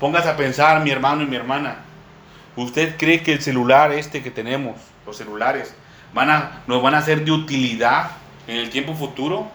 Póngase 0.00 0.28
a 0.28 0.36
pensar, 0.36 0.82
mi 0.82 0.90
hermano 0.90 1.22
y 1.22 1.26
mi 1.26 1.36
hermana. 1.36 1.76
¿Usted 2.56 2.96
cree 2.96 3.22
que 3.22 3.32
el 3.32 3.42
celular 3.42 3.92
este 3.92 4.24
que 4.24 4.30
tenemos, 4.32 4.76
los 5.06 5.16
celulares, 5.16 5.72
van 6.12 6.30
a, 6.30 6.62
nos 6.66 6.82
van 6.82 6.96
a 6.96 7.02
ser 7.02 7.24
de 7.24 7.30
utilidad 7.30 8.10
en 8.48 8.56
el 8.56 8.70
tiempo 8.70 8.94
futuro? 8.94 9.46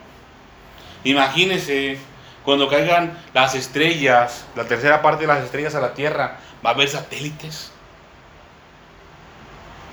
Imagínese 1.03 1.97
cuando 2.45 2.69
caigan 2.69 3.17
las 3.33 3.53
estrellas, 3.53 4.45
la 4.55 4.63
tercera 4.63 5.01
parte 5.01 5.23
de 5.23 5.27
las 5.27 5.43
estrellas 5.43 5.75
a 5.75 5.81
la 5.81 5.93
Tierra, 5.93 6.37
va 6.65 6.69
a 6.69 6.73
haber 6.73 6.87
satélites, 6.87 7.73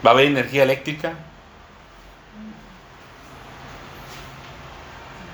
va 0.05 0.11
a 0.11 0.15
haber 0.15 0.27
energía 0.27 0.63
eléctrica, 0.63 1.15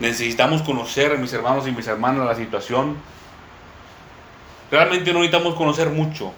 Necesitamos 0.02 0.62
conocer, 0.62 1.16
mis 1.16 1.32
hermanos 1.32 1.68
y 1.68 1.70
mis 1.70 1.86
hermanas, 1.86 2.26
la 2.26 2.34
situación. 2.34 2.96
Realmente 4.68 5.12
no 5.12 5.20
necesitamos 5.20 5.54
conocer 5.54 5.90
mucho 5.90 6.32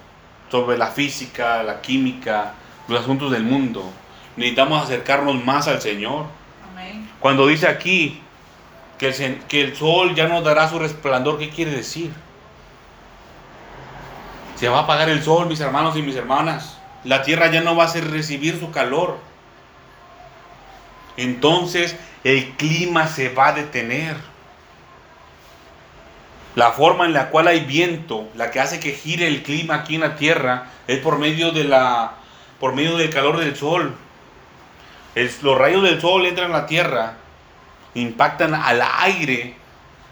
sobre 0.51 0.77
la 0.77 0.89
física, 0.89 1.63
la 1.63 1.81
química, 1.81 2.53
los 2.89 3.01
asuntos 3.01 3.31
del 3.31 3.43
mundo. 3.43 3.91
Necesitamos 4.37 4.83
acercarnos 4.83 5.43
más 5.43 5.67
al 5.67 5.81
Señor. 5.81 6.27
Cuando 7.21 7.47
dice 7.47 7.67
aquí 7.67 8.21
que 8.99 9.09
el, 9.09 9.39
que 9.45 9.63
el 9.63 9.75
sol 9.75 10.15
ya 10.15 10.29
no 10.29 10.43
dará 10.43 10.69
su 10.69 10.79
resplandor, 10.79 11.39
¿qué 11.39 11.49
quiere 11.49 11.71
decir? 11.71 12.13
Se 14.57 14.69
va 14.69 14.81
a 14.81 14.83
apagar 14.83 15.09
el 15.09 15.23
sol, 15.23 15.47
mis 15.47 15.61
hermanos 15.61 15.97
y 15.97 16.03
mis 16.03 16.17
hermanas. 16.17 16.77
La 17.05 17.23
tierra 17.23 17.51
ya 17.51 17.61
no 17.61 17.77
va 17.77 17.85
a 17.85 17.93
recibir 17.93 18.59
su 18.59 18.71
calor. 18.71 19.19
Entonces 21.17 21.97
el 22.25 22.51
clima 22.57 23.07
se 23.07 23.29
va 23.29 23.49
a 23.49 23.53
detener. 23.53 24.17
La 26.55 26.73
forma 26.73 27.05
en 27.05 27.13
la 27.13 27.31
cual 27.31 27.49
hay 27.49 27.61
viento, 27.61 28.29
la 28.35 28.51
que 28.51 28.61
hace 28.61 28.81
que 28.81 28.93
gire 28.93 29.27
el 29.27 29.43
clima 29.43 29.75
aquí 29.75 29.97
en 29.97 30.03
la 30.03 30.17
tierra, 30.17 30.69
es 30.87 30.99
por 31.01 31.19
medio 31.19 31.51
de 31.51 31.65
la 31.65 32.13
por 32.61 32.75
medio 32.75 32.97
del 32.97 33.11
calor 33.11 33.39
del 33.39 33.57
sol. 33.57 33.95
los 35.15 35.59
rayos 35.59 35.83
del 35.83 36.01
sol 36.01 36.25
entran 36.25 36.53
a 36.53 36.61
la 36.61 36.67
tierra, 36.67 37.15
impactan 37.95 38.55
al 38.55 38.83
aire, 39.01 39.55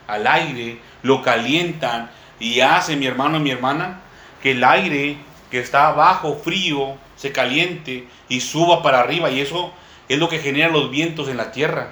al 0.07 0.27
aire, 0.27 0.79
lo 1.03 1.23
calientan 1.23 2.11
y 2.39 2.61
hace 2.61 2.97
mi 2.97 3.07
hermano 3.07 3.39
y 3.39 3.41
mi 3.41 3.51
hermana 3.51 4.01
que 4.43 4.51
el 4.51 4.65
aire 4.65 5.17
que 5.53 5.61
está 5.61 5.89
abajo 5.89 6.41
frío 6.43 6.97
se 7.15 7.31
caliente 7.31 8.09
y 8.31 8.41
suba 8.41 8.83
para 8.83 9.01
arriba 9.01 9.31
y 9.31 9.43
eso 9.43 9.71
es 10.09 10.19
lo 10.19 10.31
que 10.31 10.39
genera 10.39 10.71
los 10.71 10.91
vientos 10.91 11.29
en 11.29 11.37
la 11.37 11.53
tierra. 11.53 11.91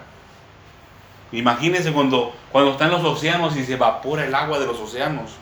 Imagínense 1.30 1.92
cuando, 1.92 2.34
cuando 2.52 2.70
están 2.72 2.90
los 2.90 3.04
océanos 3.04 3.54
y 3.56 3.64
se 3.66 3.74
evapora 3.74 4.24
el 4.24 4.34
agua 4.34 4.58
de 4.58 4.66
los 4.66 4.78
océanos. 4.78 5.32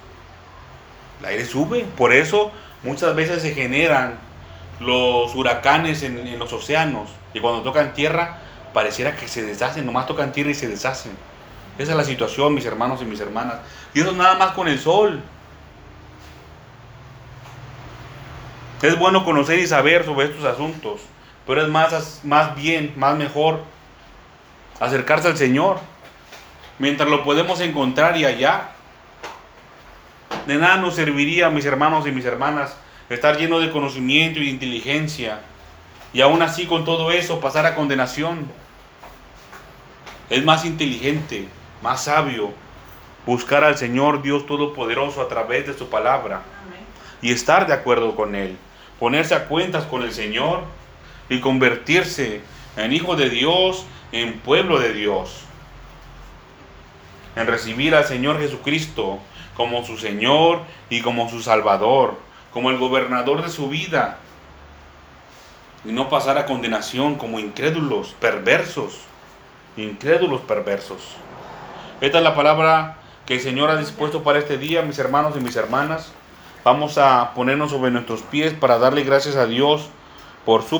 El 1.20 1.26
aire 1.26 1.44
sube. 1.44 1.86
Por 1.96 2.12
eso 2.12 2.50
muchas 2.82 3.14
veces 3.14 3.40
se 3.40 3.54
generan 3.54 4.18
los 4.80 5.32
huracanes 5.36 6.02
en, 6.02 6.40
los 6.40 6.52
océanos. 6.52 7.10
Y 7.34 7.38
cuando 7.38 7.62
tocan 7.62 7.94
tierra, 7.94 8.38
pareciera 8.74 9.14
que 9.14 9.28
se 9.28 9.44
deshacen. 9.44 9.86
Nomás 9.86 10.08
tocan 10.08 10.32
tierra 10.32 10.50
y 10.50 10.54
se 10.54 10.66
deshacen. 10.66 11.12
Esa 11.78 11.92
es 11.92 11.96
la 11.96 12.04
situación, 12.04 12.52
mis 12.52 12.66
hermanos 12.66 13.00
y 13.00 13.04
mis 13.04 13.20
hermanas. 13.20 13.58
Y 13.94 14.00
eso 14.00 14.10
nada 14.10 14.34
más 14.34 14.54
con 14.54 14.66
el 14.66 14.80
sol. 14.80 15.22
Es 18.82 18.98
bueno 18.98 19.24
conocer 19.24 19.58
y 19.58 19.66
saber 19.66 20.04
sobre 20.04 20.26
estos 20.26 20.44
asuntos. 20.44 21.00
Pero 21.46 21.62
es 21.62 21.68
más, 21.68 22.20
más 22.24 22.54
bien, 22.54 22.92
más 22.96 23.16
mejor 23.16 23.60
acercarse 24.80 25.28
al 25.28 25.36
Señor, 25.36 25.80
mientras 26.78 27.08
lo 27.08 27.24
podemos 27.24 27.60
encontrar 27.60 28.16
y 28.16 28.24
allá. 28.24 28.70
De 30.46 30.56
nada 30.56 30.76
nos 30.76 30.94
serviría, 30.94 31.50
mis 31.50 31.64
hermanos 31.64 32.06
y 32.06 32.12
mis 32.12 32.24
hermanas, 32.24 32.76
estar 33.08 33.36
lleno 33.36 33.60
de 33.60 33.70
conocimiento 33.70 34.38
y 34.40 34.44
de 34.44 34.50
inteligencia, 34.50 35.40
y 36.12 36.20
aún 36.20 36.42
así 36.42 36.66
con 36.66 36.84
todo 36.84 37.10
eso 37.10 37.40
pasar 37.40 37.66
a 37.66 37.74
condenación. 37.74 38.50
Es 40.30 40.44
más 40.44 40.64
inteligente, 40.64 41.48
más 41.82 42.04
sabio, 42.04 42.52
buscar 43.26 43.64
al 43.64 43.76
Señor 43.76 44.22
Dios 44.22 44.46
Todopoderoso 44.46 45.20
a 45.22 45.28
través 45.28 45.66
de 45.66 45.74
su 45.74 45.88
palabra 45.88 46.42
y 47.20 47.32
estar 47.32 47.66
de 47.66 47.74
acuerdo 47.74 48.14
con 48.14 48.34
Él, 48.34 48.56
ponerse 48.98 49.34
a 49.34 49.46
cuentas 49.46 49.84
con 49.84 50.02
el 50.02 50.12
Señor 50.12 50.62
y 51.28 51.40
convertirse 51.40 52.40
en 52.76 52.92
hijo 52.92 53.16
de 53.16 53.30
Dios, 53.30 53.84
en 54.12 54.38
pueblo 54.40 54.78
de 54.78 54.92
Dios, 54.92 55.42
en 57.36 57.46
recibir 57.46 57.94
al 57.94 58.04
Señor 58.04 58.38
Jesucristo 58.38 59.18
como 59.56 59.84
su 59.84 59.98
Señor 59.98 60.62
y 60.88 61.00
como 61.02 61.28
su 61.28 61.42
Salvador, 61.42 62.16
como 62.52 62.70
el 62.70 62.78
gobernador 62.78 63.42
de 63.42 63.50
su 63.50 63.68
vida, 63.68 64.18
y 65.84 65.92
no 65.92 66.08
pasar 66.08 66.38
a 66.38 66.46
condenación 66.46 67.16
como 67.16 67.38
incrédulos, 67.38 68.14
perversos, 68.20 69.00
incrédulos 69.76 70.40
perversos. 70.42 71.16
Esta 72.00 72.18
es 72.18 72.24
la 72.24 72.34
palabra 72.34 72.98
que 73.26 73.34
el 73.34 73.40
Señor 73.40 73.70
ha 73.70 73.76
dispuesto 73.76 74.22
para 74.22 74.38
este 74.38 74.58
día, 74.58 74.82
mis 74.82 74.98
hermanos 74.98 75.34
y 75.36 75.40
mis 75.40 75.56
hermanas. 75.56 76.12
Vamos 76.64 76.98
a 76.98 77.32
ponernos 77.34 77.70
sobre 77.70 77.90
nuestros 77.90 78.22
pies 78.22 78.52
para 78.52 78.78
darle 78.78 79.04
gracias 79.04 79.36
a 79.36 79.46
Dios 79.46 79.88
por 80.44 80.62
su 80.62 80.76